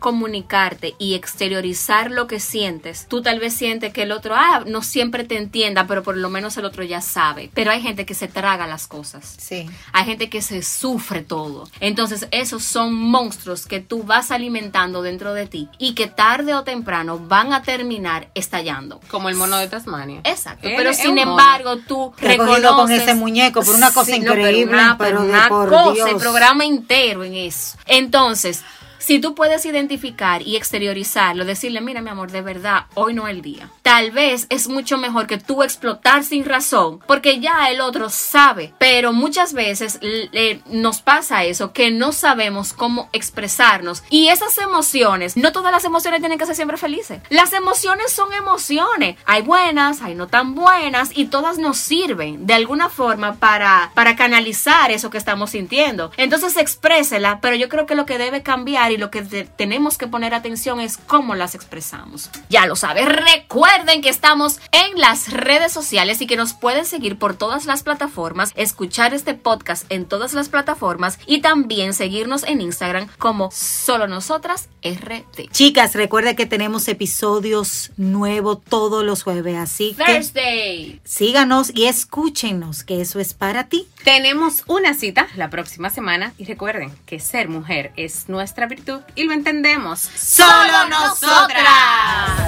comunicarte 0.58 0.96
y 0.98 1.14
exteriorizar 1.14 2.12
lo 2.12 2.28
que 2.28 2.40
sientes, 2.40 3.06
tú 3.08 3.22
tal 3.22 3.40
vez 3.40 3.54
sientes 3.54 3.94
que 3.94 4.04
el 4.04 4.12
otro, 4.12 4.36
ah, 4.36 4.64
no 4.66 4.82
siempre 4.82 5.24
te 5.24 5.38
entienda, 5.38 5.86
pero 5.88 6.04
por 6.04 6.18
lo 6.18 6.30
menos 6.30 6.58
el 6.58 6.66
otro 6.66 6.84
ya 6.84 7.02
sabe. 7.02 7.50
Pero 7.54 7.72
hay 7.72 7.82
gente 7.82 8.06
que 8.06 8.14
se 8.14 8.28
traga 8.28 8.68
las 8.68 8.88
cosas. 8.88 9.36
Sí. 9.38 9.70
Hay 9.94 10.06
gente 10.06 10.30
que 10.30 10.42
se 10.42 10.62
sufre 10.64 11.22
todo. 11.22 11.70
Entonces, 11.80 12.28
esos 12.32 12.64
son 12.64 12.94
monstruos 12.94 13.66
que 13.66 13.80
tú 13.80 14.04
vas 14.04 14.32
alimentando 14.32 15.02
dentro 15.02 15.34
de 15.34 15.48
ti 15.48 15.70
y 15.78 15.94
que 15.94 16.08
tarde 16.08 16.54
o 16.54 16.64
temprano 16.64 17.20
van 17.20 17.54
a 17.54 17.62
terminar 17.62 18.30
estallando. 18.34 19.00
Como 19.10 19.30
el 19.30 19.36
mono 19.36 19.58
de 19.58 19.68
Tasmania. 19.68 20.22
Exacto, 20.24 20.68
pero 20.76 20.90
es 20.90 20.98
sin 20.98 21.16
mono. 21.16 21.32
embargo 21.32 21.78
tú 21.78 22.14
reconoces 22.18 22.72
con 22.72 22.92
ese 22.92 23.14
muñeco 23.16 23.62
por 23.64 23.76
una 23.76 23.92
cosa 23.92 24.08
Sí, 24.08 24.20
no, 24.20 24.34
increíble, 24.34 24.74
una, 24.74 24.98
pero 24.98 25.22
de 25.22 25.30
una 25.30 25.50
por 25.50 25.70
cosa, 25.70 25.94
Dios. 25.94 26.10
el 26.10 26.18
programa 26.18 26.66
entero 26.66 27.24
en 27.26 27.34
eso. 27.34 27.78
Entonces, 27.86 28.64
Si 29.00 29.20
tú 29.20 29.36
puedes 29.36 29.66
identificar 29.66 30.42
y 30.42 30.56
exteriorizarlo, 30.56 31.46
decirle, 31.46 31.82
mira 31.82 32.02
mi 32.02 32.10
amor, 32.10 32.32
de 32.32 32.42
verdad, 32.42 32.86
hoy 32.94 33.14
no 33.14 33.28
es 33.28 33.36
el 33.36 33.42
día. 33.42 33.70
Tal 33.82 34.12
vez 34.12 34.48
es 34.50 34.68
mucho 34.68 34.98
mejor 34.98 35.28
que 35.28 35.38
tú 35.38 35.64
explotar 35.64 36.24
sin 36.24 36.46
razón, 36.46 37.00
porque 37.08 37.40
ya 37.40 37.70
el 37.70 37.82
otro 37.82 38.10
sabe, 38.10 38.74
pero 38.80 39.14
muchas 39.14 39.54
veces 39.54 40.00
le- 40.02 40.62
nos 40.68 41.02
pasa 41.02 41.44
eso, 41.44 41.74
que 41.74 41.92
no 41.92 42.12
sabemos 42.12 42.74
cómo 42.74 43.10
expresarnos. 43.14 44.04
Y 44.10 44.30
esas 44.30 44.58
emociones, 44.58 45.38
no 45.38 45.52
todas 45.52 45.72
las 45.72 45.86
emociones 45.86 46.20
tienen 46.20 46.40
que 46.40 46.46
ser 46.46 46.56
siempre 46.56 46.78
felices. 46.78 47.22
Las 47.30 47.54
emociones 47.54 48.12
son 48.12 48.34
emociones. 48.34 49.18
Hay 49.26 49.42
buenas, 49.44 50.02
hay 50.02 50.16
no 50.16 50.28
tan 50.28 50.56
buenas, 50.56 51.12
y 51.16 51.26
todas 51.26 51.58
nos 51.58 51.78
sirven 51.78 52.46
de 52.48 52.54
alguna 52.56 52.90
forma 52.90 53.36
para, 53.36 53.92
para 53.94 54.16
canalizar 54.16 54.92
eso 54.92 55.10
que 55.10 55.18
estamos 55.18 55.52
sintiendo. 55.52 56.12
Entonces 56.18 56.58
exprésela, 56.58 57.40
pero 57.42 57.56
yo 57.56 57.70
creo 57.70 57.86
que 57.86 57.96
lo 57.96 58.06
que 58.06 58.18
debe 58.18 58.42
cambiar 58.44 58.87
y 58.92 58.98
lo 58.98 59.12
que 59.12 59.22
te- 59.22 59.46
tenemos 59.46 59.98
que 59.98 60.08
poner 60.08 60.34
atención 60.34 60.80
es 60.80 60.98
cómo 60.98 61.36
las 61.36 61.56
expresamos. 61.56 62.30
Ya 62.50 62.66
lo 62.66 62.76
sabes, 62.76 63.06
recuerden 63.08 64.02
que 64.02 64.10
estamos 64.10 64.60
en 64.72 65.00
las 65.00 65.32
redes 65.32 65.72
sociales 65.72 66.22
y 66.22 66.28
que 66.28 66.38
nos 66.38 66.54
pueden 66.54 66.86
seguir 66.86 67.18
por 67.18 67.36
todas 67.36 67.66
las 67.66 67.84
plataformas, 67.84 68.52
escuchar 68.56 69.14
este 69.14 69.34
podcast 69.34 69.86
en 69.90 70.06
todas 70.06 70.34
las 70.34 70.50
plataformas 70.50 71.20
y 71.26 71.42
también 71.42 71.94
seguirnos 71.94 72.44
en 72.44 72.62
Instagram 72.62 73.08
como 73.18 73.50
solo 73.52 74.08
nosotras 74.08 74.70
RT. 74.84 75.52
Chicas, 75.52 75.94
recuerda 75.96 76.36
que 76.36 76.46
tenemos 76.46 76.88
episodios 76.88 77.92
nuevos 77.98 78.60
todos 78.64 79.04
los 79.04 79.24
jueves, 79.24 79.58
así 79.58 79.96
que 79.98 80.04
Thursday. 80.14 81.02
síganos 81.04 81.72
y 81.74 81.86
escúchenos, 81.86 82.84
que 82.84 83.02
eso 83.02 83.20
es 83.20 83.34
para 83.34 83.66
ti. 83.70 83.88
Tenemos 84.04 84.64
una 84.68 84.94
cita 84.94 85.28
la 85.36 85.50
próxima 85.50 85.90
semana 85.90 86.34
y 86.38 86.46
recuerden 86.46 86.92
que 87.06 87.20
ser 87.20 87.50
mujer 87.50 87.92
es 87.98 88.30
nuestra 88.30 88.68
y 89.16 89.24
lo 89.24 89.34
entendemos. 89.34 90.00
¡Solo 90.16 90.88
nosotras! 90.90 92.48